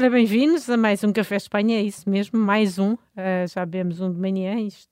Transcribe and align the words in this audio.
Ora, 0.00 0.08
bem-vindos 0.08 0.66
a 0.70 0.78
mais 0.78 1.04
um 1.04 1.12
Café 1.12 1.36
Espanha, 1.36 1.78
é 1.78 1.82
isso 1.82 2.08
mesmo, 2.08 2.38
mais 2.38 2.78
um. 2.78 2.94
Uh, 2.94 3.46
já 3.46 3.66
bebemos 3.66 4.00
um 4.00 4.10
de 4.10 4.18
manhã, 4.18 4.58
isto 4.58 4.88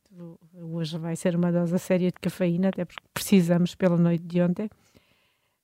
hoje 0.53 0.99
vai 0.99 1.17
ser 1.17 1.35
uma 1.35 1.51
dose 1.51 1.79
séria 1.79 2.09
de 2.09 2.21
cafeína, 2.21 2.69
até 2.69 2.85
porque 2.85 3.03
precisamos 3.15 3.75
pela 3.75 3.97
noite 3.97 4.23
de 4.25 4.43
ontem. 4.43 4.69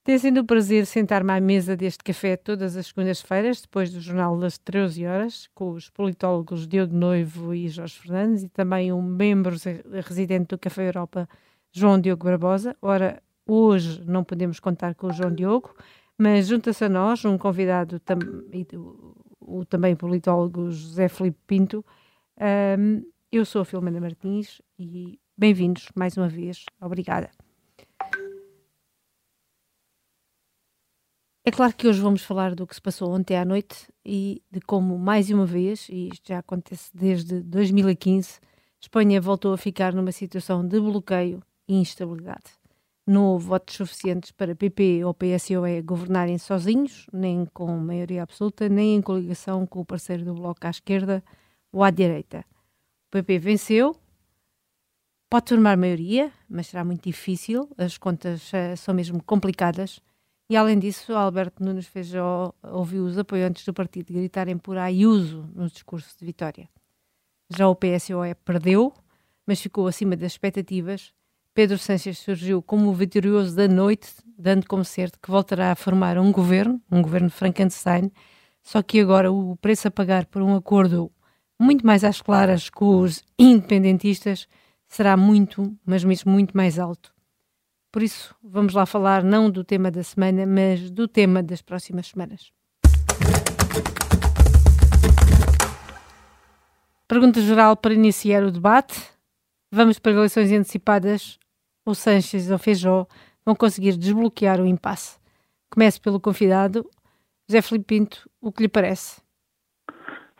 Tem 0.03 0.17
sido 0.17 0.41
um 0.41 0.47
prazer 0.47 0.87
sentar-me 0.87 1.31
à 1.31 1.39
mesa 1.43 1.77
deste 1.77 2.03
café 2.03 2.39
todas 2.39 2.75
as 2.75 2.87
segundas-feiras, 2.87 3.61
depois 3.61 3.93
do 3.93 4.01
jornal 4.01 4.39
das 4.39 4.57
13 4.57 5.05
horas, 5.05 5.47
com 5.55 5.73
os 5.73 5.91
politólogos 5.91 6.67
Diogo 6.67 6.97
Noivo 6.97 7.53
e 7.53 7.69
Jorge 7.69 7.99
Fernandes 7.99 8.45
e 8.45 8.49
também 8.49 8.95
um 8.95 9.03
membro 9.03 9.55
residente 10.07 10.47
do 10.47 10.59
Café 10.59 10.89
Europa, 10.89 11.29
João 11.71 12.01
Diogo 12.01 12.25
Barbosa. 12.25 12.75
Ora, 12.81 13.23
hoje 13.47 14.03
não 14.07 14.25
podemos 14.25 14.59
contar 14.59 14.95
com 14.95 15.09
o 15.09 15.13
João 15.13 15.35
Diogo, 15.35 15.75
mas 16.17 16.47
junta-se 16.47 16.83
a 16.85 16.89
nós 16.89 17.23
um 17.27 17.37
convidado, 17.37 18.01
tam 18.01 18.19
o, 19.45 19.65
também 19.65 19.95
politólogo 19.95 20.71
José 20.71 21.09
Felipe 21.09 21.39
Pinto. 21.47 21.85
Um, 22.79 23.05
eu 23.31 23.45
sou 23.45 23.63
a 23.63 23.65
Filomena 23.65 24.01
Martins 24.01 24.61
e 24.79 25.19
bem-vindos 25.37 25.89
mais 25.95 26.17
uma 26.17 26.29
vez. 26.29 26.65
Obrigada. 26.81 27.31
É 31.47 31.51
claro 31.51 31.75
que 31.75 31.87
hoje 31.87 32.01
vamos 32.01 32.23
falar 32.23 32.55
do 32.55 32.67
que 32.67 32.75
se 32.75 32.81
passou 32.81 33.13
ontem 33.13 33.37
à 33.37 33.45
noite 33.45 33.93
e 34.05 34.43
de 34.51 34.61
como, 34.61 34.99
mais 34.99 35.29
uma 35.29 35.45
vez, 35.45 35.89
e 35.91 36.09
isto 36.09 36.29
já 36.29 36.39
acontece 36.39 36.91
desde 36.97 37.43
2015, 37.43 38.41
Espanha 38.81 39.21
voltou 39.21 39.53
a 39.53 39.59
ficar 39.59 39.93
numa 39.93 40.13
situação 40.13 40.67
de 40.67 40.81
bloqueio 40.81 41.43
e 41.69 41.75
instabilidade 41.75 42.64
não 43.07 43.27
houve 43.27 43.47
votos 43.47 43.77
suficientes 43.77 44.31
para 44.31 44.57
PP 44.57 45.05
ou 45.05 45.13
PSOE 45.13 45.83
governarem 45.83 46.39
sozinhos, 46.39 47.07
nem 47.13 47.45
com 47.47 47.77
maioria 47.77 48.23
absoluta, 48.23 48.69
nem 48.69 48.97
em 48.97 49.03
coligação 49.03 49.67
com 49.67 49.81
o 49.81 49.85
parceiro 49.85 50.25
do 50.25 50.35
Bloco 50.35 50.67
à 50.67 50.71
esquerda 50.71 51.23
ou 51.71 51.85
à 51.85 51.91
direita. 51.91 52.45
O 53.09 53.11
PP 53.13 53.39
venceu, 53.39 53.95
pode 55.29 55.51
formar 55.51 55.77
maioria, 55.77 56.33
mas 56.49 56.69
será 56.69 56.85
muito 56.85 57.05
difícil, 57.05 57.69
as 57.77 57.99
contas 57.99 58.51
uh, 58.53 58.77
são 58.77 58.95
mesmo 58.95 59.23
complicadas. 59.23 60.01
E 60.49 60.57
além 60.57 60.79
disso, 60.79 61.13
Alberto 61.15 61.63
Nunes 61.63 61.87
Feijó 61.87 62.55
ouviu 62.63 63.05
os 63.05 63.19
apoiantes 63.19 63.65
do 63.65 63.75
partido 63.75 64.13
gritarem 64.13 64.57
por 64.57 64.79
Ayuso 64.79 65.51
no 65.55 65.69
discurso 65.69 66.17
de 66.19 66.25
vitória. 66.25 66.69
Já 67.51 67.69
o 67.69 67.77
PSOE 67.77 68.35
perdeu, 68.35 68.93
mas 69.47 69.61
ficou 69.61 69.87
acima 69.87 70.17
das 70.17 70.33
expectativas 70.33 71.13
Pedro 71.55 71.79
Sánchez 71.79 72.19
surgiu 72.19 72.61
como 72.61 72.91
o 72.91 72.93
vitorioso 72.93 73.55
da 73.55 73.69
noite, 73.69 74.09
dando 74.37 74.67
como 74.67 74.85
certo 74.85 75.21
que 75.23 75.31
voltará 75.31 75.71
a 75.71 75.77
formar 75.77 76.19
um 76.19 76.33
governo, 76.33 76.83
um 76.91 77.01
governo 77.01 77.31
Frankenstein, 77.31 78.11
só 78.61 78.83
que 78.83 78.99
agora 78.99 79.31
o 79.31 79.57
preço 79.59 79.87
a 79.87 79.91
pagar 79.91 80.27
por 80.27 80.43
um 80.43 80.57
acordo 80.57 81.13
muito 81.57 81.87
mais 81.87 82.03
às 82.03 82.21
claras 82.21 82.69
com 82.69 83.01
os 83.01 83.23
independentistas 83.39 84.49
será 84.89 85.17
muito, 85.17 85.73
mas 85.87 86.03
mesmo 86.03 86.33
muito 86.33 86.57
mais 86.57 86.77
alto. 86.77 87.15
Por 87.93 88.03
isso, 88.03 88.35
vamos 88.43 88.75
lá 88.75 88.85
falar 88.85 89.23
não 89.23 89.49
do 89.49 89.63
tema 89.63 89.93
da 89.93 90.03
semana, 90.03 90.45
mas 90.45 90.91
do 90.91 91.07
tema 91.07 91.41
das 91.41 91.63
próximas 91.63 92.09
semanas. 92.09 92.51
Pergunta 97.07 97.41
geral 97.41 97.77
para 97.77 97.95
iniciar 97.95 98.43
o 98.43 98.51
debate. 98.51 99.01
Vamos 99.71 100.01
para 100.01 100.13
eleições 100.13 100.51
antecipadas 100.51 101.39
o 101.85 101.95
Sanches 101.95 102.51
ou 102.51 102.59
Feijó 102.59 103.07
vão 103.45 103.55
conseguir 103.55 103.97
desbloquear 103.97 104.61
o 104.61 104.67
impasse. 104.67 105.19
Comece 105.71 106.01
pelo 106.01 106.21
convidado, 106.21 106.85
José 107.49 107.61
Filipe 107.61 107.87
Pinto, 107.87 108.29
o 108.41 108.51
que 108.51 108.63
lhe 108.63 108.69
parece? 108.69 109.23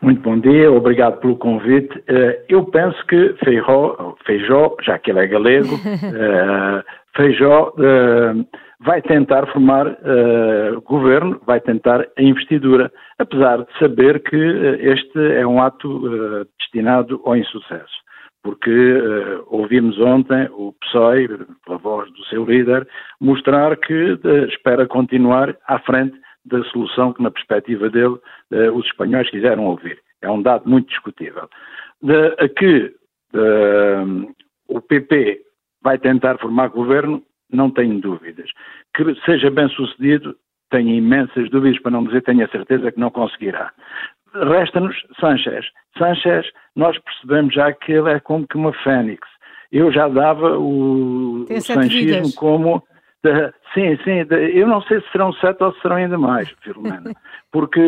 Muito 0.01 0.21
bom 0.21 0.39
dia, 0.39 0.71
obrigado 0.71 1.19
pelo 1.21 1.37
convite. 1.37 2.03
Eh, 2.07 2.45
eu 2.49 2.65
penso 2.67 3.05
que 3.07 3.35
Feijó, 3.43 4.15
Feijó 4.27 4.77
já 4.83 4.99
que 4.99 5.11
ele 5.11 5.21
é 5.21 5.27
galego, 5.27 5.75
eh, 5.87 6.85
Feijó 7.17 7.73
eh, 7.79 8.45
vai 8.81 9.01
tentar 9.01 9.47
formar 9.47 9.97
governo, 10.85 11.41
vai 11.47 11.59
tentar 11.59 12.07
a 12.19 12.23
investidura, 12.23 12.93
apesar 13.19 13.65
de 13.65 13.79
saber 13.79 14.23
que 14.23 14.37
este 14.37 15.19
é 15.37 15.47
um 15.47 15.63
ato 15.63 16.47
destinado 16.59 17.23
ao 17.25 17.35
insucesso 17.35 18.04
porque 18.45 18.71
uh, 18.71 19.43
ouvimos 19.47 19.99
ontem 19.99 20.47
o 20.53 20.75
PSOE, 20.75 21.29
pela 21.65 21.79
voz 21.79 22.13
do 22.13 22.25
seu 22.27 22.45
líder, 22.45 22.87
mostrar 23.19 23.75
que 23.79 24.13
uh, 24.13 24.45
espera 24.49 24.87
continuar 24.87 25.57
à 25.67 25.79
frente 25.79 26.15
da 26.45 26.63
solução 26.65 27.15
que, 27.15 27.23
na 27.23 27.31
perspectiva 27.31 27.89
dele, 27.89 28.19
uh, 28.53 28.73
os 28.75 28.85
espanhóis 28.85 29.31
quiseram 29.31 29.65
ouvir. 29.65 29.99
É 30.21 30.31
um 30.31 30.43
dado 30.43 30.69
muito 30.69 30.91
discutível. 30.91 31.49
De, 32.03 32.37
a 32.39 32.49
que 32.49 32.95
o 34.69 34.81
PP 34.81 35.41
vai 35.83 35.99
tentar 35.99 36.39
formar 36.39 36.69
governo, 36.69 37.21
não 37.51 37.69
tenho 37.69 38.01
dúvidas. 38.01 38.49
Que 38.95 39.03
seja 39.27 39.51
bem 39.51 39.69
sucedido, 39.71 40.37
tenho 40.71 40.91
imensas 40.91 41.51
dúvidas, 41.51 41.81
para 41.83 41.91
não 41.91 42.05
dizer 42.05 42.23
tenho 42.23 42.45
a 42.45 42.49
certeza 42.49 42.93
que 42.93 43.01
não 43.01 43.11
conseguirá. 43.11 43.73
Resta-nos 44.35 44.97
Sanchez. 45.21 45.65
Sanchez, 45.97 46.47
nós 46.75 46.99
percebemos 46.99 47.55
já 47.55 47.73
que 47.73 47.93
ele 47.93 48.11
é 48.11 48.21
como 48.21 48.47
que 48.47 48.57
uma 48.57 48.73
fênix. 48.73 49.27
Eu 49.71 49.93
já 49.93 50.09
dava 50.09 50.59
o, 50.59 51.45
o 51.45 51.61
sanchismo 51.61 52.33
como. 52.35 52.83
Sim, 53.73 53.97
sim, 54.05 54.27
eu 54.53 54.67
não 54.69 54.83
sei 54.83 55.01
se 55.01 55.11
serão 55.11 55.33
sete 55.35 55.63
ou 55.65 55.73
se 55.73 55.81
serão 55.81 55.97
ainda 55.97 56.19
mais, 56.19 56.51
Filomena, 56.61 57.11
porque 57.51 57.81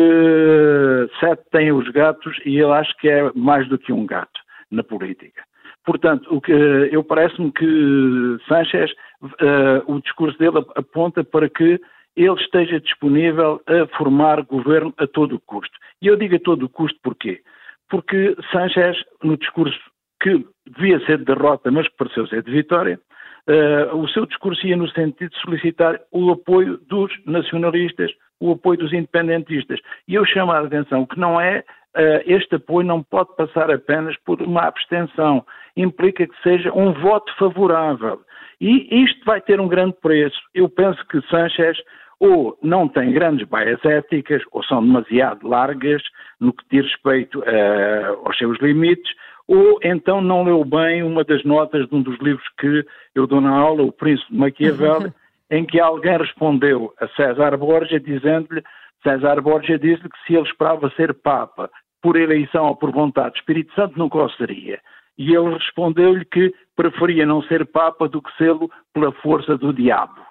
sete 1.19 1.43
tem 1.51 1.71
os 1.71 1.87
gatos 1.89 2.35
e 2.43 2.57
eu 2.57 2.73
acho 2.73 2.97
que 2.97 3.07
é 3.07 3.31
mais 3.35 3.67
do 3.69 3.77
que 3.77 3.93
um 3.93 4.05
gato 4.05 4.39
na 4.71 4.83
política. 4.83 5.43
Portanto, 5.85 6.27
o 6.35 6.41
que 6.41 6.51
eu 6.51 7.03
parece-me 7.03 7.51
que 7.51 8.37
Sanchez, 8.49 8.91
uh, 9.23 9.93
o 9.93 10.01
discurso 10.01 10.37
dele 10.39 10.65
aponta 10.75 11.23
para 11.23 11.47
que 11.47 11.79
ele 12.17 12.41
esteja 12.41 12.79
disponível 12.79 13.61
a 13.67 13.85
formar 13.95 14.41
governo 14.41 14.93
a 14.97 15.05
todo 15.05 15.35
o 15.35 15.39
custo. 15.41 15.77
E 16.01 16.07
eu 16.07 16.15
digo 16.15 16.35
a 16.35 16.39
todo 16.39 16.63
o 16.63 16.69
custo 16.69 16.99
porquê? 17.03 17.41
Porque 17.89 18.35
Sanchez, 18.51 18.97
no 19.23 19.37
discurso 19.37 19.79
que 20.21 20.45
devia 20.65 20.99
ser 21.05 21.19
de 21.19 21.25
derrota, 21.25 21.69
mas 21.71 21.87
que 21.87 21.95
pareceu 21.95 22.27
ser 22.27 22.41
de 22.41 22.51
vitória, 22.51 22.99
uh, 23.47 23.95
o 23.95 24.07
seu 24.09 24.25
discurso 24.25 24.65
ia 24.65 24.75
no 24.75 24.89
sentido 24.89 25.29
de 25.29 25.41
solicitar 25.41 25.99
o 26.11 26.31
apoio 26.31 26.79
dos 26.89 27.11
nacionalistas, 27.25 28.11
o 28.39 28.51
apoio 28.51 28.79
dos 28.79 28.93
independentistas. 28.93 29.79
E 30.07 30.15
eu 30.15 30.25
chamo 30.25 30.51
a 30.51 30.59
atenção 30.59 31.05
que 31.05 31.19
não 31.19 31.39
é, 31.39 31.59
uh, 31.59 32.23
este 32.25 32.55
apoio 32.55 32.87
não 32.87 33.03
pode 33.03 33.35
passar 33.35 33.69
apenas 33.69 34.17
por 34.25 34.41
uma 34.41 34.63
abstenção, 34.63 35.45
implica 35.75 36.25
que 36.25 36.41
seja 36.41 36.73
um 36.73 36.93
voto 36.93 37.31
favorável. 37.37 38.19
E 38.59 39.03
isto 39.03 39.23
vai 39.23 39.39
ter 39.39 39.59
um 39.61 39.67
grande 39.67 39.95
preço. 40.01 40.37
Eu 40.53 40.67
penso 40.67 41.05
que 41.07 41.21
Sanchez 41.29 41.77
ou 42.19 42.57
não 42.61 42.87
têm 42.87 43.11
grandes 43.11 43.47
baias 43.47 43.83
éticas, 43.85 44.41
ou 44.51 44.63
são 44.63 44.83
demasiado 44.83 45.47
largas 45.47 46.01
no 46.39 46.53
que 46.53 46.63
diz 46.71 46.85
respeito 46.85 47.39
uh, 47.39 48.25
aos 48.25 48.37
seus 48.37 48.57
limites, 48.59 49.11
ou 49.47 49.79
então 49.83 50.21
não 50.21 50.43
leu 50.43 50.65
bem 50.65 51.03
uma 51.03 51.23
das 51.23 51.43
notas 51.43 51.87
de 51.87 51.95
um 51.95 52.01
dos 52.01 52.17
livros 52.19 52.47
que 52.59 52.85
eu 53.15 53.27
dou 53.27 53.39
na 53.39 53.55
aula, 53.55 53.83
O 53.83 53.91
Príncipe 53.91 54.31
de 54.31 54.37
Maquiavel, 54.37 55.13
em 55.49 55.65
que 55.65 55.79
alguém 55.79 56.17
respondeu 56.17 56.93
a 56.99 57.07
César 57.09 57.55
Borgia 57.55 57.99
dizendo-lhe, 57.99 58.61
César 59.03 59.39
Borgia 59.41 59.79
disse-lhe 59.79 60.09
que 60.09 60.25
se 60.25 60.35
ele 60.35 60.47
esperava 60.47 60.89
ser 60.95 61.13
Papa 61.13 61.69
por 62.01 62.17
eleição 62.17 62.65
ou 62.65 62.75
por 62.75 62.91
vontade 62.91 63.33
do 63.33 63.37
Espírito 63.37 63.73
Santo, 63.73 63.97
nunca 63.97 64.17
o 64.17 64.29
seria. 64.31 64.79
E 65.17 65.33
ele 65.33 65.53
respondeu-lhe 65.53 66.25
que 66.25 66.53
preferia 66.75 67.25
não 67.25 67.41
ser 67.43 67.65
Papa 67.65 68.07
do 68.07 68.21
que 68.21 68.35
sê-lo 68.37 68.69
pela 68.93 69.11
força 69.13 69.57
do 69.57 69.73
diabo. 69.73 70.27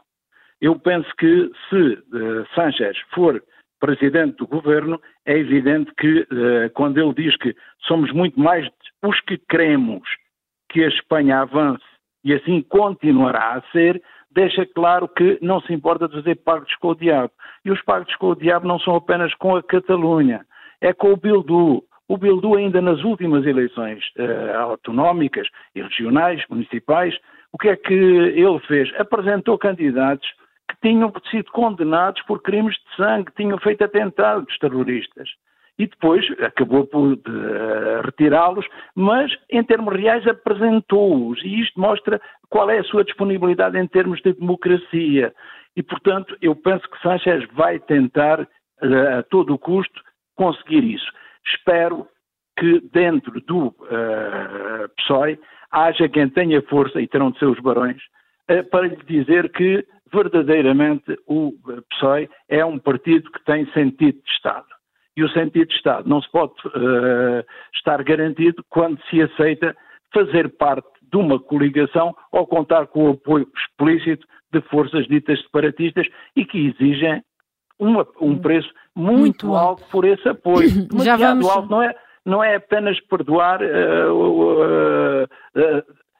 Eu 0.60 0.78
penso 0.78 1.08
que 1.16 1.50
se 1.68 1.76
uh, 1.76 2.46
Sanchez 2.54 2.96
for 3.14 3.42
presidente 3.78 4.38
do 4.38 4.46
governo, 4.46 5.00
é 5.26 5.36
evidente 5.36 5.92
que 5.98 6.20
uh, 6.20 6.70
quando 6.74 6.98
ele 6.98 7.12
diz 7.14 7.36
que 7.36 7.54
somos 7.86 8.10
muito 8.12 8.38
mais 8.40 8.66
os 9.02 9.20
que 9.20 9.38
queremos 9.48 10.08
que 10.70 10.82
a 10.82 10.88
Espanha 10.88 11.40
avance 11.40 11.84
e 12.24 12.34
assim 12.34 12.62
continuará 12.62 13.54
a 13.54 13.62
ser, 13.70 14.02
deixa 14.30 14.66
claro 14.66 15.08
que 15.08 15.38
não 15.40 15.60
se 15.60 15.72
importa 15.72 16.08
de 16.08 16.14
fazer 16.14 16.34
pactos 16.36 16.74
com 16.76 16.88
o 16.88 16.94
diabo. 16.94 17.30
E 17.64 17.70
os 17.70 17.80
pactos 17.82 18.16
com 18.16 18.30
o 18.30 18.34
diabo 18.34 18.66
não 18.66 18.78
são 18.80 18.96
apenas 18.96 19.32
com 19.34 19.54
a 19.54 19.62
Catalunha, 19.62 20.44
é 20.80 20.92
com 20.92 21.12
o 21.12 21.16
Bildu. 21.16 21.84
O 22.08 22.18
Bildu 22.18 22.56
ainda 22.56 22.80
nas 22.80 23.02
últimas 23.04 23.46
eleições 23.46 24.04
uh, 24.18 24.56
autonómicas 24.58 25.48
e 25.74 25.82
regionais, 25.82 26.42
municipais, 26.48 27.16
o 27.52 27.58
que 27.58 27.68
é 27.68 27.76
que 27.76 27.94
ele 27.94 28.58
fez? 28.66 28.92
Apresentou 28.98 29.56
candidatos 29.58 30.28
tinham 30.82 31.12
sido 31.30 31.50
condenados 31.52 32.22
por 32.22 32.42
crimes 32.42 32.74
de 32.74 32.96
sangue, 32.96 33.32
tinham 33.36 33.58
feito 33.58 33.84
atentados 33.84 34.58
terroristas. 34.58 35.28
E 35.78 35.86
depois 35.86 36.24
acabou 36.40 36.86
por 36.86 37.18
retirá-los, 38.04 38.66
mas 38.94 39.30
em 39.50 39.62
termos 39.62 39.94
reais 39.94 40.26
apresentou-os. 40.26 41.42
E 41.42 41.60
isto 41.60 41.78
mostra 41.78 42.20
qual 42.48 42.70
é 42.70 42.78
a 42.78 42.84
sua 42.84 43.04
disponibilidade 43.04 43.78
em 43.78 43.86
termos 43.86 44.20
de 44.22 44.32
democracia. 44.32 45.34
E, 45.76 45.82
portanto, 45.82 46.34
eu 46.40 46.56
penso 46.56 46.88
que 46.88 47.02
Sanchez 47.02 47.46
vai 47.52 47.78
tentar, 47.78 48.48
a 48.80 49.22
todo 49.24 49.52
o 49.52 49.58
custo, 49.58 50.00
conseguir 50.34 50.82
isso. 50.82 51.12
Espero 51.46 52.08
que 52.58 52.80
dentro 52.92 53.38
do 53.42 53.66
uh, 53.66 54.88
PSOE 54.96 55.38
haja 55.70 56.08
quem 56.08 56.28
tenha 56.30 56.62
força, 56.62 57.00
e 57.00 57.06
terão 57.06 57.30
de 57.30 57.38
ser 57.38 57.46
os 57.46 57.60
barões, 57.60 58.00
uh, 58.50 58.64
para 58.70 58.88
lhe 58.88 58.96
dizer 59.04 59.50
que 59.52 59.86
verdadeiramente 60.16 61.18
o 61.26 61.52
PSOE 61.90 62.28
é 62.48 62.64
um 62.64 62.78
partido 62.78 63.30
que 63.30 63.44
tem 63.44 63.70
sentido 63.72 64.18
de 64.22 64.30
Estado. 64.30 64.66
E 65.16 65.22
o 65.22 65.28
sentido 65.30 65.68
de 65.68 65.74
Estado 65.74 66.08
não 66.08 66.22
se 66.22 66.30
pode 66.30 66.52
uh, 66.66 67.44
estar 67.74 68.02
garantido 68.02 68.64
quando 68.68 69.00
se 69.10 69.20
aceita 69.22 69.76
fazer 70.12 70.56
parte 70.56 70.88
de 71.02 71.16
uma 71.16 71.38
coligação 71.38 72.14
ou 72.32 72.46
contar 72.46 72.86
com 72.86 73.08
o 73.08 73.12
apoio 73.12 73.46
explícito 73.56 74.26
de 74.52 74.60
forças 74.62 75.06
ditas 75.06 75.40
separatistas 75.42 76.06
e 76.34 76.44
que 76.44 76.68
exigem 76.68 77.22
uma, 77.78 78.06
um 78.20 78.38
preço 78.38 78.70
muito, 78.94 79.46
muito 79.46 79.54
alto 79.54 79.84
por 79.90 80.04
esse 80.04 80.26
apoio. 80.28 80.68
Já 81.04 81.16
vamos... 81.16 81.48
alto 81.48 81.70
não 81.70 81.82
é, 81.82 81.94
não 82.24 82.44
é 82.44 82.56
apenas 82.56 82.98
perdoar 83.00 83.60
uh, 83.62 85.24
uh, 85.24 85.26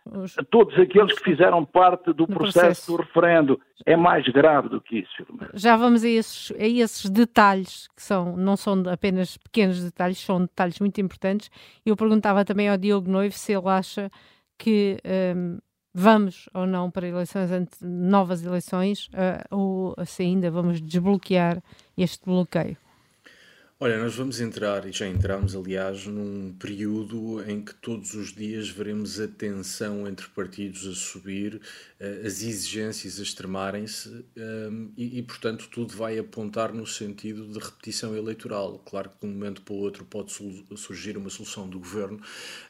uh, 0.06 0.44
todos 0.50 0.79
aqueles 0.79 1.19
que 1.19 1.25
fizeram 1.25 1.64
parte 1.64 2.12
do 2.12 2.26
processo, 2.26 2.58
processo, 2.58 2.93
do 2.93 2.97
referendo. 2.99 3.61
É 3.85 3.97
mais 3.97 4.26
grave 4.29 4.69
do 4.69 4.81
que 4.81 5.00
isso. 5.00 5.26
Já 5.55 5.76
vamos 5.76 6.03
a 6.03 6.08
esses, 6.08 6.50
a 6.58 6.67
esses 6.67 7.11
detalhes, 7.11 7.88
que 7.94 8.03
são, 8.03 8.37
não 8.37 8.56
são 8.56 8.82
apenas 8.91 9.37
pequenos 9.37 9.82
detalhes, 9.82 10.19
são 10.19 10.41
detalhes 10.41 10.81
muito 10.81 11.00
importantes. 11.00 11.50
Eu 11.85 11.97
perguntava 11.97 12.44
também 12.44 12.69
ao 12.69 12.76
Diogo 12.76 13.11
Noivo 13.11 13.35
se 13.35 13.53
ele 13.53 13.69
acha 13.69 14.11
que 14.58 14.99
um, 15.37 15.58
vamos 15.94 16.49
ou 16.53 16.67
não 16.67 16.91
para 16.91 17.08
eleições, 17.08 17.50
novas 17.82 18.44
eleições, 18.44 19.08
uh, 19.08 19.56
ou 19.56 19.94
se 20.05 20.23
ainda 20.23 20.50
vamos 20.50 20.81
desbloquear 20.81 21.62
este 21.97 22.25
bloqueio. 22.25 22.76
Olha, 23.78 23.99
nós 23.99 24.14
vamos 24.14 24.40
entrar, 24.40 24.87
e 24.87 24.90
já 24.93 25.06
entramos, 25.06 25.55
aliás, 25.55 26.06
num 26.06 26.50
período 26.58 27.44
em 27.46 27.62
que 27.62 27.75
todos 27.75 28.14
os 28.14 28.32
dias 28.32 28.70
veremos 28.70 29.20
a 29.20 29.28
tensão 29.28 30.08
entre 30.08 30.26
partidos 30.28 30.87
a 30.87 30.94
subir, 30.94 31.61
eh, 32.00 32.23
as 32.25 32.43
exigências 32.43 33.20
a 33.20 33.23
extremarem-se 33.23 34.25
ehm, 34.34 34.88
e, 34.96 35.19
e, 35.19 35.23
portanto, 35.23 35.69
tudo 35.70 35.94
vai 35.94 36.19
apontar 36.19 36.73
no 36.73 36.87
sentido 36.87 37.46
de 37.52 37.58
repetição 37.58 38.17
eleitoral. 38.17 38.78
Claro 38.78 39.11
que 39.11 39.19
de 39.20 39.26
um 39.26 39.34
momento 39.34 39.61
para 39.61 39.75
o 39.75 39.76
outro 39.76 40.06
pode 40.06 40.32
surgir 40.75 41.19
uma 41.19 41.29
solução 41.29 41.69
do 41.69 41.79
governo, 41.79 42.19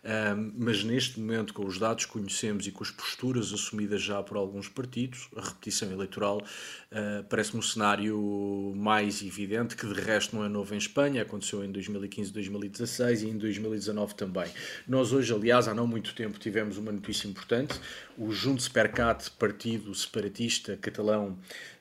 ehm, 0.02 0.54
mas 0.58 0.82
neste 0.82 1.20
momento, 1.20 1.54
com 1.54 1.64
os 1.64 1.78
dados 1.78 2.04
que 2.04 2.10
conhecemos 2.14 2.66
e 2.66 2.72
com 2.72 2.82
as 2.82 2.90
posturas 2.90 3.52
assumidas 3.52 4.02
já 4.02 4.20
por 4.24 4.36
alguns 4.36 4.68
partidos, 4.68 5.28
a 5.36 5.40
repetição 5.40 5.88
eleitoral 5.92 6.42
eh, 6.90 7.24
parece-me 7.30 7.60
um 7.60 7.62
cenário 7.62 8.74
mais 8.74 9.22
evidente, 9.22 9.76
que 9.76 9.86
de 9.86 10.00
resto 10.00 10.34
não 10.34 10.44
é 10.44 10.48
novo 10.48 10.74
em 10.74 10.78
Espanha 10.78 10.95
Espanha, 10.96 11.20
aconteceu 11.20 11.62
em 11.62 11.70
2015, 11.70 12.32
2016 12.32 13.22
e 13.22 13.28
em 13.28 13.36
2019 13.36 14.14
também. 14.14 14.50
Nós 14.88 15.12
hoje, 15.12 15.34
aliás, 15.34 15.68
há 15.68 15.74
não 15.74 15.86
muito 15.86 16.14
tempo 16.14 16.38
tivemos 16.38 16.78
uma 16.78 16.90
notícia 16.90 17.28
importante. 17.28 17.78
O 18.16 18.32
Junts 18.32 18.66
per 18.66 18.90
Cat, 18.90 19.30
partido 19.32 19.94
separatista 19.94 20.74
catalão, 20.78 21.36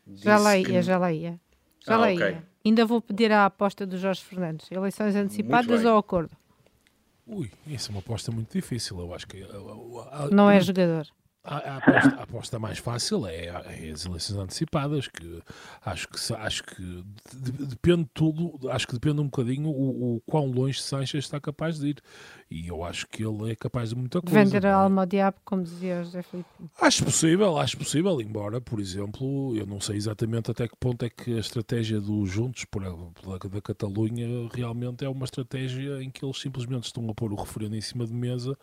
já 0.05 0.37
lá 0.37 0.57
ia, 0.57 0.65
que... 0.65 0.81
já 0.81 0.97
lá 0.97 1.13
ia. 1.13 1.39
Já 1.87 1.95
ah, 1.95 1.97
lá 1.97 2.11
okay. 2.11 2.17
ia. 2.17 2.43
Ainda 2.65 2.85
vou 2.85 3.01
pedir 3.01 3.31
a 3.31 3.45
aposta 3.45 3.85
do 3.85 3.97
Jorge 3.97 4.21
Fernandes. 4.21 4.69
Eleições 4.69 5.15
antecipadas 5.15 5.85
ou 5.85 5.97
acordo? 5.97 6.35
Ui, 7.25 7.49
isso 7.67 7.91
é 7.91 7.91
uma 7.91 7.99
aposta 7.99 8.33
muito 8.33 8.51
difícil. 8.51 8.99
Eu 8.99 9.13
acho 9.13 9.25
que. 9.27 9.47
Não 10.29 10.51
é 10.51 10.59
jogador. 10.59 11.07
A, 11.45 11.77
aposta, 11.77 12.15
a, 12.15 12.23
aposta, 12.23 12.59
mais 12.59 12.79
fácil 12.79 13.27
é, 13.27 13.45
é, 13.45 13.91
as 13.91 14.05
eleições 14.05 14.37
antecipadas, 14.37 15.07
que 15.07 15.43
acho 15.85 16.07
que 16.07 16.33
acho 16.33 16.63
que 16.63 17.05
de, 17.33 17.51
depende 17.67 18.09
tudo, 18.13 18.69
acho 18.71 18.87
que 18.87 18.93
depende 18.93 19.21
um 19.21 19.25
bocadinho 19.25 19.69
o, 19.69 20.15
o 20.15 20.21
quão 20.21 20.47
longe 20.47 20.81
Sanches 20.81 21.25
está 21.25 21.39
capaz 21.39 21.77
de 21.79 21.89
ir. 21.89 22.01
E 22.49 22.67
eu 22.67 22.83
acho 22.83 23.07
que 23.07 23.23
ele 23.23 23.51
é 23.51 23.55
capaz 23.55 23.89
de 23.89 23.95
muita 23.95 24.21
coisa. 24.21 24.43
Vender 24.43 24.65
a 24.67 24.69
é? 24.69 24.73
alma 24.73 25.01
ao 25.01 25.05
diabo, 25.05 25.37
como 25.43 25.63
dizia 25.63 26.03
José 26.03 26.21
Filipe. 26.21 26.47
Acho 26.79 27.03
possível, 27.03 27.57
acho 27.57 27.75
possível, 27.77 28.21
embora, 28.21 28.61
por 28.61 28.79
exemplo, 28.79 29.55
eu 29.55 29.65
não 29.65 29.81
sei 29.81 29.97
exatamente 29.97 30.51
até 30.51 30.67
que 30.67 30.75
ponto 30.79 31.03
é 31.03 31.09
que 31.09 31.35
a 31.35 31.39
estratégia 31.39 31.99
dos 31.99 32.29
Juntos 32.29 32.65
por, 32.65 32.83
pela, 33.13 33.39
da 33.39 33.61
Catalunha 33.61 34.27
realmente 34.53 35.03
é 35.03 35.09
uma 35.09 35.25
estratégia 35.25 36.03
em 36.03 36.09
que 36.11 36.23
eles 36.23 36.39
simplesmente 36.39 36.83
estão 36.83 37.09
a 37.09 37.15
pôr 37.15 37.33
o 37.33 37.35
referendo 37.35 37.75
em 37.75 37.81
cima 37.81 38.05
de 38.05 38.13
mesa 38.13 38.55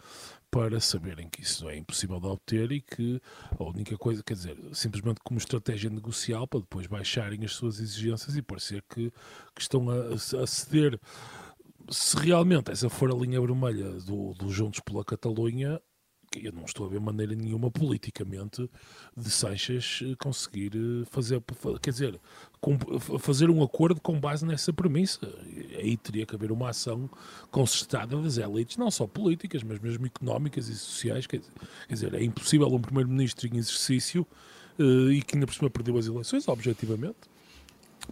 para 0.52 0.78
saberem 0.80 1.28
que 1.28 1.40
isso 1.40 1.66
é 1.68 1.78
impossível 1.78 2.20
de 2.20 2.26
obter 2.26 2.70
e 2.70 2.80
que 2.80 3.20
a 3.58 3.64
única 3.64 3.96
coisa, 3.96 4.22
quer 4.22 4.34
dizer, 4.34 4.56
simplesmente 4.74 5.20
como 5.24 5.38
estratégia 5.38 5.88
negocial 5.88 6.46
para 6.46 6.60
depois 6.60 6.86
baixarem 6.86 7.42
as 7.44 7.52
suas 7.52 7.80
exigências 7.80 8.36
e 8.36 8.42
parecer 8.42 8.84
que, 8.88 9.10
que 9.54 9.62
estão 9.62 9.88
a, 9.90 10.12
a 10.42 10.46
ceder. 10.46 11.00
Se 11.90 12.16
realmente 12.16 12.70
essa 12.70 12.88
for 12.88 13.10
a 13.10 13.14
linha 13.14 13.40
vermelha 13.40 13.92
do, 14.00 14.34
do 14.34 14.50
Juntos 14.50 14.80
pela 14.80 15.04
Catalunha, 15.04 15.80
eu 16.40 16.52
não 16.52 16.64
estou 16.64 16.86
a 16.86 16.88
ver 16.88 17.00
maneira 17.00 17.34
nenhuma 17.34 17.70
politicamente 17.70 18.68
de 19.16 19.30
Sanches 19.30 20.00
eh, 20.02 20.14
conseguir 20.18 20.72
eh, 20.74 21.04
fazer, 21.10 21.42
quer 21.80 21.90
dizer, 21.90 22.20
fazer 23.18 23.50
um 23.50 23.62
acordo 23.62 24.00
com 24.00 24.18
base 24.18 24.46
nessa 24.46 24.72
premissa. 24.72 25.20
Aí 25.76 25.96
teria 25.96 26.24
que 26.24 26.34
haver 26.34 26.50
uma 26.50 26.70
ação 26.70 27.10
concertada 27.50 28.20
das 28.20 28.38
elites, 28.38 28.76
não 28.76 28.90
só 28.90 29.06
políticas, 29.06 29.62
mas 29.62 29.78
mesmo 29.78 30.06
económicas 30.06 30.68
e 30.68 30.74
sociais. 30.74 31.26
Quer 31.26 31.42
dizer, 31.88 32.14
é 32.14 32.22
impossível 32.22 32.68
um 32.68 32.80
primeiro-ministro 32.80 33.46
em 33.46 33.58
exercício 33.58 34.26
uh, 34.78 35.12
e 35.12 35.22
que 35.22 35.36
ainda 35.36 35.46
por 35.46 35.54
cima 35.54 35.68
perdeu 35.68 35.98
as 35.98 36.06
eleições, 36.06 36.48
objetivamente 36.48 37.31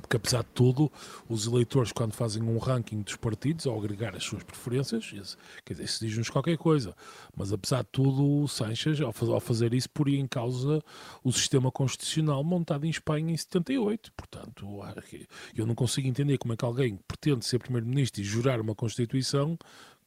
porque 0.01 0.17
apesar 0.17 0.43
de 0.43 0.51
tudo, 0.55 0.91
os 1.29 1.47
eleitores 1.47 1.93
quando 1.93 2.13
fazem 2.13 2.43
um 2.43 2.59
ranking 2.59 3.03
dos 3.03 3.17
partidos, 3.17 3.67
ao 3.67 3.79
agregar 3.79 4.15
as 4.15 4.25
suas 4.25 4.43
preferências, 4.43 5.37
quer 5.65 5.75
dizer, 5.75 5.85
isso 5.85 6.07
diz-nos 6.07 6.31
qualquer 6.31 6.57
coisa, 6.57 6.95
mas 7.37 7.53
apesar 7.53 7.83
de 7.83 7.89
tudo, 7.91 8.43
o 8.43 8.49
Sanches, 8.49 9.01
ao 9.01 9.41
fazer 9.41 9.75
isso, 9.75 9.91
poria 9.91 10.19
em 10.19 10.27
causa 10.27 10.83
o 11.25 11.33
sistema 11.33 11.71
constitucional 11.71 12.43
montado 12.45 12.85
em 12.85 12.91
Espanha 12.91 13.33
em 13.33 13.37
78, 13.37 14.13
portanto, 14.13 14.81
eu 15.57 15.67
não 15.67 15.75
consigo 15.75 16.09
entender 16.09 16.39
como 16.39 16.55
é 16.55 16.57
que 16.57 16.65
alguém 16.65 16.99
pretende 17.09 17.45
ser 17.45 17.59
primeiro-ministro 17.59 18.21
e 18.21 18.25
jurar 18.25 18.61
uma 18.61 18.75
Constituição 18.75 19.59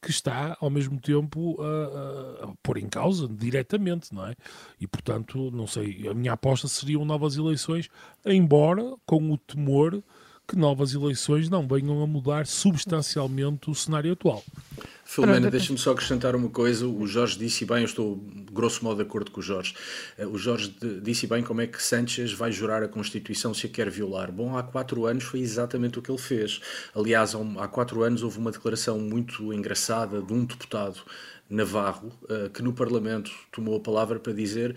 que 0.04 0.10
está 0.10 0.56
ao 0.60 0.68
mesmo 0.68 1.00
tempo 1.00 1.56
a, 1.60 1.64
a, 1.64 2.44
a, 2.44 2.54
pôr 2.62 2.76
em 2.76 2.88
causa 2.88 3.26
diretamente, 3.26 4.14
não 4.14 4.26
é? 4.26 4.34
E 4.78 4.86
portanto, 4.86 5.50
não 5.50 5.66
sei, 5.66 6.06
a 6.06 6.12
minha 6.12 6.34
aposta 6.34 6.68
seriam 6.68 7.04
novas 7.04 7.36
eleições, 7.36 7.88
embora 8.24 8.82
com 9.06 9.32
o 9.32 9.38
temor 9.38 10.02
que 10.46 10.56
novas 10.56 10.92
eleições 10.92 11.48
não 11.48 11.66
venham 11.66 12.02
a 12.02 12.06
mudar 12.06 12.46
substancialmente 12.46 13.70
o 13.70 13.74
cenário 13.74 14.12
atual. 14.12 14.44
Filomena, 15.04 15.50
deixa-me 15.50 15.78
só 15.78 15.92
acrescentar 15.92 16.34
uma 16.34 16.48
coisa. 16.48 16.86
O 16.86 17.06
Jorge 17.06 17.38
disse 17.38 17.64
bem, 17.64 17.78
eu 17.78 17.84
estou 17.84 18.16
grosso 18.50 18.82
modo 18.82 18.96
de 18.96 19.02
acordo 19.02 19.30
com 19.30 19.40
o 19.40 19.42
Jorge. 19.42 19.74
Eh, 20.16 20.26
o 20.26 20.38
Jorge 20.38 20.74
disse 21.02 21.26
bem 21.26 21.42
como 21.42 21.60
é 21.60 21.66
que 21.66 21.82
Sanchez 21.82 22.32
vai 22.32 22.50
jurar 22.50 22.82
a 22.82 22.88
Constituição 22.88 23.52
se 23.52 23.66
a 23.66 23.68
quer 23.68 23.90
violar. 23.90 24.32
Bom, 24.32 24.56
há 24.56 24.62
quatro 24.62 25.04
anos 25.06 25.24
foi 25.24 25.40
exatamente 25.40 25.98
o 25.98 26.02
que 26.02 26.10
ele 26.10 26.18
fez. 26.18 26.60
Aliás, 26.94 27.34
há 27.58 27.68
quatro 27.68 28.02
anos 28.02 28.22
houve 28.22 28.38
uma 28.38 28.50
declaração 28.50 28.98
muito 28.98 29.52
engraçada 29.52 30.22
de 30.22 30.32
um 30.32 30.44
deputado 30.44 31.00
navarro 31.48 32.10
eh, 32.28 32.50
que 32.52 32.62
no 32.62 32.72
Parlamento 32.72 33.30
tomou 33.52 33.76
a 33.76 33.80
palavra 33.80 34.18
para 34.18 34.32
dizer 34.32 34.74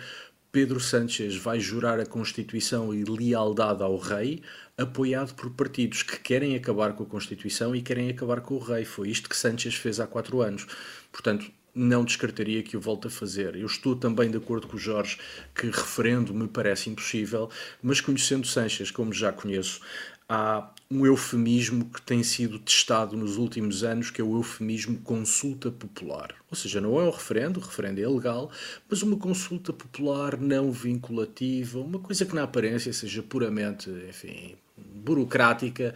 Pedro 0.52 0.80
Sánchez 0.80 1.36
vai 1.36 1.60
jurar 1.60 2.00
a 2.00 2.06
Constituição 2.06 2.94
e 2.94 3.04
lealdade 3.04 3.84
ao 3.84 3.98
rei, 3.98 4.42
apoiado 4.78 5.34
por 5.36 5.52
partidos 5.52 6.04
que 6.04 6.20
querem 6.20 6.56
acabar 6.56 6.94
com 6.94 7.04
a 7.04 7.08
Constituição 7.08 7.76
e 7.76 7.82
querem 7.82 8.10
acabar 8.10 8.42
com 8.42 8.56
o 8.56 8.60
rei. 8.60 8.86
Foi 8.86 9.10
isto 9.10 9.30
que 9.30 9.36
Sánchez 9.36 9.76
fez 9.76 10.00
há 10.00 10.08
quatro 10.08 10.42
anos. 10.42 10.66
Portanto, 11.12 11.52
não 11.78 12.04
descartaria 12.04 12.64
que 12.64 12.76
o 12.76 12.82
volte 12.82 13.08
a 13.08 13.10
fazer. 13.10 13.56
Eu 13.56 13.68
estou 13.68 13.96
também 13.96 14.32
de 14.32 14.38
acordo 14.38 14.68
com 14.68 14.78
o 14.78 14.80
Jorge 14.80 15.20
que 15.54 15.68
referendo 15.68 16.34
me 16.34 16.48
parece 16.48 16.90
impossível, 16.90 17.50
mas 17.84 18.02
conhecendo 18.02 18.48
Sánchez, 18.48 18.90
como 18.90 19.14
já 19.14 19.32
conheço, 19.32 19.80
há 20.30 20.70
um 20.90 21.06
eufemismo 21.06 21.86
que 21.86 22.02
tem 22.02 22.24
sido 22.24 22.60
testado 22.60 23.16
nos 23.16 23.38
últimos 23.38 23.84
anos, 23.84 24.10
que 24.10 24.22
é 24.22 24.24
o 24.24 24.38
eufemismo 24.38 25.00
consulta 25.00 25.70
popular. 25.70 26.34
Ou 26.50 26.56
seja, 26.56 26.80
não 26.80 27.00
é 27.00 27.04
um 27.04 27.10
referendo, 27.10 27.60
o 27.60 27.64
referendo 27.64 28.02
é 28.02 28.08
legal, 28.08 28.50
mas 28.90 29.02
uma 29.02 29.18
consulta 29.18 29.74
popular 29.74 30.38
não 30.38 30.72
vinculativa, 30.72 31.80
uma 31.80 32.00
coisa 32.00 32.26
que 32.26 32.36
na 32.36 32.44
aparência 32.44 32.94
seja 32.94 33.22
puramente, 33.22 33.90
enfim, 33.90 34.56
burocrática, 34.78 35.94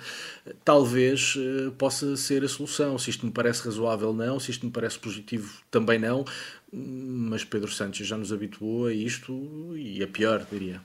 talvez 0.63 1.35
uh, 1.35 1.71
possa 1.71 2.15
ser 2.17 2.43
a 2.43 2.47
solução. 2.47 2.97
Se 2.97 3.09
isto 3.09 3.25
me 3.25 3.31
parece 3.31 3.65
razoável, 3.65 4.13
não. 4.13 4.39
Se 4.39 4.51
isto 4.51 4.65
me 4.65 4.71
parece 4.71 4.97
positivo, 5.00 5.61
também 5.69 6.00
não. 6.00 6.25
Mas 6.71 7.43
Pedro 7.43 7.71
Santos 7.71 8.05
já 8.05 8.17
nos 8.17 8.31
habituou 8.31 8.88
a 8.88 8.93
isto 8.93 9.75
e 9.75 10.01
a 10.01 10.07
pior, 10.07 10.45
diria. 10.50 10.81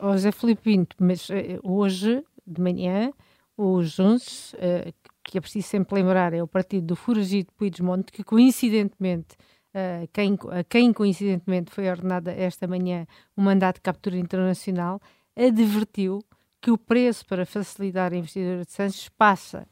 José 0.00 0.32
Filipe 0.32 0.62
Pinto, 0.62 0.96
mas 0.98 1.28
uh, 1.28 1.60
hoje 1.62 2.22
de 2.48 2.60
manhã, 2.60 3.12
os 3.56 3.90
Juntos, 3.90 4.54
uh, 4.54 4.92
que 5.24 5.38
é 5.38 5.40
preciso 5.40 5.68
sempre 5.68 5.96
lembrar, 5.96 6.32
é 6.32 6.42
o 6.42 6.48
partido 6.48 6.86
do 6.86 6.96
Foragido 6.96 7.52
Puigdemont, 7.56 8.10
que 8.10 8.22
coincidentemente, 8.22 9.36
uh, 9.74 10.08
quem, 10.12 10.38
a 10.50 10.64
quem 10.64 10.92
coincidentemente 10.92 11.70
foi 11.70 11.88
ordenada 11.88 12.32
esta 12.32 12.66
manhã 12.66 13.06
um 13.36 13.42
mandato 13.42 13.76
de 13.76 13.82
captura 13.82 14.16
internacional, 14.16 15.00
advertiu 15.36 16.20
que 16.60 16.70
o 16.70 16.78
preço 16.78 17.26
para 17.26 17.46
facilitar 17.46 18.12
a 18.12 18.16
investidura 18.16 18.64
de 18.64 18.72
Santos 18.72 19.08
passa 19.10 19.66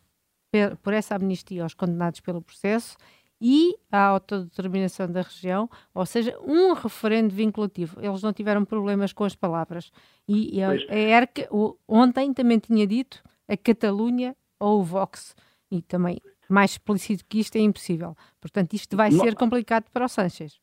por 0.82 0.94
essa 0.94 1.14
amnistia 1.14 1.62
aos 1.62 1.74
condenados 1.74 2.20
pelo 2.20 2.40
processo 2.40 2.96
e 3.40 3.76
a 3.90 4.00
autodeterminação 4.06 5.10
da 5.10 5.22
região, 5.22 5.68
ou 5.94 6.06
seja, 6.06 6.36
um 6.40 6.72
referendo 6.72 7.34
vinculativo. 7.34 8.00
Eles 8.00 8.22
não 8.22 8.32
tiveram 8.32 8.64
problemas 8.64 9.12
com 9.12 9.24
as 9.24 9.34
palavras. 9.34 9.90
E, 10.26 10.62
a, 10.62 10.70
a 10.70 10.96
ERC 10.96 11.48
ontem 11.86 12.32
também 12.32 12.58
tinha 12.58 12.86
dito 12.86 13.22
a 13.48 13.56
Catalunha 13.56 14.34
ou 14.58 14.80
o 14.80 14.82
Vox. 14.82 15.34
E 15.70 15.82
também, 15.82 16.18
mais 16.48 16.72
explícito 16.72 17.24
que 17.28 17.40
isto, 17.40 17.56
é 17.56 17.60
impossível. 17.60 18.16
Portanto, 18.40 18.72
isto 18.74 18.96
vai 18.96 19.10
não. 19.10 19.20
ser 19.20 19.34
complicado 19.34 19.90
para 19.92 20.06
o 20.06 20.08
Sánchez. 20.08 20.58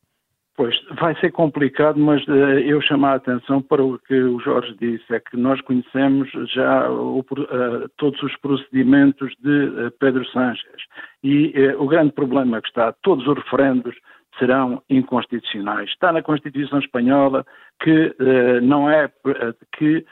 Pois, 0.55 0.79
vai 1.00 1.15
ser 1.15 1.31
complicado, 1.31 2.00
mas 2.00 2.24
uh, 2.27 2.60
eu 2.60 2.79
chamo 2.79 3.07
a 3.07 3.15
atenção 3.15 3.60
para 3.60 3.83
o 3.83 3.98
que 3.98 4.13
o 4.13 4.39
Jorge 4.39 4.75
disse, 4.79 5.12
é 5.12 5.19
que 5.19 5.36
nós 5.36 5.60
conhecemos 5.62 6.29
já 6.53 6.91
o, 6.91 7.22
uh, 7.22 7.89
todos 7.98 8.22
os 8.22 8.36
procedimentos 8.38 9.33
de 9.39 9.65
uh, 9.65 9.91
Pedro 10.00 10.24
Sánchez 10.27 10.83
e 11.24 11.51
o 11.79 11.88
grande 11.88 12.12
problema 12.12 12.62
que 12.62 12.67
está, 12.67 12.91
todos 13.01 13.25
os 13.25 13.36
referendos 13.36 13.95
serão 14.38 14.83
inconstitucionais. 14.89 15.89
Está 15.89 16.12
na 16.12 16.22
Constituição 16.22 16.77
Espanhola 16.79 17.45
que 17.81 18.13
não 18.62 18.89
é 18.89 19.10
que 19.77 20.05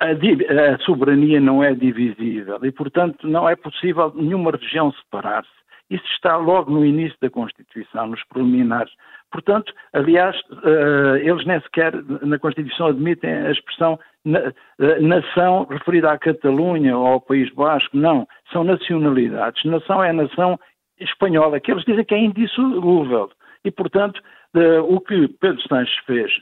a, 0.00 0.74
a 0.74 0.78
soberania 0.80 1.40
não 1.40 1.62
é 1.62 1.72
divisível 1.72 2.58
e, 2.64 2.72
portanto, 2.72 3.28
não 3.28 3.48
é 3.48 3.54
possível 3.54 4.12
nenhuma 4.14 4.50
região 4.50 4.92
separar-se. 4.92 5.61
Isso 5.92 6.06
está 6.14 6.36
logo 6.36 6.70
no 6.70 6.86
início 6.86 7.16
da 7.20 7.28
Constituição, 7.28 8.06
nos 8.06 8.24
preliminares. 8.24 8.90
Portanto, 9.30 9.72
aliás, 9.92 10.34
uh, 10.50 11.16
eles 11.16 11.44
nem 11.44 11.60
sequer 11.60 11.92
na 12.22 12.38
Constituição 12.38 12.86
admitem 12.86 13.30
a 13.30 13.50
expressão 13.50 13.98
uh, 14.26 15.02
nação 15.02 15.66
referida 15.68 16.10
à 16.10 16.18
Catalunha 16.18 16.96
ou 16.96 17.06
ao 17.06 17.20
País 17.20 17.52
Basco. 17.52 17.94
Não, 17.94 18.26
são 18.50 18.64
nacionalidades. 18.64 19.62
Nação 19.64 20.02
é 20.02 20.08
a 20.08 20.14
nação 20.14 20.58
espanhola, 20.98 21.60
que 21.60 21.70
eles 21.70 21.84
dizem 21.84 22.04
que 22.06 22.14
é 22.14 22.18
indissolúvel. 22.18 23.30
E, 23.62 23.70
portanto, 23.70 24.18
uh, 24.56 24.80
o 24.82 24.98
que 24.98 25.28
Pedro 25.40 25.60
Sanches 25.68 25.96
fez 26.06 26.32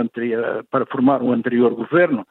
anterior, 0.00 0.64
para 0.70 0.86
formar 0.86 1.22
o 1.22 1.30
anterior 1.30 1.74
governo 1.74 2.26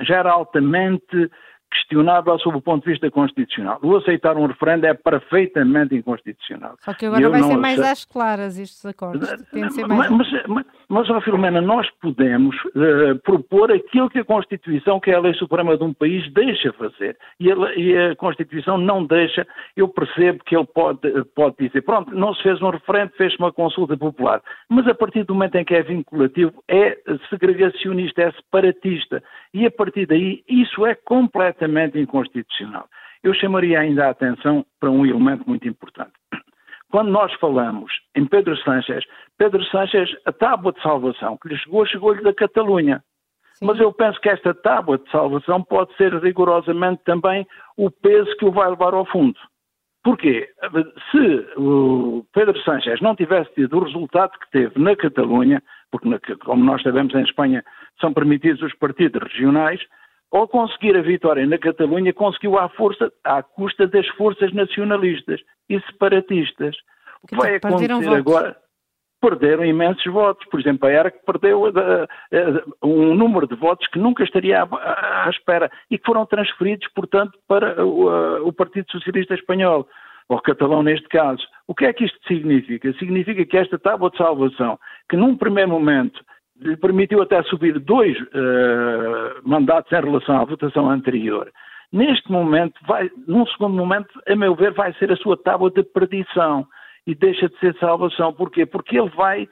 já 0.00 0.16
era 0.18 0.32
altamente 0.32 1.30
questionável 1.70 2.38
sob 2.38 2.58
o 2.58 2.60
ponto 2.60 2.84
de 2.84 2.90
vista 2.90 3.10
constitucional. 3.10 3.78
O 3.82 3.96
aceitar 3.96 4.36
um 4.36 4.46
referendo 4.46 4.86
é 4.86 4.94
perfeitamente 4.94 5.94
inconstitucional. 5.94 6.76
Só 6.80 6.92
que 6.92 7.06
agora 7.06 7.28
vai 7.30 7.42
ser 7.42 7.56
mais 7.56 7.80
às 7.80 8.04
claras 8.04 8.58
estes 8.58 8.84
acordos. 8.84 9.28
Tem 9.52 9.66
de 9.66 9.74
ser 9.74 9.86
mais... 9.86 10.10
Mas, 10.10 10.32
mas, 10.32 10.46
mas, 10.46 10.66
mas 10.90 11.06
Filomena, 11.22 11.60
nós 11.60 11.88
podemos 12.02 12.56
uh, 12.64 13.16
propor 13.22 13.70
aquilo 13.70 14.10
que 14.10 14.18
a 14.18 14.24
Constituição, 14.24 14.98
que 14.98 15.12
é 15.12 15.14
a 15.14 15.20
lei 15.20 15.32
suprema 15.34 15.78
de 15.78 15.84
um 15.84 15.94
país, 15.94 16.28
deixa 16.32 16.72
fazer. 16.72 17.16
E 17.38 17.48
a, 17.52 17.54
e 17.76 17.96
a 17.96 18.16
Constituição 18.16 18.76
não 18.76 19.06
deixa. 19.06 19.46
Eu 19.76 19.86
percebo 19.86 20.42
que 20.42 20.56
ele 20.56 20.66
pode, 20.66 21.00
pode 21.36 21.54
dizer, 21.60 21.82
pronto, 21.82 22.12
não 22.12 22.34
se 22.34 22.42
fez 22.42 22.60
um 22.60 22.70
referendo, 22.70 23.12
fez 23.16 23.36
uma 23.36 23.52
consulta 23.52 23.96
popular. 23.96 24.42
Mas 24.68 24.88
a 24.88 24.94
partir 24.94 25.22
do 25.22 25.32
momento 25.32 25.54
em 25.54 25.64
que 25.64 25.76
é 25.76 25.82
vinculativo, 25.84 26.52
é 26.66 26.98
segregacionista, 27.28 28.22
é 28.22 28.32
separatista. 28.32 29.22
E 29.54 29.64
a 29.64 29.70
partir 29.70 30.06
daí, 30.06 30.42
isso 30.48 30.84
é 30.84 30.96
completamente 30.96 32.00
inconstitucional. 32.00 32.88
Eu 33.22 33.32
chamaria 33.32 33.78
ainda 33.78 34.06
a 34.06 34.10
atenção 34.10 34.66
para 34.80 34.90
um 34.90 35.06
elemento 35.06 35.44
muito 35.46 35.68
importante. 35.68 36.10
Quando 36.90 37.10
nós 37.10 37.32
falamos 37.34 37.92
em 38.16 38.26
Pedro 38.26 38.56
Sánchez, 38.58 39.04
Pedro 39.38 39.62
Sánchez, 39.66 40.10
a 40.26 40.32
tábua 40.32 40.72
de 40.72 40.82
salvação 40.82 41.38
que 41.40 41.48
lhe 41.48 41.56
chegou, 41.56 41.86
chegou-lhe 41.86 42.22
da 42.22 42.34
Catalunha. 42.34 43.02
Sim. 43.54 43.66
Mas 43.66 43.78
eu 43.78 43.92
penso 43.92 44.20
que 44.20 44.28
esta 44.28 44.52
tábua 44.52 44.98
de 44.98 45.08
salvação 45.10 45.62
pode 45.62 45.94
ser 45.96 46.12
rigorosamente 46.14 47.02
também 47.04 47.46
o 47.76 47.90
peso 47.90 48.36
que 48.36 48.44
o 48.44 48.50
vai 48.50 48.68
levar 48.68 48.92
ao 48.92 49.06
fundo. 49.06 49.38
Porquê? 50.02 50.48
Se 51.10 51.46
o 51.56 52.24
Pedro 52.32 52.58
Sánchez 52.62 53.00
não 53.00 53.14
tivesse 53.14 53.52
tido 53.54 53.76
o 53.76 53.84
resultado 53.84 54.32
que 54.38 54.50
teve 54.50 54.80
na 54.80 54.96
Catalunha, 54.96 55.62
porque, 55.90 56.36
como 56.36 56.64
nós 56.64 56.82
sabemos, 56.82 57.14
em 57.14 57.22
Espanha 57.22 57.62
são 58.00 58.12
permitidos 58.12 58.62
os 58.62 58.74
partidos 58.74 59.22
regionais, 59.22 59.80
ao 60.30 60.46
conseguir 60.46 60.96
a 60.96 61.02
vitória 61.02 61.46
na 61.46 61.58
Catalunha, 61.58 62.12
conseguiu 62.12 62.58
à, 62.58 62.68
força, 62.68 63.12
à 63.24 63.42
custa 63.42 63.86
das 63.86 64.06
forças 64.08 64.52
nacionalistas 64.52 65.40
e 65.68 65.80
separatistas. 65.80 66.76
O 67.22 67.26
que 67.26 67.36
vai 67.36 67.56
acontecer 67.56 68.08
agora? 68.08 68.56
Perderam 69.20 69.64
imensos 69.64 70.04
votos. 70.10 70.46
Por 70.48 70.60
exemplo, 70.60 70.88
a 70.88 70.92
ERC 70.92 71.18
perdeu 71.26 71.64
um 72.82 73.14
número 73.14 73.46
de 73.46 73.54
votos 73.54 73.86
que 73.88 73.98
nunca 73.98 74.24
estaria 74.24 74.62
à, 74.62 75.28
espera 75.28 75.70
e 75.90 75.98
que 75.98 76.06
foram 76.06 76.24
transferidos, 76.24 76.88
portanto, 76.94 77.38
para 77.46 77.84
o, 77.84 78.48
o 78.48 78.52
Partido 78.52 78.90
Socialista 78.90 79.34
Espanhol 79.34 79.86
ou 80.28 80.40
catalão 80.40 80.82
neste 80.82 81.08
caso. 81.08 81.42
O 81.66 81.74
que 81.74 81.84
é 81.84 81.92
que 81.92 82.04
isto 82.04 82.18
significa? 82.26 82.92
Significa 82.94 83.44
que 83.44 83.56
esta 83.58 83.78
tábua 83.78 84.10
de 84.10 84.16
salvação, 84.16 84.78
que 85.08 85.16
num 85.16 85.36
primeiro 85.36 85.70
momento 85.70 86.24
lhe 86.60 86.76
permitiu 86.76 87.22
até 87.22 87.42
subir 87.44 87.78
dois 87.78 88.16
uh, 88.18 89.40
mandatos 89.42 89.90
em 89.92 90.00
relação 90.00 90.40
à 90.40 90.44
votação 90.44 90.90
anterior. 90.90 91.50
Neste 91.92 92.30
momento, 92.30 92.74
vai, 92.86 93.10
num 93.26 93.46
segundo 93.46 93.74
momento, 93.74 94.08
a 94.28 94.36
meu 94.36 94.54
ver, 94.54 94.72
vai 94.72 94.92
ser 94.94 95.10
a 95.10 95.16
sua 95.16 95.36
tábua 95.36 95.70
de 95.70 95.82
perdição 95.82 96.66
e 97.06 97.14
deixa 97.14 97.48
de 97.48 97.58
ser 97.58 97.74
salvação. 97.78 98.32
Porquê? 98.32 98.64
Porque 98.64 98.98
ele 98.98 99.10
vai, 99.10 99.48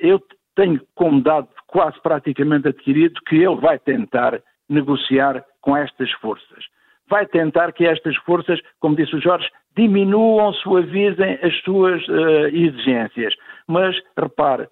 eu 0.00 0.20
tenho 0.56 0.80
como 0.94 1.22
dado 1.22 1.48
quase 1.68 2.00
praticamente 2.00 2.68
adquirido 2.68 3.20
que 3.26 3.36
ele 3.36 3.56
vai 3.56 3.78
tentar 3.78 4.40
negociar 4.68 5.44
com 5.60 5.76
estas 5.76 6.10
forças. 6.12 6.64
Vai 7.08 7.26
tentar 7.26 7.72
que 7.72 7.86
estas 7.86 8.16
forças, 8.16 8.58
como 8.80 8.96
disse 8.96 9.14
o 9.14 9.20
Jorge, 9.20 9.48
diminuam, 9.76 10.52
suavizem 10.54 11.38
as 11.42 11.54
suas 11.62 12.02
uh, 12.08 12.46
exigências. 12.46 13.34
Mas, 13.68 13.94
repare, 14.16 14.68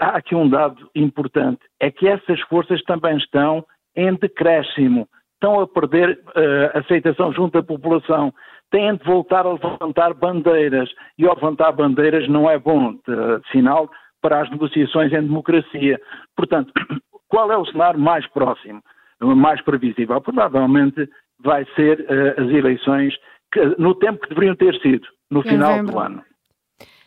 há 0.00 0.16
aqui 0.16 0.34
um 0.34 0.48
dado 0.48 0.90
importante, 0.94 1.60
é 1.80 1.90
que 1.90 2.06
essas 2.08 2.40
forças 2.42 2.82
também 2.82 3.16
estão 3.16 3.64
em 3.96 4.14
decréscimo, 4.14 5.08
estão 5.34 5.60
a 5.60 5.66
perder 5.66 6.20
uh, 6.28 6.78
aceitação 6.78 7.32
junto 7.32 7.58
à 7.58 7.62
população, 7.62 8.32
têm 8.70 8.96
de 8.96 9.04
voltar 9.04 9.46
a 9.46 9.52
levantar 9.52 10.14
bandeiras, 10.14 10.90
e 11.16 11.26
ao 11.26 11.34
levantar 11.34 11.72
bandeiras 11.72 12.28
não 12.28 12.50
é 12.50 12.58
bom 12.58 12.92
uh, 12.92 13.48
sinal 13.52 13.88
para 14.20 14.40
as 14.40 14.50
negociações 14.50 15.12
em 15.12 15.22
democracia. 15.22 16.00
Portanto, 16.36 16.72
qual 17.28 17.50
é 17.52 17.56
o 17.56 17.66
cenário 17.66 18.00
mais 18.00 18.26
próximo, 18.28 18.82
mais 19.20 19.60
previsível? 19.62 20.20
Provavelmente 20.20 21.08
vai 21.40 21.64
ser 21.76 22.00
uh, 22.00 22.42
as 22.42 22.50
eleições 22.50 23.14
que, 23.52 23.64
no 23.78 23.94
tempo 23.94 24.20
que 24.20 24.28
deveriam 24.28 24.56
ter 24.56 24.74
sido, 24.80 25.06
no 25.30 25.42
final 25.42 25.84
do 25.84 25.98
ano. 25.98 26.22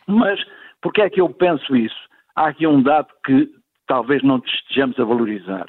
Mas 0.08 0.40
por 0.82 0.92
que 0.94 1.02
é 1.02 1.10
que 1.10 1.22
eu 1.22 1.30
penso 1.30 1.76
isso? 1.76 2.11
Há 2.36 2.48
aqui 2.48 2.66
um 2.68 2.82
dado 2.82 3.08
que 3.26 3.50
talvez 3.88 4.24
não 4.24 4.38
estejamos 4.38 5.00
a 5.00 5.04
valorizar. 5.04 5.68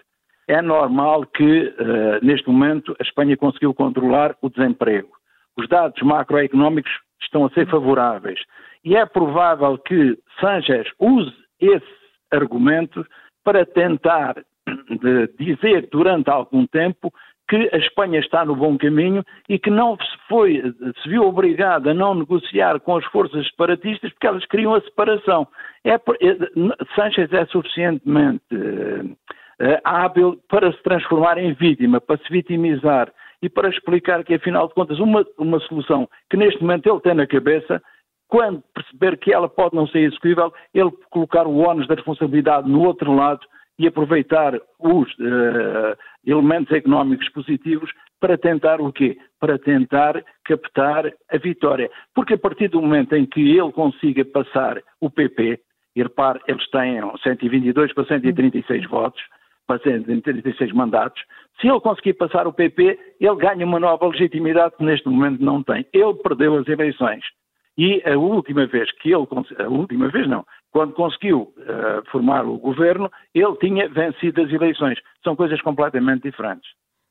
É 0.49 0.61
normal 0.61 1.25
que, 1.27 1.69
uh, 1.69 2.25
neste 2.25 2.49
momento, 2.49 2.97
a 2.99 3.03
Espanha 3.03 3.37
conseguiu 3.37 3.73
controlar 3.73 4.37
o 4.43 4.51
desemprego. 4.51 5.11
Os 5.57 5.69
dados 5.69 6.01
macroeconómicos 6.03 6.93
estão 7.23 7.45
a 7.45 7.51
ser 7.51 7.69
favoráveis. 7.69 8.41
E 8.85 8.97
é 8.97 9.07
provável 9.07 9.79
que 9.79 10.19
Sánchez 10.41 10.89
use 10.99 11.33
esse 11.61 12.03
argumento 12.31 13.07
para 13.45 13.65
tentar 13.65 14.37
dizer 15.39 15.89
durante 15.91 16.31
algum 16.31 16.67
tempo 16.67 17.13
que 17.53 17.69
a 17.71 17.77
Espanha 17.77 18.19
está 18.19 18.47
no 18.47 18.57
bom 18.57 18.79
caminho 18.79 19.23
e 19.47 19.59
que 19.59 19.69
não 19.69 19.95
se 19.99 20.19
foi, 20.27 20.63
se 21.03 21.09
viu 21.09 21.25
obrigada 21.25 21.91
a 21.91 21.95
não 21.95 22.15
negociar 22.15 22.81
com 22.81 22.97
as 22.97 23.05
forças 23.05 23.47
separatistas 23.49 24.11
porque 24.13 24.27
elas 24.27 24.47
queriam 24.47 24.75
a 24.75 24.81
separação. 24.81 25.47
É, 25.85 25.93
é, 25.93 25.99
Sanchez 26.97 27.31
é 27.31 27.45
suficientemente 27.45 28.43
uh, 28.55 29.17
hábil 29.85 30.41
para 30.49 30.73
se 30.73 30.83
transformar 30.83 31.37
em 31.37 31.53
vítima, 31.53 32.01
para 32.01 32.17
se 32.17 32.33
vitimizar 32.33 33.13
e 33.43 33.51
para 33.51 33.69
explicar 33.69 34.25
que, 34.25 34.33
afinal 34.33 34.67
de 34.67 34.73
contas, 34.73 34.99
uma, 34.99 35.23
uma 35.37 35.61
solução 35.61 36.09
que 36.31 36.39
neste 36.39 36.59
momento 36.63 36.89
ele 36.89 37.01
tem 37.01 37.13
na 37.13 37.27
cabeça 37.27 37.83
quando 38.29 38.63
perceber 38.73 39.19
que 39.19 39.31
ela 39.31 39.47
pode 39.47 39.77
não 39.77 39.87
ser 39.87 39.99
execuível, 39.99 40.51
ele 40.73 40.91
colocar 41.11 41.47
o 41.47 41.59
ónus 41.59 41.87
da 41.87 41.97
responsabilidade 41.97 42.67
no 42.67 42.83
outro 42.83 43.15
lado 43.15 43.47
e 43.79 43.87
aproveitar 43.87 44.55
os 44.79 45.09
uh, 45.15 45.97
elementos 46.25 46.73
económicos 46.73 47.29
positivos 47.31 47.91
para 48.21 48.39
tentar 48.39 48.81
o 48.81 48.93
quê? 48.93 49.19
Para 49.41 49.59
tentar 49.59 50.23
captar 50.45 51.13
a 51.31 51.39
vitória. 51.39 51.91
Porque 52.15 52.35
a 52.35 52.39
partir 52.39 52.69
do 52.69 52.81
momento 52.81 53.15
em 53.15 53.27
que 53.27 53.41
ele 53.41 53.73
consiga 53.73 54.25
passar 54.25 54.81
o 55.01 55.11
PP, 55.11 55.61
e 55.95 56.03
repare, 56.03 56.41
eles 56.47 56.69
têm 56.71 57.01
122 57.23 57.93
para 57.93 58.05
136 58.05 58.89
votos, 58.89 59.21
para 59.67 59.79
136 59.79 60.73
mandatos, 60.73 61.23
se 61.61 61.69
ele 61.69 61.81
conseguir 61.81 62.15
passar 62.15 62.47
o 62.47 62.53
PP, 62.53 62.99
ele 63.21 63.37
ganha 63.37 63.65
uma 63.65 63.79
nova 63.79 64.07
legitimidade 64.07 64.77
que 64.77 64.85
neste 64.85 65.09
momento 65.09 65.43
não 65.43 65.63
tem. 65.63 65.87
Ele 65.93 66.15
perdeu 66.15 66.57
as 66.57 66.67
eleições. 66.67 67.23
E 67.77 68.03
a 68.05 68.17
última 68.19 68.67
vez 68.67 68.91
que 68.99 69.13
ele, 69.13 69.27
a 69.59 69.69
última 69.69 70.09
vez 70.09 70.29
não, 70.29 70.45
quando 70.73 70.95
conseguiu 70.95 71.53
uh, 71.59 72.11
formar 72.11 72.47
o 72.47 72.59
governo, 72.59 73.11
ele 73.35 73.57
tinha 73.57 73.89
vencido 73.89 74.41
as 74.41 74.51
eleições. 74.51 74.99
São 75.23 75.37
coisas 75.37 75.61
completamente 75.61 76.23
diferentes. 76.23 76.71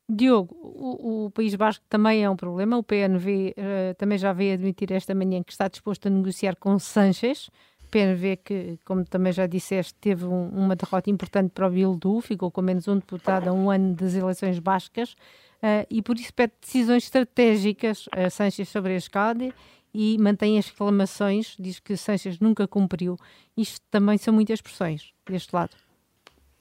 Diogo, 0.09 0.53
o, 0.61 1.25
o, 1.25 1.31
País 1.31 1.55
Basco 1.55 1.85
também 1.87 2.23
é 2.23 2.29
um 2.29 2.35
problema. 2.35 2.77
O 2.77 2.83
PNV 2.83 3.49
uh, 3.49 3.53
eh, 3.55 3.93
também 3.93 4.17
já 4.17 4.33
veio 4.33 4.55
admitir 4.55 4.91
esta 4.91 5.15
manhã 5.15 5.41
que 5.41 5.51
está 5.51 5.67
disposto 5.69 6.07
a 6.07 6.09
negociar 6.09 6.55
com 6.57 6.77
Sanches. 6.79 7.49
PNV 7.91 8.37
que, 8.37 8.79
como 8.83 9.05
também 9.05 9.31
já 9.31 9.45
disseste, 9.45 9.93
teve 9.99 10.25
um, 10.25 10.49
uma 10.49 10.75
derrota 10.75 11.09
importante 11.09 11.51
para 11.53 11.67
o 11.67 11.69
Bildu, 11.69 12.21
ficou 12.21 12.49
com 12.49 12.61
menos 12.61 12.87
um 12.87 12.95
deputado 12.95 13.49
a 13.49 13.53
um 13.53 13.69
ano 13.69 13.93
das 13.93 14.15
eleições 14.15 14.59
bascas 14.59 15.11
uh, 15.11 15.85
e 15.89 16.01
por 16.01 16.15
isso 16.15 16.33
pede 16.33 16.53
decisões 16.61 17.03
estratégicas 17.03 18.07
a 18.11 18.29
Sanches 18.29 18.69
sobre 18.69 18.93
a 18.93 18.95
escada 18.95 19.53
e 19.93 20.17
mantém 20.17 20.57
as 20.57 20.67
reclamações, 20.67 21.55
diz 21.59 21.79
que 21.79 21.97
Sanches 21.97 22.39
nunca 22.39 22.67
cumpriu. 22.67 23.17
Isto 23.55 23.81
também 23.89 24.17
são 24.17 24.33
muitas 24.33 24.55
expressões 24.55 25.11
deste 25.27 25.53
lado. 25.53 25.75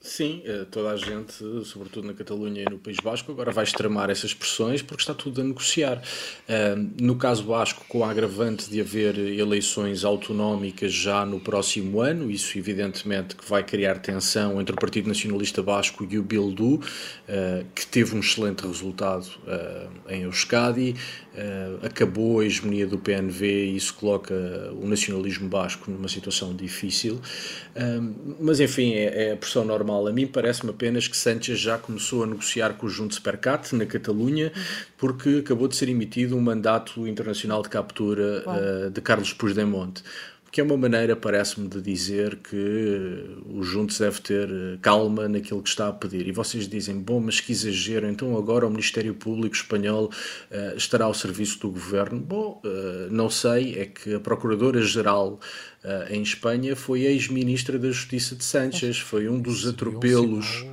Sim, 0.02 0.40
eh, 0.46 0.64
toda 0.70 0.92
a 0.92 0.96
gente, 0.96 1.34
sobretudo 1.66 2.06
na 2.06 2.14
Catalunha 2.14 2.62
e 2.62 2.64
no 2.64 2.78
País 2.78 2.96
Basco, 3.00 3.30
agora 3.30 3.52
vai 3.52 3.64
extremar 3.64 4.08
essas 4.08 4.32
pressões 4.32 4.80
porque 4.80 5.02
está 5.02 5.12
tudo 5.12 5.42
a 5.42 5.44
negociar. 5.44 6.00
Eh, 6.48 6.74
no 6.98 7.16
caso 7.16 7.42
basco, 7.42 7.84
com 7.86 8.02
a 8.02 8.10
agravante 8.10 8.70
de 8.70 8.80
haver 8.80 9.18
eleições 9.18 10.02
autonómicas 10.02 10.90
já 10.90 11.26
no 11.26 11.38
próximo 11.38 12.00
ano, 12.00 12.30
isso 12.30 12.56
evidentemente 12.56 13.36
que 13.36 13.46
vai 13.46 13.62
criar 13.62 13.98
tensão 13.98 14.58
entre 14.58 14.74
o 14.74 14.78
Partido 14.78 15.06
Nacionalista 15.06 15.62
Basco 15.62 16.06
e 16.10 16.18
o 16.18 16.22
Bildu, 16.22 16.80
eh, 17.28 17.66
que 17.74 17.86
teve 17.86 18.16
um 18.16 18.20
excelente 18.20 18.66
resultado 18.66 19.28
em 20.08 20.22
Euskadi, 20.22 20.96
acabou 21.82 22.40
a 22.40 22.44
hegemonia 22.44 22.86
do 22.86 22.98
PNV 22.98 23.46
e 23.46 23.76
isso 23.76 23.94
coloca 23.94 24.34
o 24.72 24.86
nacionalismo 24.86 25.48
basco 25.48 25.90
numa 25.90 26.08
situação 26.08 26.54
difícil. 26.54 27.20
Mas 28.40 28.60
enfim, 28.60 28.94
é, 28.94 29.28
é 29.28 29.32
a 29.32 29.36
pressão 29.36 29.64
normal. 29.64 30.06
A 30.06 30.12
mim 30.12 30.26
parece-me 30.26 30.70
apenas 30.70 31.06
que 31.06 31.16
Sánchez 31.16 31.58
já 31.58 31.78
começou 31.78 32.24
a 32.24 32.26
negociar 32.26 32.74
com 32.74 32.86
o 32.86 32.88
Junto 32.88 33.14
Supercat 33.14 33.74
na 33.74 33.86
Catalunha, 33.86 34.52
porque 34.98 35.38
acabou 35.44 35.68
de 35.68 35.76
ser 35.76 35.88
emitido 35.88 36.36
um 36.36 36.40
mandato 36.40 37.06
internacional 37.06 37.62
de 37.62 37.68
captura 37.68 38.44
uh, 38.46 38.90
de 38.90 39.00
Carlos 39.00 39.32
Puigdemont 39.32 40.02
que 40.50 40.60
é 40.60 40.64
uma 40.64 40.76
maneira, 40.76 41.14
parece-me, 41.14 41.68
de 41.68 41.80
dizer 41.80 42.36
que 42.36 43.36
o 43.46 43.62
Juntos 43.62 43.98
deve 43.98 44.20
ter 44.20 44.48
eh, 44.50 44.78
calma 44.82 45.28
naquilo 45.28 45.62
que 45.62 45.68
está 45.68 45.88
a 45.88 45.92
pedir. 45.92 46.26
E 46.26 46.32
vocês 46.32 46.68
dizem, 46.68 46.98
bom, 46.98 47.20
mas 47.20 47.40
que 47.40 47.52
exagero, 47.52 48.08
então 48.08 48.36
agora 48.36 48.66
o 48.66 48.70
Ministério 48.70 49.14
Público 49.14 49.54
Espanhol 49.54 50.06
uh, 50.50 50.76
estará 50.76 51.04
ao 51.04 51.14
serviço 51.14 51.60
do 51.60 51.70
governo? 51.70 52.18
Bom, 52.18 52.60
uh, 52.64 53.12
não 53.12 53.30
sei, 53.30 53.78
é 53.78 53.86
que 53.86 54.14
a 54.14 54.20
Procuradora-Geral 54.20 55.38
uh, 55.84 56.12
em 56.12 56.22
Espanha 56.22 56.74
foi 56.74 57.02
ex-ministra 57.02 57.78
da 57.78 57.88
Justiça 57.88 58.34
de 58.34 58.42
Sánchez, 58.42 58.98
foi 58.98 59.28
um 59.28 59.40
dos 59.40 59.68
atropelos. 59.68 60.64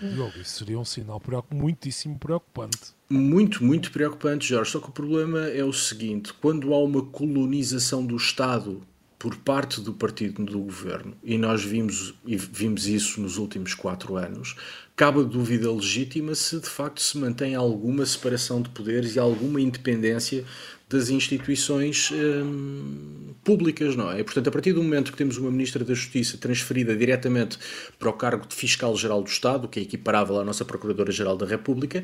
Diogo, 0.00 0.32
isso 0.40 0.58
seria 0.58 0.78
um 0.78 0.84
sinal 0.84 1.20
muitíssimo 1.50 2.18
preocupante. 2.18 2.94
Muito, 3.10 3.62
muito 3.62 3.90
preocupante, 3.90 4.48
Jorge. 4.48 4.70
Só 4.70 4.80
que 4.80 4.88
o 4.88 4.92
problema 4.92 5.40
é 5.48 5.62
o 5.62 5.74
seguinte: 5.74 6.32
quando 6.40 6.72
há 6.72 6.82
uma 6.82 7.04
colonização 7.04 8.06
do 8.06 8.16
Estado 8.16 8.80
por 9.20 9.36
parte 9.36 9.82
do 9.82 9.92
partido 9.92 10.42
do 10.46 10.60
governo, 10.60 11.14
e 11.22 11.36
nós 11.36 11.62
vimos, 11.62 12.14
e 12.24 12.38
vimos 12.38 12.86
isso 12.86 13.20
nos 13.20 13.36
últimos 13.36 13.74
quatro 13.74 14.16
anos, 14.16 14.56
cabe 14.96 15.20
a 15.20 15.22
dúvida 15.22 15.70
legítima 15.70 16.34
se 16.34 16.58
de 16.58 16.66
facto 16.66 17.02
se 17.02 17.18
mantém 17.18 17.54
alguma 17.54 18.06
separação 18.06 18.62
de 18.62 18.70
poderes 18.70 19.16
e 19.16 19.18
alguma 19.18 19.60
independência 19.60 20.42
das 20.88 21.10
instituições 21.10 22.10
hum, 22.10 23.34
públicas, 23.44 23.94
não 23.94 24.10
é? 24.10 24.24
Portanto, 24.24 24.48
a 24.48 24.50
partir 24.50 24.72
do 24.72 24.82
momento 24.82 25.12
que 25.12 25.18
temos 25.18 25.36
uma 25.36 25.50
Ministra 25.50 25.84
da 25.84 25.92
Justiça 25.92 26.38
transferida 26.38 26.96
diretamente 26.96 27.58
para 27.98 28.08
o 28.08 28.14
cargo 28.14 28.46
de 28.46 28.54
Fiscal-Geral 28.54 29.22
do 29.22 29.28
Estado, 29.28 29.68
que 29.68 29.80
é 29.80 29.82
equiparável 29.82 30.40
à 30.40 30.44
nossa 30.44 30.64
Procuradora-Geral 30.64 31.36
da 31.36 31.44
República, 31.44 32.02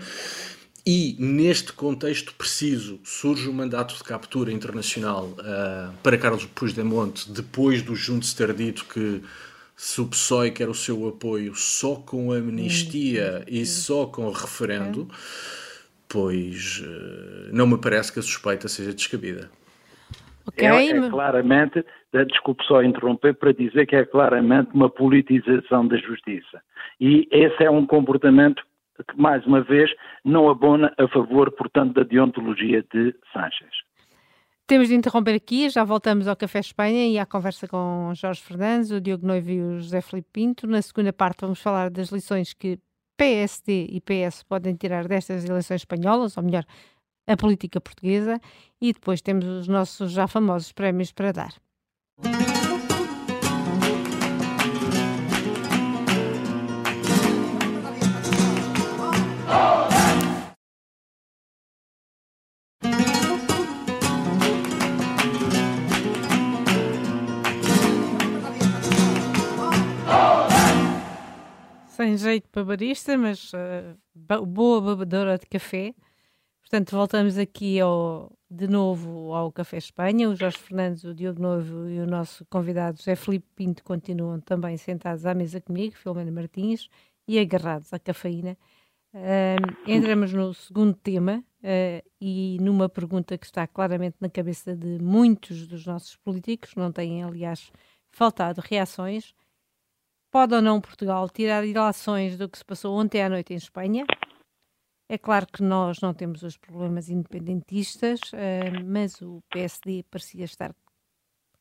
e 0.86 1.16
neste 1.18 1.72
contexto 1.72 2.32
preciso 2.34 3.00
surge 3.02 3.48
o 3.48 3.52
mandato 3.52 3.96
de 3.96 4.04
captura 4.04 4.52
internacional 4.52 5.24
uh, 5.24 5.92
para 6.00 6.16
Carlos 6.16 6.46
Puigdemont, 6.46 7.32
depois 7.32 7.82
do 7.82 7.96
Juntos 7.96 8.32
ter 8.32 8.54
dito 8.54 8.84
que 8.84 9.20
se 9.74 10.00
o 10.00 10.06
PSOE 10.06 10.52
quer 10.52 10.68
o 10.68 10.74
seu 10.74 11.08
apoio 11.08 11.56
só 11.56 11.96
com 11.96 12.32
amnistia 12.32 13.44
e 13.48 13.66
só 13.66 14.06
com 14.06 14.30
referendo, 14.30 15.08
pois 16.08 16.80
uh, 16.80 17.52
não 17.52 17.66
me 17.66 17.78
parece 17.78 18.12
que 18.12 18.20
a 18.20 18.22
suspeita 18.22 18.68
seja 18.68 18.92
descabida. 18.92 19.50
Okay. 20.46 20.68
É, 20.68 20.90
é 20.90 21.10
claramente, 21.10 21.84
eh, 22.12 22.24
desculpe 22.24 22.64
só 22.64 22.80
interromper, 22.80 23.34
para 23.34 23.52
dizer 23.52 23.84
que 23.86 23.96
é 23.96 24.04
claramente 24.04 24.70
uma 24.72 24.88
politização 24.88 25.88
da 25.88 25.96
justiça. 25.96 26.62
E 27.00 27.26
esse 27.32 27.64
é 27.64 27.68
um 27.68 27.84
comportamento 27.84 28.62
que, 29.04 29.20
mais 29.20 29.44
uma 29.46 29.62
vez, 29.62 29.90
não 30.24 30.48
abona 30.48 30.92
a 30.98 31.08
favor, 31.08 31.50
portanto, 31.52 31.94
da 31.94 32.02
deontologia 32.02 32.84
de 32.92 33.14
Sánchez. 33.32 33.70
Temos 34.66 34.88
de 34.88 34.96
interromper 34.96 35.34
aqui, 35.34 35.70
já 35.70 35.84
voltamos 35.84 36.26
ao 36.26 36.34
Café 36.34 36.58
Espanha 36.58 37.06
e 37.06 37.18
à 37.20 37.24
conversa 37.24 37.68
com 37.68 38.12
Jorge 38.16 38.42
Fernandes, 38.42 38.90
o 38.90 39.00
Diogo 39.00 39.24
Noivo 39.24 39.50
e 39.50 39.60
o 39.60 39.78
José 39.78 40.00
Felipe 40.00 40.28
Pinto. 40.32 40.66
Na 40.66 40.82
segunda 40.82 41.12
parte 41.12 41.42
vamos 41.42 41.62
falar 41.62 41.88
das 41.88 42.10
lições 42.10 42.52
que 42.52 42.76
PSD 43.16 43.86
e 43.90 44.00
PS 44.00 44.42
podem 44.42 44.74
tirar 44.74 45.06
destas 45.06 45.44
eleições 45.44 45.82
espanholas, 45.82 46.36
ou 46.36 46.42
melhor, 46.42 46.64
a 47.28 47.36
política 47.36 47.80
portuguesa, 47.80 48.40
e 48.80 48.92
depois 48.92 49.22
temos 49.22 49.46
os 49.46 49.68
nossos 49.68 50.10
já 50.10 50.26
famosos 50.26 50.72
prémios 50.72 51.12
para 51.12 51.32
dar. 51.32 52.55
Sem 71.96 72.14
jeito 72.18 72.46
para 72.50 72.62
barista, 72.62 73.16
mas 73.16 73.52
uh, 73.54 74.46
boa 74.46 74.82
babadora 74.82 75.38
de 75.38 75.46
café. 75.46 75.94
Portanto, 76.60 76.90
voltamos 76.94 77.38
aqui 77.38 77.80
ao, 77.80 78.30
de 78.50 78.68
novo 78.68 79.32
ao 79.32 79.50
Café 79.50 79.78
Espanha. 79.78 80.28
O 80.28 80.36
Jorge 80.36 80.58
Fernandes, 80.58 81.04
o 81.04 81.14
Diogo 81.14 81.40
Novo 81.40 81.88
e 81.88 81.98
o 81.98 82.06
nosso 82.06 82.44
convidado 82.50 82.98
José 82.98 83.16
Felipe 83.16 83.46
Pinto 83.56 83.82
continuam 83.82 84.38
também 84.40 84.76
sentados 84.76 85.24
à 85.24 85.32
mesa 85.32 85.58
comigo, 85.58 85.96
Filomena 85.96 86.30
Martins, 86.30 86.90
e 87.26 87.38
agarrados 87.38 87.90
à 87.94 87.98
cafeína. 87.98 88.58
Uh, 89.14 89.90
entramos 89.90 90.34
no 90.34 90.52
segundo 90.52 90.92
tema 90.92 91.42
uh, 91.62 92.10
e 92.20 92.58
numa 92.60 92.90
pergunta 92.90 93.38
que 93.38 93.46
está 93.46 93.66
claramente 93.66 94.16
na 94.20 94.28
cabeça 94.28 94.76
de 94.76 94.98
muitos 95.02 95.66
dos 95.66 95.86
nossos 95.86 96.14
políticos, 96.16 96.74
não 96.76 96.92
têm, 96.92 97.22
aliás, 97.22 97.72
faltado 98.10 98.60
reações 98.60 99.34
Pode 100.36 100.54
ou 100.54 100.60
não 100.60 100.82
Portugal 100.82 101.30
tirar 101.30 101.64
ilações 101.64 102.36
do 102.36 102.46
que 102.46 102.58
se 102.58 102.64
passou 102.64 102.94
ontem 102.94 103.22
à 103.22 103.28
noite 103.30 103.54
em 103.54 103.56
Espanha? 103.56 104.04
É 105.08 105.16
claro 105.16 105.46
que 105.46 105.62
nós 105.62 105.98
não 106.02 106.12
temos 106.12 106.42
os 106.42 106.58
problemas 106.58 107.08
independentistas, 107.08 108.20
uh, 108.34 108.84
mas 108.84 109.22
o 109.22 109.42
PSD 109.48 110.02
parecia 110.10 110.44
estar 110.44 110.76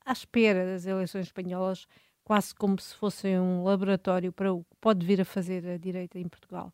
à 0.06 0.12
espera 0.12 0.66
das 0.66 0.86
eleições 0.86 1.28
espanholas, 1.28 1.88
quase 2.22 2.54
como 2.54 2.78
se 2.78 2.94
fossem 2.96 3.40
um 3.40 3.64
laboratório 3.64 4.34
para 4.34 4.54
o 4.54 4.66
que 4.66 4.76
pode 4.82 5.06
vir 5.06 5.22
a 5.22 5.26
fazer 5.26 5.66
a 5.70 5.78
direita 5.78 6.20
em 6.20 6.28
Portugal. 6.28 6.74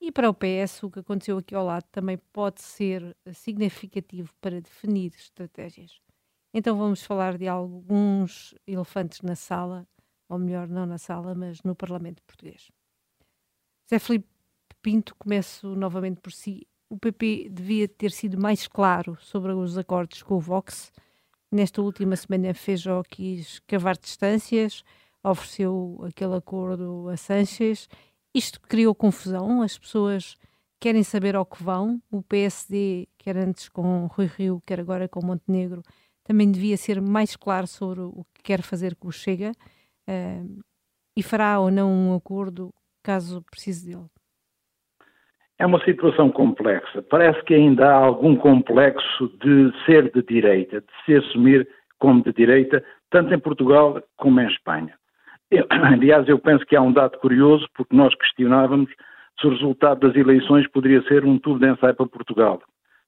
E 0.00 0.10
para 0.10 0.28
o 0.28 0.34
PS, 0.34 0.82
o 0.82 0.90
que 0.90 0.98
aconteceu 0.98 1.38
aqui 1.38 1.54
ao 1.54 1.64
lado 1.64 1.84
também 1.92 2.18
pode 2.32 2.60
ser 2.60 3.16
significativo 3.32 4.34
para 4.40 4.60
definir 4.60 5.12
estratégias. 5.14 6.00
Então 6.52 6.76
vamos 6.76 7.04
falar 7.04 7.38
de 7.38 7.46
alguns 7.46 8.56
elefantes 8.66 9.22
na 9.22 9.36
sala 9.36 9.86
ou 10.28 10.38
melhor, 10.38 10.68
não 10.68 10.86
na 10.86 10.98
sala, 10.98 11.34
mas 11.34 11.62
no 11.62 11.74
Parlamento 11.74 12.22
Português. 12.22 12.70
Zé 13.88 13.98
Filipe 13.98 14.28
Pinto, 14.82 15.14
começo 15.16 15.74
novamente 15.74 16.20
por 16.20 16.32
si. 16.32 16.66
O 16.88 16.98
PP 16.98 17.48
devia 17.50 17.88
ter 17.88 18.10
sido 18.10 18.40
mais 18.40 18.68
claro 18.68 19.16
sobre 19.20 19.52
os 19.52 19.76
acordos 19.76 20.22
com 20.22 20.34
o 20.34 20.40
Vox. 20.40 20.92
Nesta 21.50 21.82
última 21.82 22.14
semana 22.16 22.54
fez 22.54 22.84
quis 23.08 23.58
cavar 23.66 23.96
distâncias, 23.96 24.84
ofereceu 25.22 25.98
aquele 26.06 26.36
acordo 26.36 27.08
a 27.08 27.16
Sanches. 27.16 27.88
Isto 28.34 28.60
criou 28.60 28.94
confusão, 28.94 29.62
as 29.62 29.78
pessoas 29.78 30.36
querem 30.78 31.02
saber 31.02 31.34
ao 31.34 31.44
que 31.44 31.62
vão. 31.62 32.00
O 32.10 32.22
PSD, 32.22 33.08
quer 33.18 33.36
antes 33.36 33.68
com 33.68 34.06
Rui 34.06 34.26
Rio, 34.26 34.62
quer 34.64 34.80
agora 34.80 35.08
com 35.08 35.24
Montenegro, 35.24 35.82
também 36.22 36.50
devia 36.50 36.76
ser 36.76 37.00
mais 37.00 37.34
claro 37.36 37.66
sobre 37.66 38.02
o 38.02 38.24
que 38.34 38.42
quer 38.42 38.62
fazer 38.62 38.94
com 38.94 39.08
o 39.08 39.12
Chega 39.12 39.52
uh, 40.08 40.62
e 41.16 41.22
fará 41.22 41.60
ou 41.60 41.70
não 41.70 41.90
um 41.92 42.14
acordo 42.14 42.72
caso 43.02 43.42
precise 43.50 43.90
dele? 43.90 44.06
É 45.58 45.66
uma 45.66 45.82
situação 45.84 46.30
complexa. 46.30 47.02
Parece 47.02 47.42
que 47.44 47.54
ainda 47.54 47.88
há 47.88 47.96
algum 47.96 48.36
complexo 48.36 49.28
de 49.42 49.72
ser 49.84 50.12
de 50.12 50.22
direita, 50.22 50.80
de 50.80 50.86
se 51.04 51.16
assumir 51.16 51.68
como 51.98 52.22
de 52.22 52.32
direita, 52.32 52.84
tanto 53.10 53.34
em 53.34 53.38
Portugal 53.38 54.00
como 54.16 54.40
em 54.40 54.46
Espanha. 54.46 54.94
Eu, 55.50 55.66
aliás, 55.70 56.28
eu 56.28 56.38
penso 56.38 56.64
que 56.64 56.76
há 56.76 56.82
um 56.82 56.92
dado 56.92 57.18
curioso, 57.18 57.66
porque 57.74 57.94
nós 57.94 58.14
questionávamos 58.14 58.90
se 59.40 59.46
o 59.46 59.50
resultado 59.50 60.06
das 60.06 60.16
eleições 60.16 60.68
poderia 60.68 61.02
ser 61.02 61.24
um 61.24 61.38
tubo 61.38 61.58
de 61.58 61.70
ensaio 61.70 61.94
para 61.94 62.06
Portugal. 62.06 62.62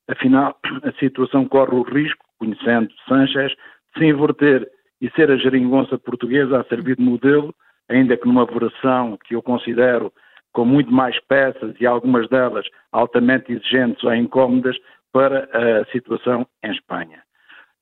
Afinal, 0.08 0.58
a 0.82 0.92
situação 0.98 1.46
corre 1.46 1.74
o 1.74 1.82
risco, 1.82 2.24
conhecendo 2.38 2.92
Sanchez, 3.08 3.52
de 3.94 3.98
se 3.98 4.06
inverter 4.06 4.68
e 5.00 5.10
ser 5.10 5.30
a 5.30 5.36
geringonça 5.36 5.98
portuguesa 5.98 6.60
a 6.60 6.64
servir 6.64 6.96
de 6.96 7.02
modelo, 7.02 7.54
ainda 7.88 8.16
que 8.16 8.26
numa 8.26 8.46
versão 8.46 9.18
que 9.24 9.34
eu 9.34 9.42
considero 9.42 10.12
com 10.52 10.64
muito 10.64 10.92
mais 10.92 11.18
peças 11.26 11.74
e 11.80 11.86
algumas 11.86 12.28
delas 12.28 12.66
altamente 12.92 13.52
exigentes 13.52 14.02
ou 14.04 14.14
incómodas 14.14 14.76
para 15.12 15.48
a 15.52 15.84
situação 15.86 16.46
em 16.62 16.72
Espanha. 16.72 17.22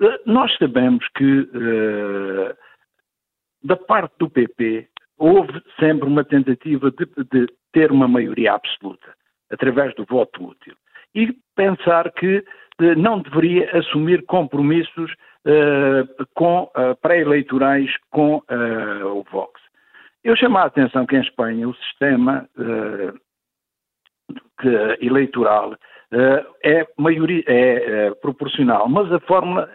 Eh, 0.01 0.21
nós 0.27 0.55
sabemos 0.57 1.07
que, 1.17 1.41
uh, 1.41 2.57
da 3.63 3.77
parte 3.77 4.15
do 4.19 4.31
PP, 4.31 4.89
houve 5.19 5.61
sempre 5.79 6.09
uma 6.09 6.25
tentativa 6.25 6.91
de, 6.91 7.07
de, 7.31 7.47
ter 7.73 7.91
uma 7.91 8.09
maioria 8.09 8.55
absoluta, 8.55 9.15
através 9.51 9.95
do 9.95 10.05
voto 10.05 10.47
útil. 10.47 10.75
E 11.15 11.37
pensar 11.57 12.13
que 12.13 12.45
não 12.97 13.21
deveria 13.21 13.77
assumir 13.77 14.25
compromissos 14.27 15.11
uh, 15.13 16.27
com 16.35 16.71
pré-eleitorais 17.03 17.91
com 18.11 18.43
o 19.15 19.25
Vox. 19.31 19.61
Eu 20.23 20.37
chamo 20.37 20.59
a 20.59 20.65
atenção 20.65 21.07
que 21.07 21.17
em 21.17 21.21
Espanha 21.21 21.69
o 21.69 21.75
sistema 21.75 22.49
que, 24.61 25.05
eleitoral 25.05 25.75
é, 26.65 26.87
maioria, 26.97 27.45
é, 27.47 28.11
proporcional, 28.23 28.89
mas 28.89 29.13
a 29.13 29.21
fórmula 29.21 29.71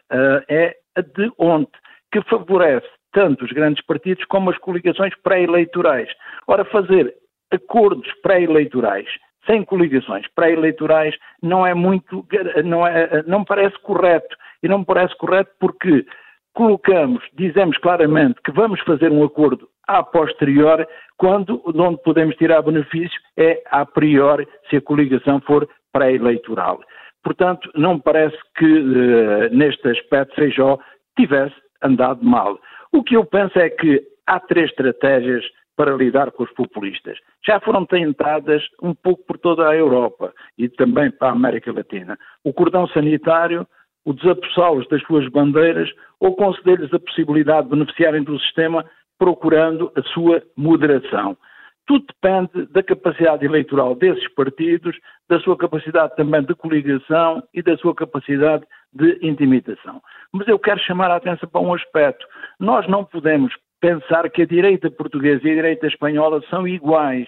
é 0.47 0.75
a 0.95 1.01
de 1.01 1.31
ontem, 1.37 1.79
que 2.11 2.21
favorece 2.23 2.87
tanto 3.11 3.45
os 3.45 3.51
grandes 3.51 3.83
partidos 3.85 4.25
como 4.25 4.49
as 4.49 4.57
coligações 4.57 5.13
pré-eleitorais. 5.21 6.09
Ora, 6.47 6.65
fazer 6.65 7.15
acordos 7.51 8.11
pré-eleitorais 8.21 9.07
sem 9.45 9.63
coligações 9.63 10.25
pré-eleitorais 10.35 11.15
não 11.41 11.65
é 11.65 11.73
muito, 11.73 12.25
não, 12.63 12.85
é, 12.85 13.23
não 13.27 13.39
me 13.39 13.45
parece 13.45 13.77
correto. 13.79 14.35
E 14.61 14.67
não 14.67 14.79
me 14.79 14.85
parece 14.85 15.15
correto 15.17 15.51
porque 15.59 16.05
colocamos, 16.53 17.23
dizemos 17.33 17.77
claramente 17.77 18.39
que 18.43 18.51
vamos 18.51 18.79
fazer 18.81 19.11
um 19.11 19.23
acordo 19.23 19.67
a 19.87 20.01
posterior, 20.01 20.87
quando 21.17 21.61
onde 21.65 22.01
podemos 22.03 22.35
tirar 22.35 22.61
benefício 22.61 23.19
é 23.37 23.61
a 23.69 23.85
priori, 23.85 24.47
se 24.69 24.77
a 24.77 24.81
coligação 24.81 25.41
for 25.41 25.67
pré-eleitoral. 25.91 26.79
Portanto, 27.23 27.69
não 27.75 27.95
me 27.95 28.01
parece 28.01 28.37
que 28.55 28.65
uh, 28.65 29.55
neste 29.55 29.87
aspecto 29.89 30.35
Feijó 30.35 30.77
tivesse 31.17 31.55
andado 31.81 32.23
mal. 32.23 32.57
O 32.91 33.03
que 33.03 33.15
eu 33.15 33.25
penso 33.25 33.57
é 33.59 33.69
que 33.69 34.01
há 34.25 34.39
três 34.39 34.69
estratégias 34.69 35.43
para 35.75 35.95
lidar 35.95 36.31
com 36.31 36.43
os 36.43 36.51
populistas. 36.53 37.17
Já 37.45 37.59
foram 37.59 37.85
tentadas 37.85 38.63
um 38.81 38.93
pouco 38.93 39.23
por 39.25 39.37
toda 39.37 39.67
a 39.67 39.75
Europa 39.75 40.33
e 40.57 40.69
também 40.69 41.11
para 41.11 41.29
a 41.29 41.33
América 41.33 41.73
Latina. 41.73 42.17
O 42.43 42.53
cordão 42.53 42.87
sanitário, 42.87 43.67
o 44.05 44.13
desapossá-los 44.13 44.87
das 44.87 45.01
suas 45.03 45.27
bandeiras 45.29 45.89
ou 46.19 46.35
conceder-lhes 46.35 46.93
a 46.93 46.99
possibilidade 46.99 47.67
de 47.67 47.75
beneficiarem 47.75 48.23
do 48.23 48.39
sistema 48.39 48.85
procurando 49.17 49.91
a 49.95 50.01
sua 50.03 50.41
moderação. 50.55 51.37
Tudo 51.85 52.05
depende 52.07 52.65
da 52.71 52.81
capacidade 52.81 53.45
eleitoral 53.45 53.93
desses 53.95 54.27
partidos, 54.33 54.95
da 55.29 55.39
sua 55.41 55.57
capacidade 55.57 56.15
também 56.15 56.41
de 56.41 56.55
coligação 56.55 57.43
e 57.53 57.61
da 57.61 57.75
sua 57.77 57.93
capacidade 57.93 58.63
de 58.93 59.19
intimidação. 59.21 60.01
Mas 60.31 60.47
eu 60.47 60.57
quero 60.57 60.79
chamar 60.79 61.11
a 61.11 61.17
atenção 61.17 61.49
para 61.49 61.61
um 61.61 61.73
aspecto. 61.73 62.25
Nós 62.57 62.87
não 62.87 63.03
podemos 63.03 63.53
pensar 63.83 64.29
que 64.29 64.43
a 64.43 64.45
direita 64.45 64.89
portuguesa 64.89 65.45
e 65.45 65.51
a 65.51 65.55
direita 65.55 65.87
espanhola 65.87 66.41
são 66.49 66.65
iguais, 66.65 67.27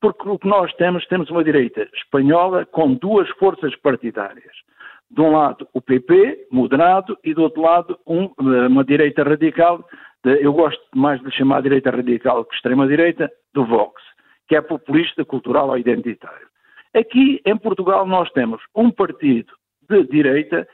porque 0.00 0.28
o 0.28 0.38
que 0.38 0.46
nós 0.46 0.72
temos, 0.74 1.04
temos 1.06 1.28
uma 1.30 1.42
direita 1.42 1.88
espanhola 1.96 2.64
com 2.64 2.94
duas 2.94 3.28
forças 3.30 3.74
partidárias. 3.74 4.54
De 5.10 5.20
um 5.20 5.32
lado 5.32 5.66
o 5.74 5.82
PP, 5.82 6.46
moderado, 6.52 7.18
e 7.24 7.34
do 7.34 7.42
outro 7.42 7.60
lado 7.60 7.98
um, 8.06 8.30
uma 8.38 8.84
direita 8.84 9.24
radical 9.24 9.84
eu 10.24 10.52
gosto 10.52 10.82
mais 10.94 11.20
de 11.22 11.30
chamar 11.30 11.62
direita 11.62 11.90
radical 11.90 12.44
que 12.44 12.54
extrema-direita, 12.54 13.30
do 13.54 13.64
Vox, 13.64 14.02
que 14.48 14.56
é 14.56 14.60
populista, 14.60 15.24
cultural 15.24 15.68
ou 15.68 15.78
identitário. 15.78 16.48
Aqui 16.94 17.40
em 17.44 17.56
Portugal 17.56 18.06
nós 18.06 18.30
temos 18.30 18.60
um 18.74 18.90
partido 18.90 19.52
de 19.88 20.04
direita, 20.04 20.56
eh, 20.58 20.66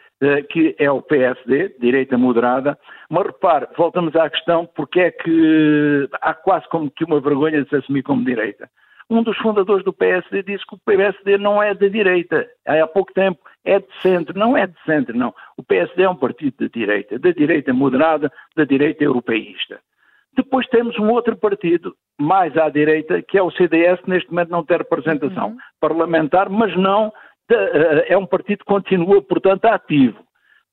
que 0.51 0.75
é 0.79 0.91
o 0.91 1.03
PSD, 1.03 1.77
direita 1.81 2.17
moderada, 2.17 2.79
mas 3.11 3.27
repare, 3.27 3.67
voltamos 3.77 4.15
à 4.17 4.29
questão 4.31 4.67
porque 4.75 5.01
é 5.01 5.11
que 5.11 6.09
há 6.21 6.35
quase 6.35 6.69
como 6.69 6.91
que 6.91 7.05
uma 7.05 7.21
vergonha 7.21 7.63
de 7.63 7.69
se 7.69 7.77
assumir 7.77 8.03
como 8.03 8.25
direita 8.25 8.69
um 9.13 9.23
dos 9.23 9.37
fundadores 9.39 9.85
do 9.85 9.93
PSD 9.93 10.43
disse 10.43 10.67
que 10.67 10.75
o 10.75 10.79
PSD 10.79 11.37
não 11.37 11.63
é 11.63 11.75
da 11.75 11.87
direita. 11.87 12.49
Há 12.67 12.87
pouco 12.87 13.13
tempo 13.13 13.41
é 13.65 13.79
de 13.79 14.01
centro. 14.01 14.39
Não 14.39 14.57
é 14.57 14.67
de 14.67 14.75
centro, 14.85 15.17
não. 15.17 15.35
O 15.57 15.63
PSD 15.63 16.05
é 16.05 16.09
um 16.09 16.17
partido 16.17 16.57
de 16.59 16.69
direita, 16.71 17.19
da 17.19 17.31
direita 17.31 17.75
moderada, 17.75 18.33
da 18.57 18.65
direita 18.65 19.05
europeísta. 19.05 19.81
Depois 20.35 20.67
temos 20.69 20.99
um 20.99 21.11
outro 21.11 21.37
partido 21.37 21.95
mais 22.19 22.57
à 22.57 22.71
direita, 22.71 23.21
que 23.21 23.37
é 23.37 23.43
o 23.43 23.51
CDS, 23.51 24.01
neste 24.07 24.31
momento 24.31 24.49
não 24.49 24.65
tem 24.65 24.79
representação 24.79 25.49
uhum. 25.49 25.57
parlamentar, 25.79 26.49
mas 26.49 26.75
não 26.75 27.09
eh, 27.09 27.13
é 28.07 28.17
um 28.17 28.27
partido 28.27 28.61
que 28.61 28.65
continua, 28.65 29.23
portanto, 29.23 29.65
ativo. 29.67 30.19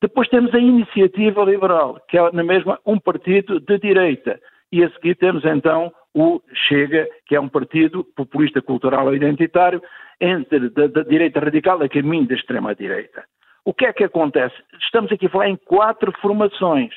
Depois 0.00 0.28
temos 0.28 0.54
a 0.54 0.58
Iniciativa 0.58 1.44
Liberal, 1.44 2.00
que 2.08 2.16
é 2.16 2.32
na 2.32 2.42
mesma 2.42 2.78
um 2.86 2.98
partido 2.98 3.60
de 3.60 3.78
direita. 3.78 4.40
E 4.72 4.82
a 4.82 4.90
seguir 4.90 5.16
temos 5.16 5.44
então 5.44 5.92
o 6.14 6.40
Chega, 6.68 7.06
que 7.26 7.36
é 7.36 7.40
um 7.40 7.48
partido 7.48 8.04
populista 8.16 8.62
cultural 8.62 9.06
ou 9.06 9.14
identitário, 9.14 9.82
entre 10.20 10.70
da, 10.70 10.86
da 10.86 11.02
direita 11.02 11.40
radical 11.40 11.82
a 11.82 11.88
caminho 11.88 12.26
da 12.26 12.34
extrema-direita. 12.34 13.24
O 13.64 13.74
que 13.74 13.84
é 13.84 13.92
que 13.92 14.04
acontece? 14.04 14.54
Estamos 14.82 15.12
aqui 15.12 15.26
a 15.26 15.30
falar 15.30 15.48
em 15.48 15.56
quatro 15.56 16.12
formações, 16.20 16.92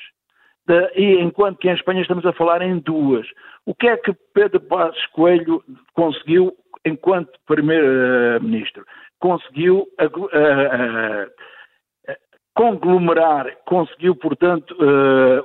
de, 0.66 0.92
e 0.96 1.22
enquanto 1.22 1.58
que 1.58 1.70
em 1.70 1.74
Espanha 1.74 2.02
estamos 2.02 2.26
a 2.26 2.34
falar 2.34 2.62
em 2.62 2.80
duas. 2.80 3.28
O 3.66 3.76
que 3.76 3.88
é 3.88 3.98
que 3.98 4.14
Pedro 4.34 4.62
Passos 4.62 5.06
Coelho 5.08 5.62
conseguiu 5.94 6.54
enquanto 6.86 7.32
primeiro-ministro? 7.46 8.86
Conseguiu 9.20 9.88
uh, 10.00 10.20
uh, 10.20 11.26
uh, 11.28 12.16
conglomerar, 12.56 13.56
conseguiu, 13.66 14.16
portanto, 14.16 14.76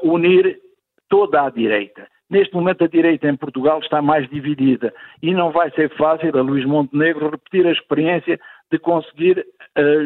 unir 0.02 0.58
toda 1.08 1.46
a 1.46 1.50
direita. 1.50 2.06
Neste 2.28 2.54
momento, 2.54 2.84
a 2.84 2.88
direita 2.88 3.26
em 3.28 3.36
Portugal 3.36 3.78
está 3.80 4.02
mais 4.02 4.28
dividida 4.28 4.92
e 5.22 5.32
não 5.32 5.50
vai 5.50 5.70
ser 5.70 5.88
fácil 5.96 6.36
a 6.36 6.42
Luís 6.42 6.66
Montenegro 6.66 7.30
repetir 7.30 7.66
a 7.66 7.72
experiência 7.72 8.38
de 8.70 8.78
conseguir 8.78 9.46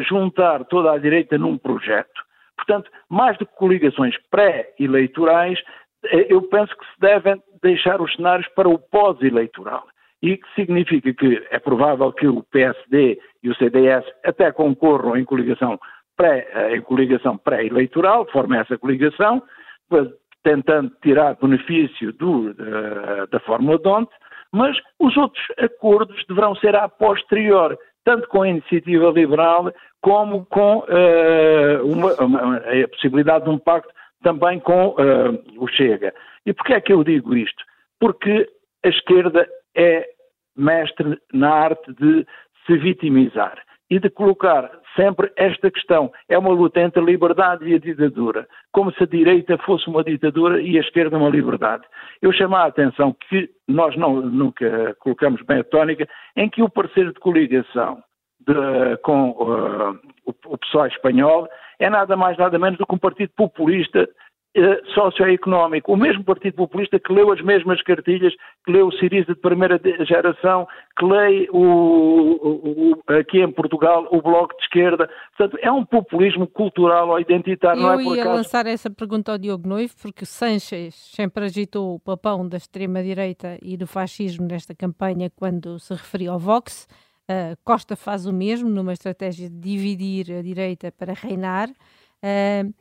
juntar 0.09 0.65
toda 0.67 0.93
a 0.93 0.99
direita 0.99 1.37
num 1.37 1.59
projeto. 1.59 2.23
Portanto, 2.57 2.91
mais 3.09 3.37
do 3.39 3.47
que 3.47 3.57
coligações 3.57 4.15
pré-eleitorais, 4.31 5.59
eh, 6.05 6.27
eu 6.29 6.43
penso 6.43 6.77
que 6.77 6.85
se 6.85 7.01
devem 7.01 7.43
deixar 7.63 8.01
os 8.01 8.15
cenários 8.15 8.47
para 8.55 8.69
o 8.69 8.79
pós-eleitoral. 8.79 9.87
E 10.23 10.37
que 10.37 10.55
significa 10.55 11.13
que 11.13 11.47
é 11.51 11.59
provável 11.59 12.13
que 12.13 12.29
o 12.29 12.43
PSD 12.45 13.19
e 13.43 13.51
o 13.51 13.55
CDS 13.57 14.05
até 14.25 14.53
concorram 14.53 15.17
em 15.17 15.25
coligação 15.25 15.79
pré, 16.17 16.49
eh, 16.55 16.77
em 16.77 16.81
coligação 16.81 17.37
pré-eleitoral, 17.37 18.27
formem 18.31 18.61
essa 18.61 18.79
coligação, 18.79 19.43
tentando 20.43 20.93
tirar 21.03 21.37
benefício 21.41 22.13
do, 22.15 22.51
uh, 22.51 23.27
da 23.31 23.39
Fórmula 23.41 23.79
Donte, 23.79 24.13
mas 24.53 24.77
os 24.99 25.17
outros 25.17 25.45
acordos 25.59 26.25
deverão 26.29 26.55
ser 26.57 26.75
a 26.75 26.89
posterior, 26.89 27.79
tanto 28.05 28.29
com 28.29 28.43
a 28.43 28.49
iniciativa 28.49 29.11
liberal 29.11 29.73
como 30.01 30.45
com 30.47 30.79
uh, 30.79 31.87
uma, 31.87 32.13
uma, 32.15 32.57
a 32.57 32.89
possibilidade 32.89 33.45
de 33.45 33.51
um 33.51 33.59
pacto 33.59 33.93
também 34.23 34.59
com 34.61 34.89
uh, 34.89 35.43
o 35.57 35.69
Chega. 35.69 36.13
E 36.45 36.53
porquê 36.53 36.75
é 36.75 36.81
que 36.81 36.93
eu 36.93 37.05
digo 37.05 37.37
isto? 37.37 37.63
Porque 38.01 38.49
a 38.85 38.89
esquerda 38.89 39.49
é 39.77 40.07
mestre 40.57 41.19
na 41.33 41.51
arte 41.51 41.93
de 41.95 42.27
se 42.67 42.77
vitimizar 42.77 43.63
e 43.91 43.99
de 43.99 44.09
colocar 44.09 44.71
sempre 44.97 45.31
esta 45.37 45.71
questão. 45.71 46.11
É 46.29 46.39
uma 46.39 46.51
luta 46.51 46.81
entre 46.81 47.01
a 47.01 47.05
liberdade 47.05 47.69
e 47.69 47.75
a 47.75 47.79
ditadura, 47.79 48.47
como 48.73 48.93
se 48.93 49.03
a 49.03 49.07
direita 49.07 49.59
fosse 49.59 49.89
uma 49.89 50.03
ditadura 50.03 50.61
e 50.63 50.79
a 50.79 50.81
esquerda 50.81 51.19
uma 51.19 51.29
liberdade. 51.29 51.85
Eu 52.21 52.33
chamo 52.33 52.57
a 52.57 52.65
atenção 52.65 53.15
que 53.29 53.51
nós 53.69 53.97
não, 53.97 54.21
nunca 54.23 54.95
colocamos 55.01 55.43
bem 55.43 55.61
a 55.61 55.65
tónica 55.65 56.09
em 56.37 56.49
que 56.49 56.63
o 56.63 56.71
parceiro 56.71 57.13
de 57.13 57.21
coligação 57.21 58.03
de, 58.41 58.97
com 59.03 59.31
uh, 59.31 59.99
o, 60.25 60.35
o 60.47 60.59
pessoal 60.59 60.87
espanhol 60.87 61.49
é 61.79 61.91
nada 61.91 62.17
mais 62.17 62.37
nada 62.39 62.59
menos 62.59 62.79
do 62.79 62.87
que 62.87 62.95
um 62.95 62.99
partido 62.99 63.33
populista 63.37 64.09
socioeconómico. 64.95 65.93
O 65.93 65.97
mesmo 65.97 66.25
Partido 66.25 66.55
Populista 66.55 67.01
que 67.01 67.13
leu 67.13 67.33
as 67.33 67.41
mesmas 67.41 67.83
cartilhas, 67.83 68.35
que 68.65 68.71
leu 68.71 68.89
o 68.89 68.93
Siriza 68.93 69.35
de 69.35 69.41
primeira 69.41 69.81
geração, 70.07 70.67
que 70.99 71.05
lê 71.07 71.49
o, 71.51 72.99
o, 72.99 73.13
aqui 73.15 73.41
em 73.41 73.51
Portugal 73.51 74.07
o 74.11 74.21
Bloco 74.21 74.55
de 74.57 74.63
Esquerda. 74.65 75.09
Portanto, 75.37 75.59
é 75.63 75.73
um 75.73 75.85
populismo 75.85 76.47
cultural 76.47 77.09
ou 77.09 77.19
identitário. 77.19 77.81
Eu 77.81 77.83
não 77.83 78.01
é 78.01 78.05
ia 78.17 78.23
acaso... 78.23 78.37
lançar 78.37 78.67
essa 78.67 78.91
pergunta 78.91 79.33
ao 79.33 79.39
Diogo 79.39 79.67
Noivo, 79.67 79.95
porque 80.03 80.27
Sanches 80.27 80.95
sempre 80.95 81.45
agitou 81.45 81.95
o 81.95 82.01
papão 82.01 82.47
da 82.47 82.59
extrema-direita 82.59 83.59
e 83.63 83.77
do 83.77 83.87
fascismo 83.87 84.47
nesta 84.47 84.75
campanha 84.75 85.31
quando 85.35 85.79
se 85.79 85.95
referia 85.95 86.31
ao 86.31 86.39
Vox. 86.39 86.87
Uh, 87.23 87.57
Costa 87.65 87.97
faz 87.97 88.27
o 88.27 88.33
mesmo 88.33 88.69
numa 88.69 88.93
estratégia 88.93 89.49
de 89.49 89.57
dividir 89.57 90.31
a 90.31 90.43
direita 90.43 90.93
para 90.93 91.15
reinar. 91.15 91.71
Uh, 91.71 92.75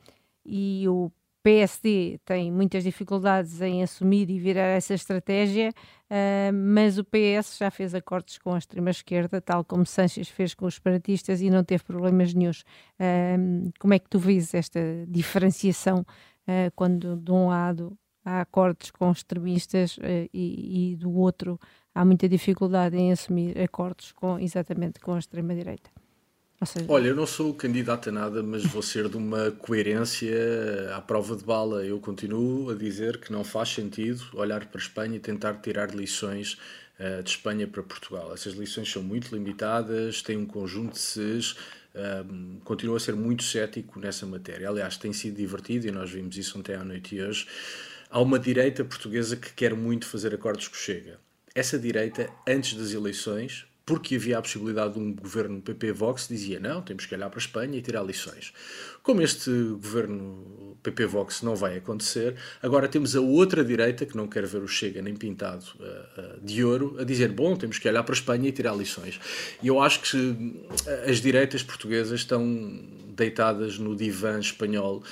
e 0.44 0.86
o 0.88 1.10
PSD 1.42 2.20
tem 2.24 2.52
muitas 2.52 2.84
dificuldades 2.84 3.60
em 3.60 3.82
assumir 3.82 4.30
e 4.30 4.38
virar 4.38 4.66
essa 4.66 4.94
estratégia, 4.94 5.70
uh, 5.70 6.52
mas 6.52 6.98
o 6.98 7.04
PS 7.04 7.58
já 7.58 7.70
fez 7.70 7.94
acordos 7.94 8.38
com 8.38 8.54
a 8.54 8.58
extrema-esquerda, 8.58 9.40
tal 9.40 9.64
como 9.64 9.84
Sanches 9.84 10.28
fez 10.28 10.54
com 10.54 10.66
os 10.66 10.74
separatistas 10.74 11.40
e 11.40 11.50
não 11.50 11.64
teve 11.64 11.82
problemas 11.82 12.32
nenhums. 12.32 12.60
Uh, 13.00 13.72
como 13.78 13.94
é 13.94 13.98
que 13.98 14.08
tu 14.08 14.18
vês 14.18 14.54
esta 14.54 14.80
diferenciação 15.08 16.00
uh, 16.00 16.70
quando 16.76 17.16
de 17.16 17.32
um 17.32 17.48
lado 17.48 17.98
há 18.24 18.40
acordos 18.40 18.92
com 18.92 19.10
extremistas 19.10 19.98
e, 20.32 20.92
e, 20.92 20.96
do 20.96 21.12
outro 21.12 21.58
há 21.92 22.04
muita 22.04 22.28
dificuldade 22.28 22.96
em 22.96 23.10
assumir 23.10 23.60
acordos 23.60 24.12
com, 24.12 24.38
exatamente 24.38 25.00
com 25.00 25.14
a 25.14 25.18
extrema-direita? 25.18 25.90
Seja... 26.64 26.86
Olha, 26.88 27.08
eu 27.08 27.16
não 27.16 27.26
sou 27.26 27.52
candidato 27.54 28.08
a 28.08 28.12
nada, 28.12 28.42
mas 28.42 28.64
vou 28.64 28.82
ser 28.82 29.08
de 29.08 29.16
uma 29.16 29.50
coerência 29.50 30.36
à 30.94 31.00
prova 31.00 31.36
de 31.36 31.44
bala. 31.44 31.84
Eu 31.84 31.98
continuo 31.98 32.70
a 32.70 32.74
dizer 32.74 33.18
que 33.18 33.32
não 33.32 33.42
faz 33.42 33.70
sentido 33.70 34.22
olhar 34.34 34.66
para 34.66 34.80
a 34.80 34.82
Espanha 34.82 35.16
e 35.16 35.20
tentar 35.20 35.54
tirar 35.54 35.94
lições 35.94 36.58
uh, 36.98 37.22
de 37.22 37.30
Espanha 37.30 37.66
para 37.66 37.82
Portugal. 37.82 38.32
Essas 38.32 38.54
lições 38.54 38.90
são 38.90 39.02
muito 39.02 39.34
limitadas, 39.34 40.22
têm 40.22 40.36
um 40.36 40.46
conjunto 40.46 40.92
de 40.92 41.00
ses. 41.00 41.56
Um, 41.94 42.58
continuo 42.64 42.96
a 42.96 43.00
ser 43.00 43.14
muito 43.14 43.42
cético 43.42 44.00
nessa 44.00 44.24
matéria. 44.24 44.68
Aliás, 44.68 44.96
tem 44.96 45.12
sido 45.12 45.36
divertido 45.36 45.86
e 45.86 45.90
nós 45.90 46.10
vimos 46.10 46.36
isso 46.38 46.58
ontem 46.58 46.74
à 46.74 46.84
noite 46.84 47.16
e 47.16 47.22
hoje. 47.22 47.46
Há 48.10 48.20
uma 48.20 48.38
direita 48.38 48.84
portuguesa 48.84 49.36
que 49.36 49.52
quer 49.52 49.74
muito 49.74 50.06
fazer 50.06 50.34
acordos 50.34 50.68
com 50.68 50.76
Chega. 50.76 51.18
Essa 51.54 51.78
direita, 51.78 52.30
antes 52.46 52.74
das 52.74 52.92
eleições, 52.92 53.66
porque 53.84 54.16
havia 54.16 54.38
a 54.38 54.42
possibilidade 54.42 54.94
de 54.94 55.00
um 55.00 55.12
governo 55.12 55.60
PP-Vox, 55.60 56.28
dizia 56.28 56.60
não, 56.60 56.80
temos 56.80 57.06
que 57.06 57.14
olhar 57.14 57.28
para 57.28 57.38
a 57.38 57.42
Espanha 57.42 57.78
e 57.78 57.82
tirar 57.82 58.02
lições. 58.02 58.52
Como 59.02 59.20
este 59.20 59.50
governo 59.50 60.76
PP-Vox 60.82 61.42
não 61.42 61.56
vai 61.56 61.76
acontecer, 61.76 62.36
agora 62.62 62.88
temos 62.88 63.16
a 63.16 63.20
outra 63.20 63.64
direita, 63.64 64.06
que 64.06 64.16
não 64.16 64.28
quer 64.28 64.46
ver 64.46 64.62
o 64.62 64.68
Chega 64.68 65.02
nem 65.02 65.14
pintado 65.14 65.64
uh, 65.80 66.36
uh, 66.36 66.40
de 66.40 66.64
ouro, 66.64 66.96
a 67.00 67.04
dizer, 67.04 67.32
bom, 67.32 67.56
temos 67.56 67.78
que 67.78 67.88
olhar 67.88 68.02
para 68.04 68.12
a 68.12 68.18
Espanha 68.18 68.48
e 68.48 68.52
tirar 68.52 68.74
lições. 68.74 69.18
E 69.62 69.66
eu 69.66 69.80
acho 69.80 70.00
que 70.00 70.64
as 71.08 71.20
direitas 71.20 71.62
portuguesas 71.62 72.20
estão 72.20 72.80
deitadas 73.14 73.78
no 73.78 73.94
divã 73.94 74.38
espanhol, 74.38 75.02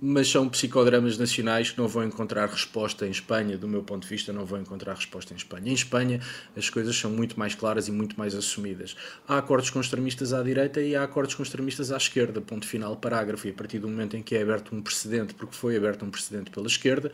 mas 0.00 0.28
são 0.28 0.48
psicodramas 0.48 1.16
nacionais 1.16 1.70
que 1.70 1.78
não 1.78 1.88
vão 1.88 2.04
encontrar 2.04 2.48
resposta 2.48 3.06
em 3.06 3.10
Espanha, 3.10 3.56
do 3.56 3.68
meu 3.68 3.82
ponto 3.82 4.02
de 4.02 4.08
vista, 4.08 4.32
não 4.32 4.44
vão 4.44 4.60
encontrar 4.60 4.94
resposta 4.94 5.32
em 5.32 5.36
Espanha. 5.36 5.70
Em 5.70 5.74
Espanha, 5.74 6.20
as 6.56 6.68
coisas 6.68 6.96
são 6.96 7.10
muito 7.10 7.38
mais 7.38 7.54
claras 7.54 7.88
e 7.88 7.92
muito 7.92 8.18
mais 8.18 8.34
assumidas. 8.34 8.96
Há 9.26 9.38
acordos 9.38 9.70
com 9.70 9.80
extremistas 9.80 10.32
à 10.32 10.42
direita 10.42 10.80
e 10.80 10.94
há 10.96 11.02
acordos 11.02 11.34
com 11.34 11.42
extremistas 11.42 11.92
à 11.92 11.96
esquerda, 11.96 12.40
ponto 12.40 12.66
final, 12.66 12.96
parágrafo. 12.96 13.46
E 13.46 13.50
a 13.50 13.54
partir 13.54 13.78
do 13.78 13.88
momento 13.88 14.16
em 14.16 14.22
que 14.22 14.34
é 14.34 14.42
aberto 14.42 14.74
um 14.74 14.82
precedente, 14.82 15.34
porque 15.34 15.54
foi 15.54 15.76
aberto 15.76 16.04
um 16.04 16.10
precedente 16.10 16.50
pela 16.50 16.66
esquerda, 16.66 17.12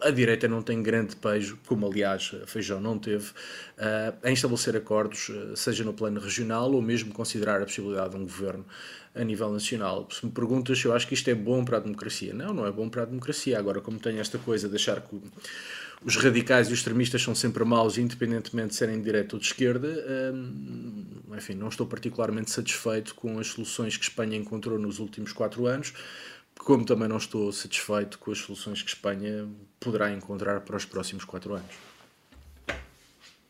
a 0.00 0.10
direita 0.10 0.46
não 0.46 0.62
tem 0.62 0.82
grande 0.82 1.16
pejo, 1.16 1.58
como 1.66 1.86
aliás 1.86 2.34
Feijão 2.46 2.80
não 2.80 2.98
teve, 2.98 3.30
uh, 3.30 4.28
em 4.28 4.34
estabelecer 4.34 4.76
acordos, 4.76 5.28
uh, 5.30 5.56
seja 5.56 5.84
no 5.84 5.92
plano 5.92 6.20
regional 6.20 6.72
ou 6.72 6.82
mesmo 6.82 7.12
considerar 7.12 7.62
a 7.62 7.64
possibilidade 7.64 8.10
de 8.10 8.16
um 8.16 8.22
governo 8.22 8.64
a 9.14 9.24
nível 9.24 9.50
nacional. 9.50 10.06
Se 10.10 10.24
me 10.26 10.30
perguntas 10.30 10.78
se 10.78 10.84
eu 10.84 10.94
acho 10.94 11.08
que 11.08 11.14
isto 11.14 11.28
é 11.28 11.34
bom 11.34 11.64
para 11.64 11.78
a 11.78 11.80
democracia, 11.80 12.34
não, 12.34 12.52
não 12.52 12.66
é 12.66 12.70
bom 12.70 12.88
para 12.88 13.02
a 13.02 13.06
democracia. 13.06 13.58
Agora, 13.58 13.80
como 13.80 13.98
tem 13.98 14.18
esta 14.18 14.38
coisa 14.38 14.68
de 14.68 14.76
achar 14.76 15.00
que 15.00 15.20
os 16.04 16.16
radicais 16.16 16.68
e 16.68 16.72
os 16.72 16.78
extremistas 16.78 17.22
são 17.22 17.34
sempre 17.34 17.64
maus, 17.64 17.96
independentemente 17.96 18.70
de 18.70 18.74
serem 18.76 18.98
de 18.98 19.04
direita 19.04 19.34
ou 19.34 19.40
de 19.40 19.46
esquerda, 19.46 19.88
hum, 20.34 21.04
enfim, 21.36 21.54
não 21.54 21.68
estou 21.68 21.86
particularmente 21.86 22.50
satisfeito 22.50 23.14
com 23.14 23.38
as 23.38 23.48
soluções 23.48 23.96
que 23.96 24.04
Espanha 24.04 24.36
encontrou 24.36 24.78
nos 24.78 24.98
últimos 24.98 25.32
quatro 25.32 25.66
anos, 25.66 25.94
como 26.58 26.84
também 26.84 27.08
não 27.08 27.16
estou 27.16 27.52
satisfeito 27.52 28.18
com 28.18 28.30
as 28.30 28.38
soluções 28.38 28.82
que 28.82 28.88
Espanha 28.88 29.48
poderá 29.78 30.12
encontrar 30.12 30.60
para 30.60 30.76
os 30.76 30.84
próximos 30.84 31.24
quatro 31.24 31.54
anos. 31.54 31.74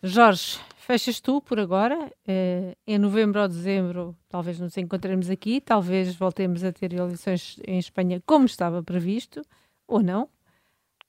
Jorge, 0.03 0.59
Fechas 0.87 1.21
tu 1.21 1.41
por 1.41 1.59
agora. 1.59 2.13
Uh, 2.29 2.77
em 2.87 2.97
novembro 2.97 3.41
ou 3.41 3.49
dezembro, 3.49 4.17
talvez 4.29 4.61
nos 4.61 4.77
encontremos 4.77 5.29
aqui, 5.29 5.61
talvez 5.61 6.15
voltemos 6.15 6.63
a 6.63 6.73
ter 6.73 6.93
eleições 6.93 7.59
em 7.67 7.77
Espanha 7.77 8.23
como 8.25 8.47
estava 8.47 8.81
previsto, 8.85 9.43
ou 9.89 10.01
não. 10.01 10.29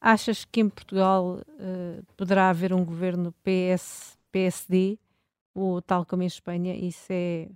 Achas 0.01 0.45
que 0.45 0.61
em 0.61 0.67
Portugal 0.69 1.41
uh, 1.47 2.03
poderá 2.15 2.49
haver 2.49 2.73
um 2.73 2.83
governo 2.83 3.31
PS-PSD, 3.43 4.97
ou 5.53 5.79
tal 5.79 6.03
como 6.07 6.23
em 6.23 6.27
Espanha, 6.27 6.75
isso 6.75 7.05
é 7.11 7.47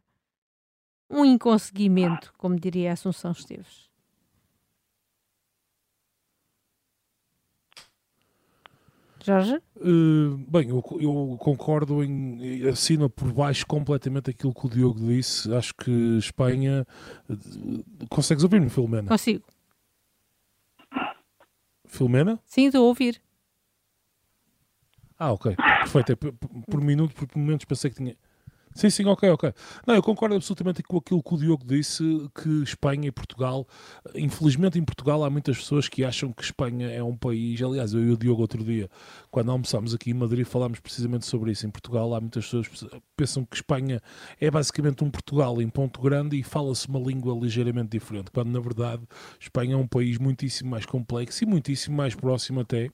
um 1.09 1.25
inconseguimento, 1.25 2.31
como 2.37 2.55
diria 2.59 2.93
Assunção 2.93 3.31
Esteves? 3.31 3.90
Jorge? 9.25 9.61
Uh, 9.75 10.37
bem, 10.47 10.69
eu, 10.69 10.83
eu, 10.99 11.37
concordo 11.39 12.03
em 12.03 12.67
assina 12.67 13.09
por 13.09 13.31
baixo 13.31 13.65
completamente 13.67 14.29
aquilo 14.29 14.53
que 14.53 14.65
o 14.65 14.69
Diogo 14.69 14.99
disse. 14.99 15.53
Acho 15.53 15.73
que 15.75 16.17
Espanha. 16.17 16.85
Uh, 17.29 18.07
consegues 18.09 18.43
ouvir-me, 18.43 18.69
Filomena? 18.69 19.07
Consigo. 19.07 19.45
Filomena? 21.85 22.39
Sim, 22.45 22.67
estou 22.67 22.85
a 22.85 22.87
ouvir. 22.87 23.21
Ah, 25.17 25.33
ok. 25.33 25.55
Perfeito. 25.55 26.11
É, 26.13 26.15
por, 26.15 26.33
por 26.33 26.81
minuto, 26.81 27.13
por 27.13 27.27
momentos 27.37 27.65
pensei 27.65 27.91
que 27.91 27.97
tinha. 27.97 28.17
Sim, 28.73 28.89
sim, 28.89 29.05
ok, 29.05 29.29
ok. 29.29 29.53
Não, 29.85 29.95
eu 29.95 30.01
concordo 30.01 30.35
absolutamente 30.35 30.81
com 30.81 30.97
aquilo 30.97 31.21
que 31.21 31.33
o 31.33 31.37
Diogo 31.37 31.65
disse, 31.65 32.03
que 32.33 32.63
Espanha 32.63 33.07
e 33.09 33.11
Portugal, 33.11 33.67
infelizmente 34.15 34.79
em 34.79 34.83
Portugal 34.83 35.23
há 35.25 35.29
muitas 35.29 35.57
pessoas 35.57 35.89
que 35.89 36.05
acham 36.05 36.31
que 36.31 36.41
Espanha 36.41 36.89
é 36.89 37.03
um 37.03 37.15
país, 37.17 37.61
aliás, 37.61 37.93
eu 37.93 38.01
e 38.01 38.11
o 38.11 38.17
Diogo 38.17 38.41
outro 38.41 38.63
dia, 38.63 38.89
quando 39.29 39.51
almoçámos 39.51 39.93
aqui 39.93 40.11
em 40.11 40.13
Madrid, 40.13 40.45
falámos 40.45 40.79
precisamente 40.79 41.25
sobre 41.25 41.51
isso. 41.51 41.67
Em 41.67 41.69
Portugal 41.69 42.13
há 42.15 42.21
muitas 42.21 42.45
pessoas 42.45 42.67
que 42.67 43.01
pensam 43.17 43.43
que 43.43 43.57
Espanha 43.57 44.01
é 44.39 44.49
basicamente 44.49 45.03
um 45.03 45.11
Portugal 45.11 45.61
em 45.61 45.69
ponto 45.69 46.01
grande 46.01 46.39
e 46.39 46.43
fala-se 46.43 46.87
uma 46.87 46.99
língua 46.99 47.37
ligeiramente 47.37 47.89
diferente, 47.89 48.31
quando 48.31 48.49
na 48.51 48.59
verdade 48.59 49.03
Espanha 49.39 49.73
é 49.73 49.77
um 49.77 49.87
país 49.87 50.17
muitíssimo 50.17 50.69
mais 50.69 50.85
complexo 50.85 51.43
e 51.43 51.47
muitíssimo 51.47 51.97
mais 51.97 52.15
próximo 52.15 52.61
até 52.61 52.89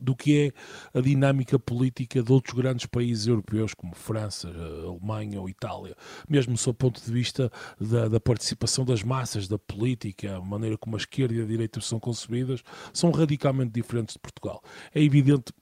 do 0.00 0.14
que 0.14 0.52
é 0.94 0.98
a 0.98 1.00
dinâmica 1.00 1.58
política 1.58 2.22
de 2.22 2.32
outros 2.32 2.54
grandes 2.54 2.86
países 2.86 3.26
europeus, 3.26 3.74
como 3.74 3.94
França, 3.94 4.48
Alemanha 4.48 5.40
ou 5.40 5.48
Itália. 5.48 5.96
Mesmo 6.28 6.56
sob 6.56 6.74
o 6.74 6.78
ponto 6.78 7.00
de 7.00 7.12
vista 7.12 7.50
da, 7.80 8.08
da, 8.08 8.20
participação 8.20 8.84
das 8.84 9.02
massas, 9.02 9.46
da 9.48 9.58
política, 9.58 10.36
a 10.36 10.40
maneira 10.40 10.76
como 10.76 10.96
a 10.96 10.98
esquerda 10.98 11.34
e 11.34 11.42
a 11.42 11.46
direita 11.46 11.80
são 11.80 12.00
concebidas, 12.00 12.62
são 12.92 13.10
radicalmente 13.10 13.72
diferentes 13.72 14.14
de 14.14 14.18
Portugal. 14.18 14.62
É 14.94 15.02
evidente, 15.02 15.52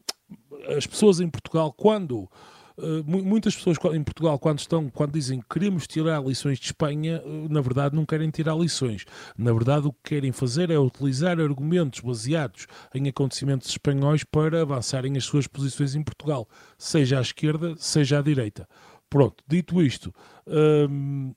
as 0.77 0.87
pessoas 0.87 1.21
em 1.21 1.29
Portugal, 1.29 1.73
quando 1.73 2.25
eh, 2.25 2.62
muitas 3.05 3.55
pessoas 3.55 3.79
em 3.95 4.03
Portugal, 4.03 4.39
quando 4.39 4.59
estão, 4.59 4.89
quando 4.89 5.13
dizem 5.13 5.41
que 5.41 5.47
queremos 5.49 5.87
tirar 5.87 6.23
lições 6.23 6.59
de 6.59 6.67
Espanha, 6.67 7.23
eh, 7.25 7.47
na 7.49 7.61
verdade 7.61 7.95
não 7.95 8.05
querem 8.05 8.31
tirar 8.31 8.57
lições. 8.57 9.05
Na 9.37 9.53
verdade, 9.53 9.87
o 9.87 9.93
que 9.93 10.15
querem 10.15 10.33
fazer 10.33 10.71
é 10.71 10.79
utilizar 10.79 11.41
argumentos 11.41 12.01
baseados 12.01 12.67
em 12.95 13.09
acontecimentos 13.09 13.69
espanhóis 13.69 14.25
para 14.25 14.63
avançarem 14.63 15.17
as 15.17 15.25
suas 15.25 15.47
posições 15.47 15.95
em 15.95 16.03
Portugal, 16.03 16.49
seja 16.77 17.19
à 17.19 17.23
esquerda, 17.23 17.75
seja 17.77 18.19
à 18.19 18.23
direita. 18.23 18.69
Pronto, 19.09 19.45
dito 19.47 19.83
isto, 19.83 20.15
hum, 20.89 21.35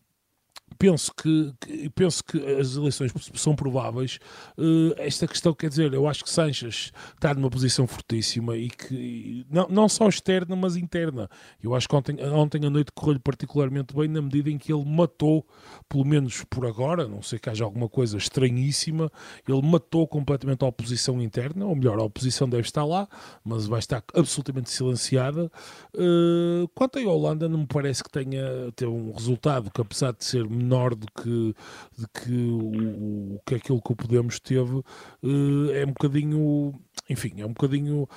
penso 0.78 1.14
que, 1.14 1.54
que, 1.60 1.90
penso 1.90 2.24
que 2.24 2.38
as 2.38 2.76
eleições 2.76 3.12
são 3.36 3.56
prováveis. 3.56 4.20
Uh, 4.58 4.94
esta 4.98 5.28
questão, 5.28 5.54
quer 5.54 5.70
dizer, 5.70 5.94
eu 5.94 6.08
acho 6.08 6.24
que 6.24 6.30
Sanches 6.30 6.92
está 7.14 7.34
numa 7.34 7.50
posição 7.50 7.88
fortíssima 7.88 8.56
e 8.56 8.70
que 8.70 9.46
não, 9.50 9.68
não 9.70 9.90
só 9.90 10.08
externa, 10.08 10.56
mas 10.56 10.76
interna. 10.76 11.30
Eu 11.64 11.76
acho 11.76 11.88
que 11.88 11.96
ontem, 11.96 12.18
ontem 12.26 12.66
à 12.66 12.70
noite 12.70 12.92
correu-lhe 12.94 13.20
particularmente 13.20 13.96
bem 13.96 14.08
na 14.08 14.22
medida 14.22 14.50
em 14.50 14.58
que 14.58 14.72
ele 14.74 14.86
matou, 14.86 15.46
pelo 15.88 16.06
menos 16.06 16.44
por 16.50 16.66
agora, 16.66 17.08
não 17.08 17.22
sei 17.22 17.40
que 17.40 17.50
haja 17.50 17.64
alguma 17.64 17.90
coisa 17.90 18.18
estranhíssima, 18.18 19.12
ele 19.48 19.62
matou 19.62 20.08
completamente 20.08 20.64
a 20.64 20.68
oposição 20.68 21.22
interna, 21.22 21.66
ou 21.66 21.76
melhor, 21.76 22.00
a 22.00 22.04
oposição 22.04 22.48
deve 22.48 22.64
estar 22.64 22.86
lá, 22.86 23.08
mas 23.44 23.66
vai 23.66 23.80
estar 23.80 24.04
absolutamente 24.14 24.70
silenciada. 24.70 25.52
Uh, 25.94 26.68
quanto 26.74 27.00
à 27.00 27.02
Holanda, 27.02 27.48
não 27.48 27.60
me 27.60 27.68
parece 27.68 28.04
que 28.04 28.10
tenha 28.10 28.72
ter 28.76 28.88
um 28.88 29.12
resultado 29.12 29.72
que, 29.72 29.82
apesar 29.82 30.14
de 30.14 30.24
ser 30.26 30.48
menor 30.50 30.65
do 30.96 31.08
que, 31.08 31.56
de 31.98 32.08
que 32.14 32.32
o, 32.32 33.36
o 33.36 33.40
que 33.46 33.56
aquilo 33.56 33.82
que 33.82 33.92
o 33.92 33.96
Podemos 33.96 34.40
teve, 34.40 34.82
é 35.74 35.84
um 35.86 35.88
bocadinho, 35.88 36.74
enfim, 37.10 37.42
é 37.42 37.46
um 37.46 37.54
bocadinho 37.54 38.08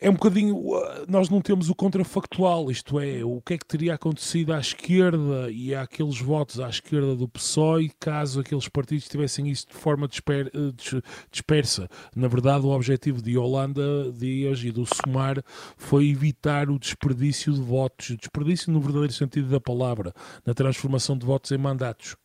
é 0.00 0.08
um 0.08 0.14
bocadinho. 0.14 0.56
Uh, 0.56 1.04
nós 1.06 1.28
não 1.28 1.40
temos 1.40 1.68
o 1.68 1.74
contrafactual, 1.74 2.70
isto 2.70 2.98
é, 2.98 3.22
o 3.22 3.40
que 3.40 3.54
é 3.54 3.58
que 3.58 3.66
teria 3.66 3.94
acontecido 3.94 4.52
à 4.52 4.58
esquerda 4.58 5.50
e 5.50 5.74
àqueles 5.74 6.18
votos 6.20 6.58
à 6.58 6.68
esquerda 6.68 7.14
do 7.14 7.28
PSOE 7.28 7.90
caso 8.00 8.40
aqueles 8.40 8.66
partidos 8.66 9.08
tivessem 9.08 9.48
isso 9.48 9.68
de 9.68 9.74
forma 9.74 10.08
disper, 10.08 10.50
uh, 10.54 11.02
dispersa. 11.30 11.88
Na 12.16 12.28
verdade, 12.28 12.64
o 12.64 12.70
objetivo 12.70 13.20
de 13.20 13.36
Holanda 13.36 14.10
Dias 14.12 14.64
e 14.64 14.72
do 14.72 14.86
Sumar 14.86 15.42
foi 15.76 16.08
evitar 16.08 16.70
o 16.70 16.78
desperdício 16.78 17.52
de 17.52 17.60
votos, 17.60 18.10
o 18.10 18.16
desperdício 18.16 18.72
no 18.72 18.80
verdadeiro 18.80 19.12
sentido 19.12 19.48
da 19.48 19.60
palavra, 19.60 20.14
na 20.46 20.54
transformação 20.54 21.16
de 21.16 21.26
votos 21.26 21.52
em 21.52 21.58
mandatos. 21.58 22.16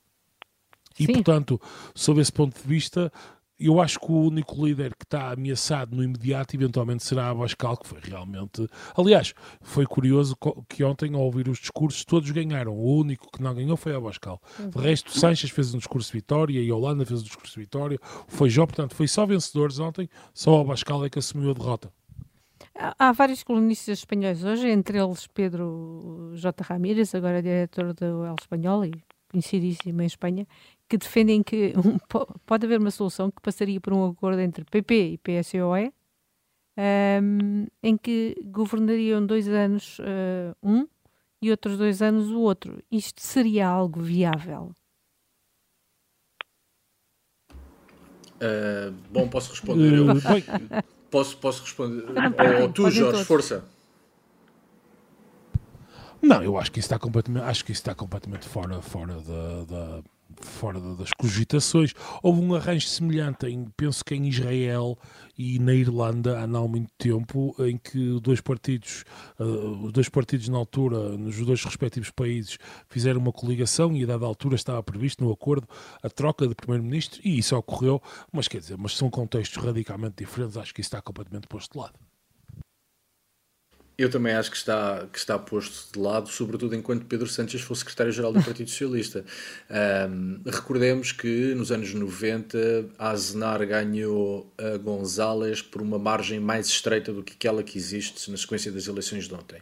E, 0.97 1.05
Sim. 1.05 1.13
portanto, 1.13 1.59
sob 1.93 2.21
esse 2.21 2.31
ponto 2.31 2.55
de 2.55 2.67
vista, 2.67 3.11
eu 3.59 3.79
acho 3.79 3.99
que 3.99 4.11
o 4.11 4.27
único 4.27 4.65
líder 4.65 4.95
que 4.95 5.05
está 5.05 5.31
ameaçado 5.31 5.95
no 5.95 6.03
imediato 6.03 6.55
eventualmente 6.55 7.03
será 7.03 7.29
Abascal, 7.29 7.77
que 7.77 7.87
foi 7.87 7.99
realmente. 8.01 8.67
Aliás, 8.95 9.33
foi 9.61 9.85
curioso 9.85 10.35
que 10.67 10.83
ontem, 10.83 11.15
ao 11.15 11.21
ouvir 11.21 11.47
os 11.47 11.59
discursos, 11.59 12.03
todos 12.03 12.29
ganharam. 12.31 12.73
O 12.73 12.97
único 12.99 13.31
que 13.31 13.41
não 13.41 13.53
ganhou 13.55 13.77
foi 13.77 13.95
Abascal. 13.95 14.41
Uhum. 14.59 14.69
De 14.69 14.79
resto, 14.79 15.17
Sanches 15.17 15.49
fez 15.49 15.73
um 15.73 15.77
discurso 15.77 16.11
de 16.11 16.17
vitória 16.17 16.59
e 16.59 16.69
a 16.69 16.75
Holanda 16.75 17.05
fez 17.05 17.21
um 17.21 17.23
discurso 17.23 17.53
de 17.53 17.59
vitória. 17.61 17.99
Foi 18.27 18.49
Jó, 18.49 18.65
portanto, 18.65 18.93
foi 18.93 19.07
só 19.07 19.25
vencedores 19.25 19.79
ontem, 19.79 20.09
só 20.33 20.59
Abascal 20.59 21.05
é 21.05 21.09
que 21.09 21.19
assumiu 21.19 21.51
a 21.51 21.53
derrota. 21.53 21.91
Há 22.77 23.11
vários 23.13 23.41
colunistas 23.41 23.99
espanhóis 23.99 24.43
hoje, 24.43 24.67
entre 24.69 24.97
eles 24.97 25.27
Pedro 25.27 26.31
J. 26.35 26.63
Ramírez, 26.63 27.15
agora 27.15 27.41
diretor 27.41 27.93
do 27.93 28.25
El 28.25 28.35
Espanhol 28.39 28.85
e 28.85 28.91
conhecidíssimo 29.29 30.01
em 30.01 30.05
Espanha, 30.05 30.47
que 30.87 30.97
defendem 30.97 31.41
que 31.41 31.73
um, 31.77 31.97
pode 32.45 32.65
haver 32.65 32.79
uma 32.79 32.91
solução 32.91 33.31
que 33.31 33.41
passaria 33.41 33.79
por 33.79 33.93
um 33.93 34.05
acordo 34.05 34.39
entre 34.39 34.63
PP 34.65 35.13
e 35.13 35.17
PSOE, 35.17 35.93
um, 36.77 37.67
em 37.81 37.97
que 37.97 38.35
governariam 38.45 39.25
dois 39.25 39.47
anos 39.47 39.99
uh, 39.99 40.55
um 40.61 40.87
e 41.41 41.51
outros 41.51 41.77
dois 41.77 42.01
anos 42.01 42.29
o 42.29 42.39
outro. 42.41 42.81
Isto 42.91 43.21
seria 43.21 43.67
algo 43.67 44.01
viável? 44.01 44.71
Uh, 48.35 48.91
bom, 49.09 49.27
posso 49.27 49.51
responder 49.51 49.93
eu. 49.93 50.05
posso, 51.09 51.37
posso 51.37 51.63
responder. 51.63 52.05
Ou 52.61 52.69
tu, 52.69 52.89
Jorge, 52.89 53.11
todos. 53.11 53.27
força. 53.27 53.65
Não, 56.21 56.43
eu 56.43 56.57
acho 56.57 56.71
que 56.71 56.79
isso 56.79 56.87
está 56.87 56.99
completamente, 56.99 57.43
acho 57.43 57.63
que 57.63 57.71
isso 57.71 57.81
está 57.81 57.93
completamente 57.93 58.47
fora, 58.47 58.81
fora 58.81 59.13
da, 59.21 59.63
da 59.65 60.03
fora 60.41 60.79
das 60.95 61.11
cogitações. 61.13 61.93
Houve 62.21 62.41
um 62.41 62.55
arranjo 62.55 62.87
semelhante, 62.87 63.47
em, 63.47 63.65
penso 63.77 64.03
que 64.03 64.15
em 64.15 64.27
Israel 64.27 64.97
e 65.37 65.59
na 65.59 65.73
Irlanda, 65.73 66.39
há 66.39 66.47
não 66.47 66.67
muito 66.67 66.91
tempo, 66.97 67.55
em 67.59 67.77
que 67.77 68.19
dois 68.21 68.41
partidos, 68.41 69.03
uh, 69.39 69.85
os 69.85 69.91
dois 69.91 70.09
partidos 70.09 70.47
na 70.47 70.57
altura, 70.57 71.17
nos 71.17 71.37
dois 71.45 71.63
respectivos 71.63 72.09
países, 72.11 72.57
fizeram 72.87 73.19
uma 73.19 73.31
coligação 73.31 73.95
e 73.95 74.03
a 74.03 74.07
dada 74.07 74.25
altura 74.25 74.55
estava 74.55 74.81
previsto 74.81 75.23
no 75.23 75.31
acordo 75.31 75.67
a 76.01 76.09
troca 76.09 76.47
de 76.47 76.55
primeiro-ministro 76.55 77.21
e 77.23 77.37
isso 77.37 77.55
ocorreu, 77.55 78.01
mas 78.31 78.47
quer 78.47 78.59
dizer, 78.59 78.77
mas 78.77 78.95
são 78.95 79.09
contextos 79.09 79.61
radicalmente 79.63 80.15
diferentes, 80.17 80.57
acho 80.57 80.73
que 80.73 80.81
isso 80.81 80.87
está 80.87 81.01
completamente 81.01 81.47
posto 81.47 81.73
de 81.73 81.79
lado. 81.79 81.93
Eu 83.97 84.09
também 84.09 84.33
acho 84.33 84.51
que 84.51 84.57
está, 84.57 85.07
que 85.11 85.17
está 85.17 85.39
posto 85.39 85.93
de 85.93 85.99
lado, 85.99 86.27
sobretudo 86.27 86.75
enquanto 86.75 87.05
Pedro 87.05 87.27
Sánchez 87.27 87.61
foi 87.61 87.77
secretário-geral 87.77 88.33
do 88.33 88.43
Partido 88.43 88.69
Socialista. 88.69 89.23
Um, 90.09 90.41
recordemos 90.45 91.13
que 91.13 91.55
nos 91.55 91.71
anos 91.71 91.93
90 91.93 92.89
a 92.99 93.11
Aznar 93.11 93.65
ganhou 93.65 94.51
a 94.57 94.75
González 94.77 95.61
por 95.61 95.81
uma 95.81 95.97
margem 95.97 96.41
mais 96.41 96.67
estreita 96.67 97.13
do 97.13 97.23
que 97.23 97.33
aquela 97.33 97.63
que 97.63 97.77
existe 97.77 98.29
na 98.29 98.35
sequência 98.35 98.69
das 98.69 98.85
eleições 98.87 99.29
de 99.29 99.33
ontem. 99.33 99.61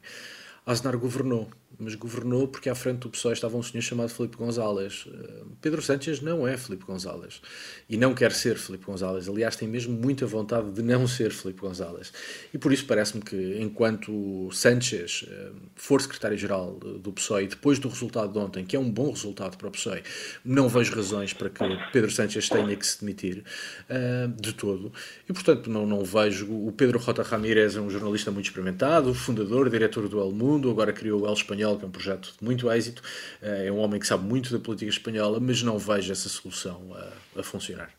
Aznar 0.66 0.98
governou 0.98 1.48
mas 1.80 1.96
governou 1.96 2.48
porque 2.48 2.70
à 2.70 2.76
frente 2.76 3.00
do 3.00 3.10
PSOE 3.10 3.34
estava 3.34 3.58
um 3.58 3.64
senhor 3.64 3.82
chamado 3.82 4.10
Felipe 4.10 4.38
González. 4.38 5.06
Eh, 5.12 5.44
Pedro 5.62 5.82
Sánchez 5.82 6.22
não 6.22 6.48
é 6.48 6.56
Felipe 6.58 6.86
González 6.86 7.42
e 7.90 7.98
não 7.98 8.14
quer 8.14 8.32
ser 8.32 8.58
Felipe 8.58 8.86
González. 8.86 9.28
Aliás, 9.28 9.56
tem 9.56 9.68
mesmo 9.68 9.94
muita 9.94 10.26
vontade 10.26 10.72
de 10.72 10.82
não 10.82 11.08
ser 11.08 11.32
Felipe 11.32 11.62
González. 11.62 12.14
E 12.54 12.58
por 12.58 12.72
isso 12.72 12.86
parece-me 12.86 13.22
que, 13.22 13.58
enquanto 13.60 14.50
Sánchez 14.52 15.26
eh, 15.28 15.52
for 15.76 16.02
secretário-geral 16.02 16.74
do 16.74 17.12
PSOE, 17.12 17.48
depois 17.48 17.80
do 17.80 17.90
resultado 17.90 18.32
de 18.32 18.40
ontem, 18.40 18.64
que 18.64 18.76
é 18.76 18.80
um 18.80 18.90
bom 18.90 19.12
resultado 19.12 19.58
para 19.58 19.68
o 19.68 19.72
PSOE, 19.72 20.04
não 20.46 20.70
vejo 20.70 20.96
razões 20.96 21.34
para 21.34 21.50
que 21.50 21.64
Pedro 21.92 22.12
Sánchez 22.12 22.50
tenha 22.50 22.76
que 22.76 22.86
se 22.86 23.00
demitir 23.00 23.44
eh, 23.90 24.30
de 24.40 24.54
todo. 24.54 24.92
E, 25.28 25.34
portanto, 25.34 25.70
não, 25.70 25.86
não 25.86 26.04
vejo. 26.04 26.52
O 26.52 26.72
Pedro 26.72 27.00
Rota 27.00 27.24
Ramírez 27.24 27.76
é 27.76 27.82
um 27.82 27.90
jornalista 27.90 28.32
muito 28.32 28.46
experimentado, 28.46 29.14
fundador, 29.14 29.70
diretor 29.70 30.08
do 30.08 30.20
El 30.20 30.32
Mundo, 30.32 30.70
agora 30.70 30.94
criou 30.94 31.22
o 31.22 31.28
El 31.28 31.34
Espanhol 31.34 31.63
espanhol, 31.64 31.78
que 31.78 31.86
é 31.86 31.88
um 31.88 31.92
projeto 31.92 32.34
de 32.38 32.44
muito 32.44 32.72
êxito. 32.72 33.02
Eh, 33.42 33.68
é 33.68 33.72
um 33.72 33.80
homem 33.80 34.00
que 34.00 34.08
sabe 34.08 34.24
muito 34.24 34.52
da 34.52 34.64
política 34.64 34.90
espanhola, 34.90 35.40
mas 35.40 35.64
não 35.64 35.78
vejo 35.78 36.12
essa 36.12 36.30
solução 36.30 36.80
a, 36.94 37.40
a 37.40 37.44
funcionar. 37.44 37.90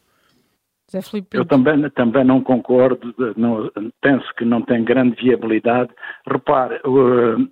Eu 1.32 1.44
também, 1.44 1.90
também 1.90 2.24
não 2.24 2.40
concordo, 2.40 3.14
não, 3.36 3.70
penso 4.00 4.32
que 4.36 4.44
não 4.44 4.62
tem 4.62 4.84
grande 4.84 5.16
viabilidade. 5.20 5.90
Repare, 6.30 6.76
uh, 6.84 7.48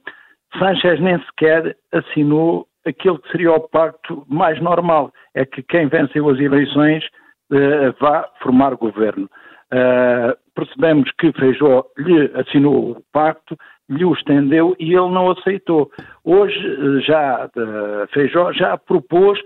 Sanchez 0.59 1.01
nem 1.01 1.19
sequer 1.25 1.77
assinou 1.91 2.69
aquilo 2.87 3.19
que 3.19 3.31
seria 3.33 3.53
o 3.53 3.61
pacto 3.61 4.25
mais 4.29 4.61
normal, 4.61 5.13
é 5.35 5.45
que 5.45 5.63
quem 5.63 5.89
venceu 5.89 6.29
as 6.29 6.39
eleições 6.39 7.05
uh, 7.51 7.93
vá 7.99 8.29
formar 8.43 8.75
governo. 8.75 9.29
Uh, 9.73 10.37
percebemos 10.55 11.11
que 11.19 11.33
Feijó 11.33 11.85
lhe 11.97 12.31
assinou 12.35 12.93
o 12.93 13.03
pacto, 13.13 13.57
lhe 13.89 14.05
o 14.05 14.13
estendeu 14.13 14.75
e 14.79 14.95
ele 14.95 15.11
não 15.11 15.31
aceitou. 15.31 15.91
Hoje 16.25 16.59
eh, 16.59 17.01
já 17.01 17.47
uh, 17.47 18.07
Feijó 18.13 18.53
já 18.53 18.77
propôs 18.79 19.39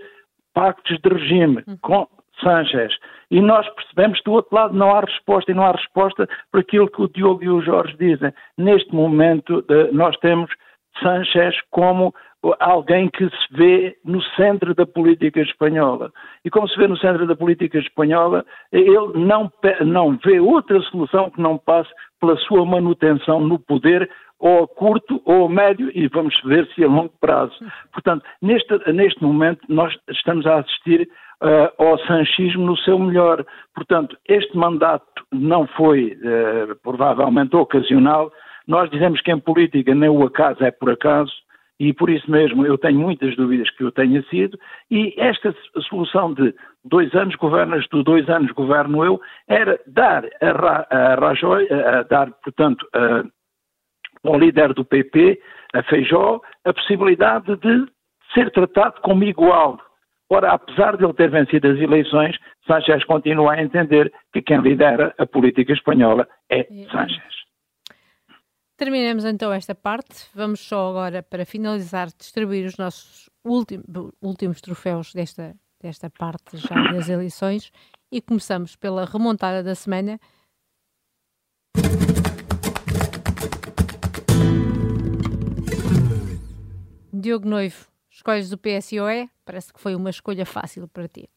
pactos 0.53 0.97
de 0.99 1.09
regime 1.09 1.63
uhum. 1.67 1.77
com 1.81 2.07
Sanchez 2.41 2.93
e 3.29 3.41
nós 3.41 3.67
percebemos 3.69 4.19
que 4.19 4.25
do 4.25 4.33
outro 4.33 4.55
lado 4.55 4.73
não 4.73 4.91
há 4.91 5.01
resposta 5.01 5.51
e 5.51 5.55
não 5.55 5.65
há 5.65 5.71
resposta 5.71 6.27
para 6.51 6.61
aquilo 6.61 6.89
que 6.89 7.01
o 7.01 7.09
Diogo 7.09 7.43
e 7.43 7.49
o 7.49 7.61
Jorge 7.61 7.95
dizem. 7.97 8.31
Neste 8.57 8.93
momento 8.93 9.59
uh, 9.59 9.93
nós 9.93 10.15
temos 10.17 10.49
Sanchez 11.01 11.55
como 11.71 12.13
alguém 12.59 13.09
que 13.09 13.25
se 13.25 13.47
vê 13.51 13.97
no 14.05 14.21
centro 14.35 14.73
da 14.75 14.85
política 14.85 15.41
espanhola. 15.41 16.11
E 16.45 16.49
como 16.49 16.67
se 16.67 16.77
vê 16.77 16.87
no 16.87 16.97
centro 16.97 17.25
da 17.25 17.35
política 17.35 17.79
espanhola, 17.79 18.45
ele 18.71 19.13
não, 19.15 19.51
não 19.85 20.17
vê 20.23 20.39
outra 20.39 20.79
solução 20.81 21.29
que 21.29 21.41
não 21.41 21.57
passe 21.57 21.89
pela 22.19 22.37
sua 22.37 22.65
manutenção 22.65 23.39
no 23.39 23.59
poder, 23.59 24.09
ou 24.39 24.63
a 24.63 24.67
curto 24.67 25.21
ou 25.25 25.45
a 25.45 25.49
médio, 25.49 25.91
e 25.93 26.07
vamos 26.07 26.35
ver 26.43 26.67
se 26.73 26.83
a 26.83 26.87
longo 26.87 27.13
prazo. 27.19 27.53
Portanto, 27.91 28.23
neste, 28.41 28.91
neste 28.91 29.21
momento, 29.23 29.61
nós 29.67 29.95
estamos 30.09 30.45
a 30.45 30.59
assistir 30.59 31.09
uh, 31.41 31.83
ao 31.83 31.97
sanchismo 31.99 32.65
no 32.65 32.77
seu 32.77 32.99
melhor. 32.99 33.45
Portanto, 33.73 34.17
este 34.27 34.55
mandato 34.55 35.05
não 35.31 35.67
foi 35.67 36.17
uh, 36.17 36.75
provavelmente 36.83 37.55
ocasional. 37.55 38.31
Nós 38.67 38.89
dizemos 38.89 39.21
que 39.21 39.31
em 39.31 39.39
política 39.39 39.95
nem 39.95 40.09
o 40.09 40.23
acaso 40.23 40.63
é 40.63 40.71
por 40.71 40.91
acaso, 40.91 41.31
e 41.79 41.93
por 41.93 42.09
isso 42.09 42.29
mesmo 42.29 42.65
eu 42.65 42.77
tenho 42.77 42.99
muitas 42.99 43.35
dúvidas 43.35 43.69
que 43.71 43.83
o 43.83 43.91
tenha 43.91 44.21
sido, 44.23 44.57
e 44.89 45.13
esta 45.17 45.55
solução 45.87 46.33
de 46.33 46.53
dois 46.83 47.13
anos 47.13 47.35
governas 47.35 47.87
tu, 47.87 48.03
dois 48.03 48.27
anos 48.29 48.51
governo 48.51 49.05
eu, 49.05 49.21
era 49.47 49.79
dar 49.85 50.25
a, 50.41 51.15
Rajoy, 51.15 51.67
a 51.69 52.03
dar, 52.03 52.31
portanto, 52.43 52.85
a, 52.93 53.23
ao 54.27 54.37
líder 54.37 54.73
do 54.73 54.83
PP, 54.85 55.39
a 55.73 55.83
Feijó, 55.83 56.41
a 56.65 56.73
possibilidade 56.73 57.55
de 57.57 57.87
ser 58.33 58.51
tratado 58.51 59.01
como 59.01 59.23
igual. 59.23 59.79
Ora, 60.29 60.51
apesar 60.51 60.97
de 60.97 61.05
ele 61.05 61.13
ter 61.13 61.31
vencido 61.31 61.67
as 61.69 61.79
eleições, 61.79 62.37
Sánchez 62.67 63.03
continua 63.05 63.53
a 63.53 63.63
entender 63.63 64.11
que 64.33 64.41
quem 64.41 64.59
lidera 64.59 65.15
a 65.17 65.25
política 65.25 65.71
espanhola 65.71 66.27
é 66.49 66.63
Sánchez. 66.91 67.37
Terminamos 68.75 69.23
então 69.25 69.51
esta 69.53 69.73
parte. 69.73 70.27
Vamos 70.35 70.59
só 70.59 70.89
agora, 70.89 71.23
para 71.23 71.45
finalizar, 71.45 72.07
distribuir 72.07 72.65
os 72.65 72.77
nossos 72.77 73.29
últimos, 73.43 73.85
últimos 74.21 74.61
troféus 74.61 75.13
desta, 75.13 75.55
desta 75.81 76.09
parte 76.09 76.57
já 76.57 76.75
das 76.91 77.07
eleições 77.07 77.71
e 78.11 78.21
começamos 78.21 78.75
pela 78.75 79.05
remontada 79.05 79.63
da 79.63 79.73
semana. 79.73 80.19
Diogo 87.27 87.45
Noivo, 87.45 87.87
escolhes 88.09 88.49
do 88.49 88.57
PSOE? 88.57 89.29
Parece 89.43 89.73
que 89.73 89.81
foi 89.81 89.93
uma 89.95 90.09
escolha 90.09 90.45
fácil 90.45 90.87
para 90.87 91.09
ti. 91.09 91.29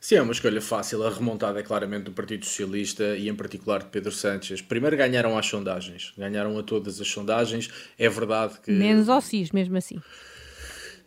Sim, 0.00 0.14
é 0.14 0.22
uma 0.22 0.32
escolha 0.32 0.62
fácil. 0.62 1.06
A 1.06 1.10
remontada 1.10 1.60
é 1.60 1.62
claramente 1.62 2.04
do 2.04 2.12
Partido 2.12 2.46
Socialista 2.46 3.14
e, 3.14 3.28
em 3.28 3.34
particular, 3.34 3.82
de 3.82 3.90
Pedro 3.90 4.10
Sánchez. 4.10 4.62
Primeiro 4.62 4.96
ganharam 4.96 5.36
as 5.36 5.44
sondagens, 5.44 6.14
ganharam 6.16 6.58
a 6.58 6.62
todas 6.62 6.98
as 6.98 7.06
sondagens. 7.06 7.68
É 7.98 8.08
verdade 8.08 8.58
que. 8.64 8.70
Menos 8.70 9.10
ao 9.10 9.20
CIS, 9.20 9.50
mesmo 9.50 9.76
assim. 9.76 10.00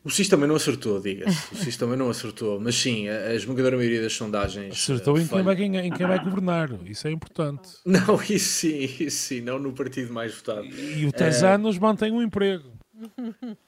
O 0.03 0.11
SIS 0.11 0.29
também 0.29 0.47
não 0.47 0.55
acertou, 0.55 1.01
diga-se. 1.01 1.51
O 1.51 1.57
SIS 1.57 1.75
também 1.75 1.97
não 1.97 2.07
acertou. 2.11 2.59
Mas 2.59 2.75
sim, 2.75 3.09
a, 3.09 3.29
a 3.29 3.33
esmagadora 3.33 3.75
maioria 3.75 4.03
das 4.03 4.13
sondagens. 4.13 4.71
Acertou 4.71 5.17
em 5.17 5.25
quem, 5.25 5.41
vai, 5.41 5.55
em 5.55 5.91
quem 5.91 6.05
vai 6.05 6.23
governar. 6.23 6.69
Isso 6.85 7.07
é 7.07 7.11
importante. 7.11 7.69
Não, 7.83 8.21
isso 8.29 8.59
sim, 8.59 8.83
isso 8.99 9.17
sim. 9.17 9.41
Não 9.41 9.57
no 9.57 9.73
partido 9.73 10.13
mais 10.13 10.35
votado. 10.35 10.63
E 10.67 11.07
o 11.07 11.11
Tesanos 11.11 11.77
é... 11.77 11.79
mantém 11.79 12.11
o 12.11 12.17
um 12.17 12.21
emprego. 12.21 12.74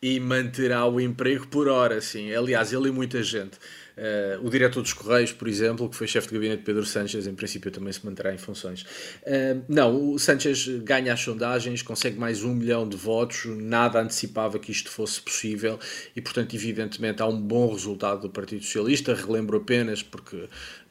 E 0.01 0.19
manterá 0.19 0.85
o 0.85 0.99
emprego 1.01 1.47
por 1.47 1.67
hora, 1.67 1.99
sim. 2.01 2.33
Aliás, 2.33 2.71
ele 2.71 2.89
e 2.89 2.91
muita 2.91 3.21
gente. 3.21 3.57
Uh, 3.97 4.45
o 4.45 4.49
diretor 4.49 4.81
dos 4.81 4.93
Correios, 4.93 5.31
por 5.31 5.47
exemplo, 5.47 5.89
que 5.89 5.95
foi 5.95 6.07
chefe 6.07 6.27
de 6.27 6.35
gabinete 6.35 6.59
de 6.59 6.65
Pedro 6.65 6.85
Sánchez, 6.85 7.25
em 7.25 7.33
princípio 7.33 7.71
também 7.71 7.91
se 7.91 8.05
manterá 8.05 8.33
em 8.33 8.37
funções. 8.37 8.83
Uh, 9.23 9.63
não, 9.67 10.13
o 10.13 10.19
Sánchez 10.19 10.67
ganha 10.83 11.13
as 11.13 11.19
sondagens, 11.19 11.81
consegue 11.81 12.17
mais 12.17 12.43
um 12.43 12.53
milhão 12.53 12.87
de 12.87 12.95
votos, 12.95 13.45
nada 13.45 13.99
antecipava 13.99 14.59
que 14.59 14.71
isto 14.71 14.91
fosse 14.91 15.19
possível 15.19 15.79
e, 16.15 16.21
portanto, 16.21 16.55
evidentemente, 16.55 17.23
há 17.23 17.25
um 17.25 17.41
bom 17.41 17.71
resultado 17.73 18.21
do 18.21 18.29
Partido 18.29 18.63
Socialista. 18.63 19.15
Relembro 19.15 19.57
apenas, 19.57 20.03
porque 20.03 20.47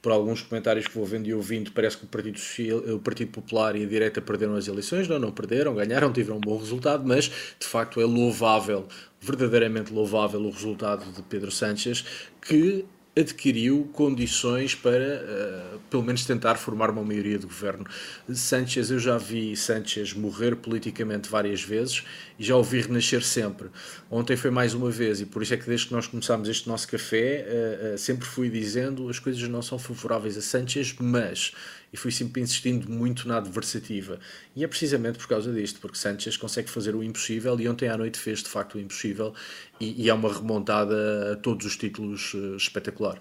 por 0.06 0.12
alguns 0.12 0.40
comentários 0.40 0.86
que 0.86 0.94
vou 0.94 1.04
vendo 1.04 1.26
e 1.26 1.34
ouvindo, 1.34 1.72
parece 1.72 1.96
que 1.96 2.04
o 2.04 2.06
Partido, 2.06 2.38
Social, 2.38 2.78
o 2.78 3.00
Partido 3.00 3.32
Popular 3.32 3.74
e 3.74 3.82
a 3.82 3.86
direita 3.88 4.20
perderam 4.20 4.54
as 4.54 4.68
eleições. 4.68 5.08
Não, 5.08 5.18
não 5.18 5.32
perderam, 5.32 5.74
ganharam, 5.74 6.12
tiveram 6.12 6.36
um 6.36 6.40
bom 6.40 6.56
resultado, 6.58 7.04
mas 7.04 7.24
de 7.24 7.66
facto 7.66 8.00
é 8.00 8.04
louvável, 8.04 8.86
verdadeiramente 9.20 9.92
louvável 9.92 10.40
o 10.40 10.50
resultado 10.50 11.04
de 11.10 11.22
Pedro 11.22 11.50
Sánchez, 11.50 12.04
que 12.40 12.84
adquiriu 13.18 13.88
condições 13.94 14.74
para, 14.74 15.74
uh, 15.74 15.78
pelo 15.90 16.02
menos, 16.02 16.26
tentar 16.26 16.56
formar 16.56 16.90
uma 16.90 17.02
maioria 17.02 17.38
de 17.38 17.46
governo. 17.46 17.86
Sanchez, 18.32 18.90
eu 18.90 18.98
já 18.98 19.16
vi 19.16 19.56
Sanchez 19.56 20.12
morrer 20.12 20.54
politicamente 20.56 21.28
várias 21.28 21.62
vezes 21.62 22.04
e 22.38 22.44
já 22.44 22.54
o 22.56 22.62
vi 22.62 22.82
renascer 22.82 23.22
sempre. 23.22 23.68
Ontem 24.10 24.36
foi 24.36 24.50
mais 24.50 24.74
uma 24.74 24.90
vez, 24.90 25.20
e 25.22 25.26
por 25.26 25.42
isso 25.42 25.54
é 25.54 25.56
que 25.56 25.66
desde 25.66 25.86
que 25.86 25.94
nós 25.94 26.06
começámos 26.06 26.48
este 26.48 26.68
nosso 26.68 26.86
café, 26.88 27.46
uh, 27.48 27.94
uh, 27.94 27.98
sempre 27.98 28.26
fui 28.26 28.50
dizendo 28.50 29.08
as 29.08 29.18
coisas 29.18 29.48
não 29.48 29.62
são 29.62 29.78
favoráveis 29.78 30.36
a 30.36 30.42
Sanchez, 30.42 30.94
mas 31.00 31.52
e 31.92 31.96
fui 31.96 32.10
sempre 32.10 32.40
insistindo 32.40 32.90
muito 32.90 33.28
na 33.28 33.38
adversativa. 33.38 34.18
E 34.54 34.64
é 34.64 34.68
precisamente 34.68 35.18
por 35.18 35.28
causa 35.28 35.52
disto, 35.52 35.80
porque 35.80 35.96
Sanchez 35.96 36.36
consegue 36.36 36.68
fazer 36.68 36.94
o 36.94 37.02
impossível 37.02 37.58
e 37.60 37.68
ontem 37.68 37.88
à 37.88 37.96
noite 37.96 38.18
fez 38.18 38.42
de 38.42 38.48
facto 38.48 38.74
o 38.74 38.80
impossível 38.80 39.34
e, 39.80 40.04
e 40.04 40.10
é 40.10 40.14
uma 40.14 40.32
remontada 40.32 41.32
a 41.32 41.36
todos 41.36 41.66
os 41.66 41.76
títulos 41.76 42.34
uh, 42.34 42.56
espetacular. 42.56 43.18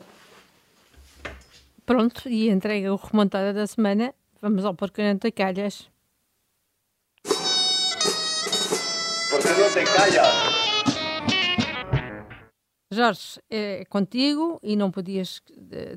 Pronto, 1.85 2.27
e 2.27 2.49
entrega 2.49 2.91
o 2.91 2.95
remontada 2.95 3.53
da 3.53 3.67
semana. 3.67 4.13
Vamos 4.41 4.65
ao 4.65 4.73
Porcamente 4.73 5.21
de 5.21 5.31
Calhas. 5.31 5.89
Porque 9.29 9.49
não 9.49 9.69
te 9.71 9.83
calhas? 9.83 10.64
Jorge, 12.91 13.41
é 13.49 13.83
contigo 13.85 14.59
e 14.61 14.75
não 14.75 14.91
podias 14.91 15.41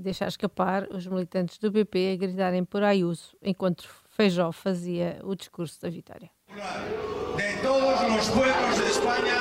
deixar 0.00 0.28
escapar 0.28 0.88
os 0.90 1.06
militantes 1.06 1.58
do 1.58 1.70
BP 1.70 2.12
a 2.12 2.16
gritarem 2.16 2.64
por 2.64 2.82
Ayuso 2.82 3.36
enquanto 3.42 3.86
Feijó 4.08 4.50
fazia 4.52 5.20
o 5.22 5.34
discurso 5.34 5.80
da 5.82 5.90
vitória. 5.90 6.30
De 6.48 7.62
todos 7.62 8.00
os 8.00 8.28
pueblos 8.30 8.76
de 8.76 8.90
Espanha. 8.90 9.34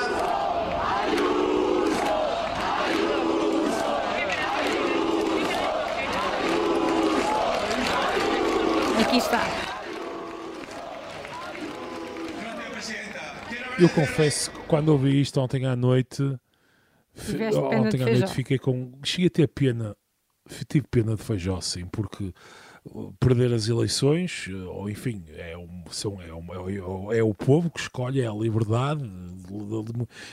Aqui 8.99 9.17
está. 9.17 9.41
Eu 13.79 13.89
confesso 13.89 14.51
que 14.51 14.59
quando 14.67 14.89
ouvi 14.89 15.21
isto 15.21 15.39
ontem 15.39 15.65
à 15.65 15.75
noite 15.75 16.37
Ontem 17.55 18.03
à 18.03 18.05
noite 18.05 18.33
fiquei 18.33 18.57
com. 18.57 18.91
Cheguei 19.03 19.27
a 19.27 19.31
ter 19.31 19.47
pena. 19.47 19.95
Tive 20.69 20.87
pena 20.89 21.15
de 21.15 21.21
Feijó, 21.21 21.59
sim, 21.59 21.85
porque 21.87 22.33
uh, 22.85 23.13
perder 23.19 23.53
as 23.53 23.67
eleições, 23.67 24.47
uh, 24.47 24.69
ou 24.69 24.89
enfim, 24.89 25.25
é, 25.35 25.57
um, 25.57 25.83
são, 25.91 26.21
é, 26.21 26.33
um, 26.33 27.11
é, 27.11 27.17
é, 27.17 27.23
o 27.23 27.33
povo 27.33 27.69
que 27.69 27.81
escolhe, 27.81 28.21
é 28.21 28.27
a 28.27 28.33
liberdade 28.33 29.03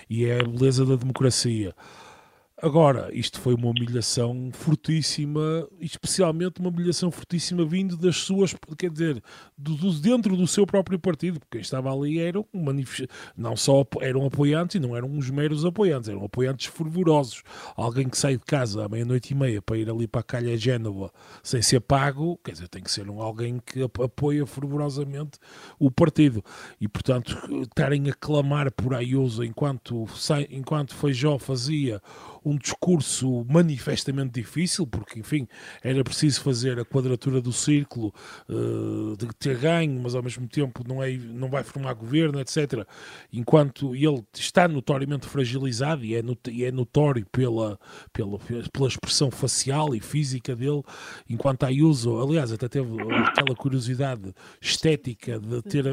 e 0.08 0.24
é 0.24 0.38
a 0.38 0.44
beleza 0.44 0.86
da 0.86 0.94
democracia. 0.94 1.74
Agora, 2.62 3.10
isto 3.12 3.40
foi 3.40 3.52
uma 3.52 3.66
humilhação 3.66 4.48
fortíssima, 4.52 5.68
especialmente 5.80 6.60
uma 6.60 6.68
humilhação 6.68 7.10
fortíssima 7.10 7.64
vindo 7.64 7.96
das 7.96 8.16
suas, 8.18 8.54
quer 8.78 8.90
dizer, 8.90 9.20
do, 9.58 9.74
do, 9.74 9.92
dentro 10.00 10.36
do 10.36 10.46
seu 10.46 10.64
próprio 10.64 10.96
partido, 10.96 11.40
porque 11.40 11.58
quem 11.58 11.60
estava 11.60 11.92
ali 11.92 12.20
eram 12.20 12.46
não 13.36 13.56
só 13.56 13.84
eram 14.00 14.24
apoiantes 14.24 14.76
e 14.76 14.78
não 14.80 14.96
eram 14.96 15.08
uns 15.08 15.28
meros 15.30 15.64
apoiantes, 15.64 16.08
eram 16.08 16.24
apoiantes 16.24 16.66
fervorosos. 16.66 17.42
Alguém 17.74 18.08
que 18.08 18.16
sai 18.16 18.36
de 18.36 18.44
casa 18.44 18.84
à 18.84 18.88
meia-noite 18.88 19.34
e 19.34 19.36
meia 19.36 19.60
para 19.60 19.76
ir 19.76 19.90
ali 19.90 20.06
para 20.06 20.20
a 20.20 20.24
Calha 20.24 20.56
Génova 20.56 21.10
sem 21.42 21.60
ser 21.60 21.80
pago, 21.80 22.38
quer 22.44 22.52
dizer, 22.52 22.68
tem 22.68 22.84
que 22.84 22.90
ser 22.90 23.10
um, 23.10 23.20
alguém 23.20 23.60
que 23.66 23.82
apoia 23.82 24.46
fervorosamente 24.46 25.40
o 25.76 25.90
partido. 25.90 26.42
E, 26.80 26.86
portanto, 26.86 27.36
estarem 27.62 28.08
a 28.08 28.14
clamar 28.14 28.70
por 28.70 28.94
Ayuso 28.94 29.42
enquanto, 29.42 30.06
enquanto 30.50 30.94
Feijó 30.94 31.36
fazia 31.36 32.00
um 32.44 32.56
discurso 32.56 33.44
manifestamente 33.48 34.32
difícil, 34.32 34.86
porque, 34.86 35.18
enfim, 35.18 35.48
era 35.82 36.04
preciso 36.04 36.40
fazer 36.42 36.78
a 36.78 36.84
quadratura 36.84 37.40
do 37.40 37.52
círculo 37.52 38.12
uh, 38.48 39.16
de 39.16 39.26
ter 39.38 39.56
ganho, 39.56 40.00
mas 40.02 40.14
ao 40.14 40.22
mesmo 40.22 40.46
tempo 40.46 40.82
não, 40.86 41.02
é, 41.02 41.12
não 41.16 41.48
vai 41.48 41.62
formar 41.62 41.94
governo, 41.94 42.38
etc. 42.40 42.86
Enquanto 43.32 43.94
ele 43.94 44.22
está 44.34 44.68
notoriamente 44.68 45.26
fragilizado 45.26 46.04
e 46.04 46.14
é, 46.14 46.22
not, 46.22 46.50
e 46.50 46.64
é 46.64 46.70
notório 46.70 47.26
pela, 47.32 47.78
pela, 48.12 48.38
pela 48.72 48.88
expressão 48.88 49.30
facial 49.30 49.94
e 49.94 50.00
física 50.00 50.54
dele, 50.54 50.82
enquanto 51.28 51.64
a 51.64 51.68
Ayuso, 51.68 52.20
aliás, 52.20 52.52
até 52.52 52.68
teve 52.68 53.00
aquela 53.00 53.54
curiosidade 53.56 54.34
estética 54.60 55.38
de 55.38 55.62
ter 55.62 55.84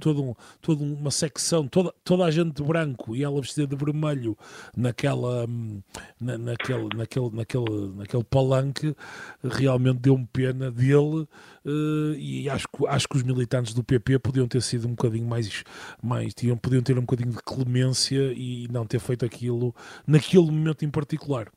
toda, 0.00 0.20
um, 0.20 0.34
toda 0.60 0.82
uma 0.82 1.10
secção, 1.10 1.66
toda, 1.68 1.94
toda 2.04 2.24
a 2.24 2.30
gente 2.30 2.54
de 2.54 2.62
branco 2.62 3.14
e 3.14 3.22
ela 3.22 3.40
vestida 3.40 3.66
de 3.66 3.76
vermelho 3.76 4.36
naquela. 4.76 5.46
Hum, 5.46 5.75
na, 6.20 6.38
naquele, 6.38 6.88
naquele, 6.94 7.30
naquele, 7.32 7.88
naquele 7.96 8.24
palanque, 8.24 8.94
realmente 9.42 9.98
deu-me 9.98 10.26
pena 10.32 10.70
dele 10.70 11.26
uh, 11.64 12.14
e 12.16 12.48
acho, 12.48 12.66
acho 12.88 13.08
que 13.08 13.16
os 13.16 13.22
militantes 13.22 13.74
do 13.74 13.84
PP 13.84 14.18
podiam 14.18 14.46
ter 14.46 14.62
sido 14.62 14.86
um 14.86 14.90
bocadinho 14.90 15.26
mais, 15.26 15.64
mais 16.02 16.34
tinham, 16.34 16.56
podiam 16.56 16.82
ter 16.82 16.98
um 16.98 17.02
bocadinho 17.02 17.32
de 17.32 17.42
clemência 17.42 18.32
e 18.34 18.68
não 18.70 18.86
ter 18.86 18.98
feito 18.98 19.24
aquilo 19.24 19.74
naquele 20.06 20.46
momento 20.46 20.84
em 20.84 20.90
particular. 20.90 21.50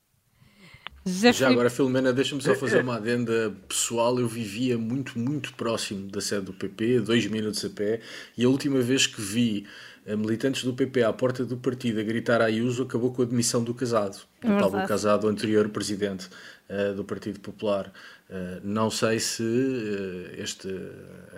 Já 1.05 1.49
agora, 1.49 1.69
Filomena, 1.69 2.11
deixa-me 2.11 2.41
só 2.41 2.53
fazer 2.55 2.81
uma 2.83 2.97
adenda 2.97 3.55
pessoal. 3.67 4.19
Eu 4.19 4.27
vivia 4.27 4.77
muito, 4.77 5.17
muito 5.17 5.53
próximo 5.53 6.09
da 6.09 6.21
sede 6.21 6.45
do 6.45 6.53
PP, 6.53 7.01
dois 7.01 7.25
minutos 7.27 7.63
a 7.65 7.69
pé, 7.69 8.01
e 8.37 8.43
a 8.43 8.49
última 8.49 8.79
vez 8.81 9.07
que 9.07 9.21
vi 9.21 9.65
militantes 10.07 10.63
do 10.63 10.73
PP 10.73 11.03
à 11.03 11.13
porta 11.13 11.45
do 11.45 11.57
partido 11.57 11.99
a 11.99 12.03
gritar 12.03 12.41
a 12.41 12.45
Ayuso 12.45 12.83
acabou 12.83 13.11
com 13.11 13.21
a 13.21 13.25
demissão 13.25 13.63
do 13.63 13.73
Casado, 13.73 14.17
do 14.41 14.51
é 14.51 14.59
Pablo 14.59 14.87
Casado, 14.87 15.27
anterior 15.27 15.69
presidente 15.69 16.29
uh, 16.69 16.95
do 16.95 17.03
Partido 17.03 17.39
Popular. 17.39 17.91
Uh, 18.29 18.61
não 18.63 18.89
sei 18.89 19.19
se 19.19 19.43
uh, 19.43 20.41
este, 20.41 20.69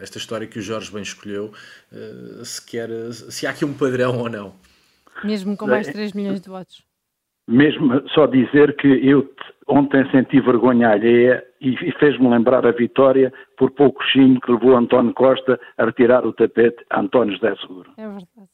esta 0.02 0.18
história 0.18 0.48
que 0.48 0.60
o 0.60 0.62
Jorge 0.62 0.92
bem 0.92 1.02
escolheu, 1.02 1.54
se, 2.44 2.66
quer, 2.66 2.90
se 3.12 3.48
há 3.48 3.52
aqui 3.52 3.66
um 3.66 3.74
padrão 3.74 4.18
ou 4.18 4.30
não. 4.30 4.54
Mesmo 5.24 5.56
com 5.56 5.68
mais 5.68 5.88
de 5.88 5.94
3 5.94 6.14
milhões 6.14 6.42
de 6.42 6.50
votos. 6.50 6.84
Mesmo 7.48 8.08
só 8.10 8.28
dizer 8.28 8.76
que 8.78 8.88
eu 8.88 9.30
ontem 9.68 10.10
senti 10.12 10.40
vergonha 10.40 10.90
alheia 10.90 11.44
e, 11.60 11.74
e 11.74 11.92
fez-me 11.94 12.30
lembrar 12.30 12.66
a 12.66 12.72
vitória 12.72 13.34
por 13.58 13.72
pouco 13.72 14.04
chinho 14.06 14.40
que 14.40 14.52
levou 14.52 14.76
António 14.76 15.14
Costa 15.14 15.60
a 15.78 15.86
retirar 15.86 16.26
o 16.26 16.34
tapete 16.34 16.84
a 16.90 17.00
António 17.00 17.34
José 17.36 17.56
Seguro. 17.62 17.92
É 17.98 18.08
verdade. 18.08 18.51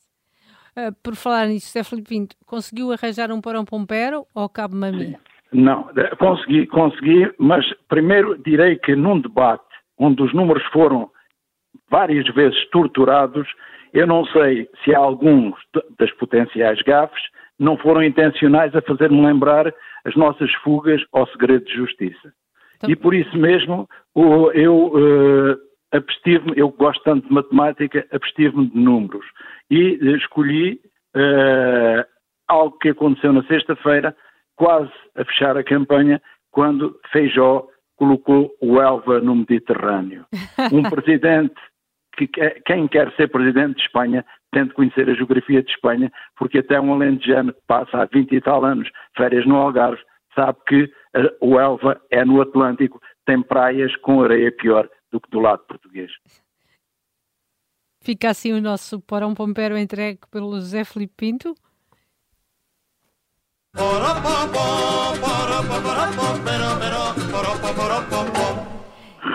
Uh, 0.77 0.93
por 1.01 1.15
falar 1.15 1.47
nisso, 1.47 1.67
José 1.67 1.83
Filipe 1.83 2.09
Pinto, 2.09 2.35
conseguiu 2.45 2.91
arranjar 2.91 3.31
um 3.31 3.41
porão 3.41 3.65
pompero 3.65 4.27
ou 4.35 4.47
cabe-me 4.47 4.87
a 4.87 4.91
mim? 4.91 5.15
Não, 5.51 5.89
consegui, 6.19 6.67
consegui, 6.67 7.33
mas 7.39 7.65
primeiro 7.89 8.37
direi 8.43 8.75
que 8.75 8.95
num 8.95 9.19
debate 9.19 9.63
onde 9.97 10.21
os 10.21 10.31
números 10.35 10.63
foram 10.71 11.09
várias 11.89 12.27
vezes 12.35 12.69
torturados, 12.69 13.47
eu 13.91 14.05
não 14.05 14.23
sei 14.27 14.69
se 14.83 14.93
alguns 14.93 15.55
das 15.97 16.11
potenciais 16.17 16.79
gafes 16.83 17.23
não 17.57 17.75
foram 17.77 18.03
intencionais 18.03 18.75
a 18.75 18.81
fazer-me 18.81 19.25
lembrar 19.25 19.73
as 20.05 20.15
nossas 20.15 20.53
fugas 20.63 21.01
ao 21.11 21.27
segredo 21.29 21.65
de 21.65 21.73
justiça. 21.73 22.33
Então... 22.75 22.91
E 22.91 22.95
por 22.95 23.15
isso 23.15 23.35
mesmo 23.35 23.89
eu 24.53 24.87
uh, 24.93 25.66
abstive-me, 25.97 26.53
eu 26.55 26.69
gosto 26.69 27.03
tanto 27.03 27.27
de 27.27 27.33
matemática, 27.33 28.05
abstive-me 28.11 28.69
de 28.69 28.77
números 28.77 29.25
e 29.69 29.99
escolhi 30.15 30.79
uh, 31.15 32.05
algo 32.47 32.77
que 32.77 32.89
aconteceu 32.89 33.33
na 33.33 33.43
sexta-feira, 33.43 34.15
quase 34.55 34.91
a 35.15 35.25
fechar 35.25 35.57
a 35.57 35.63
campanha, 35.63 36.21
quando 36.51 36.99
Feijó 37.11 37.67
colocou 37.97 38.51
o 38.61 38.79
Elva 38.79 39.19
no 39.19 39.35
Mediterrâneo. 39.35 40.25
Um 40.71 40.83
presidente 40.83 41.55
que 42.17 42.27
quem 42.65 42.87
quer 42.87 43.11
ser 43.15 43.27
presidente 43.27 43.75
de 43.75 43.81
Espanha 43.83 44.25
tem 44.51 44.65
de 44.65 44.73
conhecer 44.73 45.07
a 45.07 45.13
geografia 45.13 45.61
de 45.61 45.69
Espanha, 45.69 46.11
porque 46.35 46.59
até 46.59 46.79
um 46.79 46.93
alentejano 46.93 47.53
que 47.53 47.61
passa 47.67 47.97
há 47.97 48.05
20 48.05 48.33
e 48.33 48.41
tal 48.41 48.65
anos 48.65 48.89
férias 49.15 49.45
no 49.45 49.55
Algarve 49.55 50.01
sabe 50.33 50.57
que 50.67 50.91
o 51.41 51.59
Elva 51.59 51.99
é 52.11 52.23
no 52.23 52.41
Atlântico, 52.41 53.01
tem 53.25 53.41
praias 53.41 53.95
com 53.97 54.23
areia 54.23 54.51
pior 54.51 54.87
do 55.11 55.19
que 55.21 55.29
do 55.29 55.39
lado 55.39 55.63
português. 55.65 56.11
Fica 58.01 58.29
assim 58.29 58.53
o 58.53 58.61
nosso 58.61 59.01
Porão 59.01 59.33
Pompero 59.33 59.77
entregue 59.77 60.21
pelo 60.31 60.53
José 60.55 60.83
Felipe 60.83 61.13
Pinto. 61.17 61.55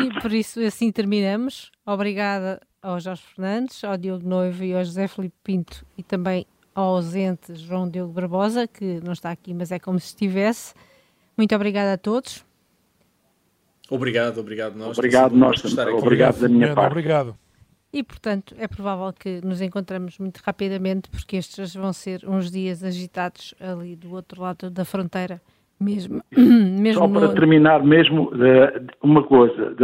E 0.01 0.21
por 0.21 0.33
isso 0.33 0.61
assim 0.61 0.91
terminamos. 0.91 1.71
Obrigada 1.85 2.61
ao 2.81 2.99
Jorge 2.99 3.23
Fernandes, 3.23 3.85
ao 3.85 3.97
Diogo 3.97 4.27
Noivo 4.27 4.65
e 4.65 4.75
ao 4.75 4.85
José 4.85 5.07
Felipe 5.07 5.37
Pinto 5.45 5.87
e 5.97 6.03
também 6.03 6.47
ao 6.75 6.97
ausente 6.97 7.55
João 7.55 7.89
Diogo 7.89 8.13
Barbosa, 8.13 8.67
que 8.67 9.01
não 9.05 9.13
está 9.13 9.31
aqui, 9.31 9.53
mas 9.53 9.71
é 9.71 9.79
como 9.79 10.01
se 10.01 10.07
estivesse. 10.07 10.75
Muito 11.37 11.55
obrigada 11.55 11.93
a 11.93 11.99
todos. 11.99 12.45
Obrigado, 13.95 14.39
obrigado 14.39 14.75
nós. 14.75 14.97
Obrigado 14.97 15.37
nós, 15.37 15.63
obrigado 16.03 16.41
da 16.41 16.49
minha 16.49 16.75
parte. 16.75 16.93
Obrigado. 16.93 17.35
E, 17.93 18.03
portanto, 18.03 18.55
é 18.59 18.67
provável 18.67 19.13
que 19.13 19.45
nos 19.45 19.61
encontramos 19.61 20.19
muito 20.19 20.39
rapidamente, 20.39 21.11
porque 21.11 21.37
estes 21.37 21.75
vão 21.75 21.93
ser 21.93 22.21
uns 22.27 22.51
dias 22.51 22.83
agitados 22.83 23.55
ali 23.61 23.95
do 23.95 24.15
outro 24.15 24.41
lado 24.41 24.71
da 24.71 24.83
fronteira, 24.83 25.43
mesmo. 25.79 26.23
mesmo 26.35 27.03
Só 27.03 27.07
para 27.07 27.21
no... 27.29 27.35
terminar, 27.35 27.85
mesmo, 27.85 28.31
uma 29.03 29.23
coisa: 29.23 29.77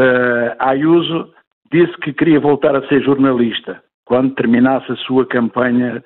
a 0.58 0.70
Ayuso 0.70 1.30
disse 1.70 1.92
que 1.98 2.14
queria 2.14 2.40
voltar 2.40 2.74
a 2.74 2.88
ser 2.88 3.02
jornalista 3.02 3.82
quando 4.06 4.34
terminasse 4.34 4.90
a 4.90 4.96
sua 4.96 5.26
campanha 5.26 6.02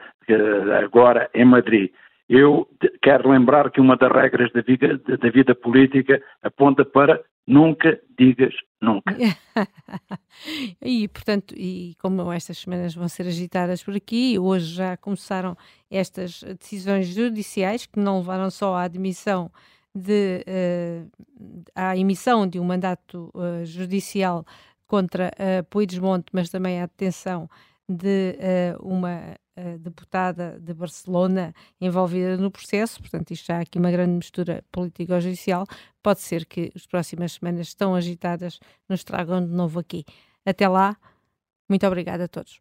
agora 0.84 1.30
em 1.34 1.44
Madrid. 1.44 1.90
Eu 2.34 2.66
quero 3.02 3.28
lembrar 3.30 3.70
que 3.70 3.78
uma 3.78 3.94
das 3.94 4.10
regras 4.10 4.50
da 4.54 4.62
vida, 4.62 4.96
da 4.96 5.28
vida 5.28 5.54
política 5.54 6.18
aponta 6.42 6.82
para 6.82 7.22
nunca 7.46 8.00
digas 8.18 8.54
nunca. 8.80 9.14
e, 10.80 11.08
portanto, 11.08 11.54
e 11.54 11.94
como 12.00 12.32
estas 12.32 12.56
semanas 12.56 12.94
vão 12.94 13.06
ser 13.06 13.26
agitadas 13.26 13.84
por 13.84 13.94
aqui, 13.94 14.38
hoje 14.38 14.76
já 14.76 14.96
começaram 14.96 15.54
estas 15.90 16.42
decisões 16.58 17.06
judiciais 17.08 17.84
que 17.84 18.00
não 18.00 18.20
levaram 18.20 18.48
só 18.48 18.76
à 18.76 18.84
admissão 18.84 19.50
de, 19.94 20.42
uh, 20.48 21.10
à 21.74 21.94
emissão 21.98 22.46
de 22.46 22.58
um 22.58 22.64
mandato 22.64 23.30
uh, 23.34 23.62
judicial 23.66 24.42
contra 24.86 25.30
uh, 25.34 25.64
Puigdemont, 25.64 26.24
mas 26.32 26.48
também 26.48 26.80
à 26.80 26.86
detenção 26.86 27.46
de 27.92 28.38
uh, 28.78 28.86
uma 28.86 29.36
uh, 29.56 29.78
deputada 29.78 30.58
de 30.60 30.74
Barcelona 30.74 31.54
envolvida 31.80 32.36
no 32.36 32.50
processo, 32.50 33.00
portanto, 33.00 33.30
isto 33.30 33.46
já 33.46 33.58
há 33.58 33.60
aqui 33.60 33.78
uma 33.78 33.90
grande 33.90 34.12
mistura 34.12 34.64
político-judicial. 34.72 35.66
Pode 36.02 36.20
ser 36.20 36.46
que 36.46 36.72
as 36.74 36.86
próximas 36.86 37.32
semanas 37.32 37.74
tão 37.74 37.94
agitadas 37.94 38.58
nos 38.88 39.04
tragam 39.04 39.44
de 39.44 39.52
novo 39.52 39.78
aqui. 39.78 40.04
Até 40.44 40.68
lá, 40.68 40.96
muito 41.68 41.86
obrigada 41.86 42.24
a 42.24 42.28
todos. 42.28 42.60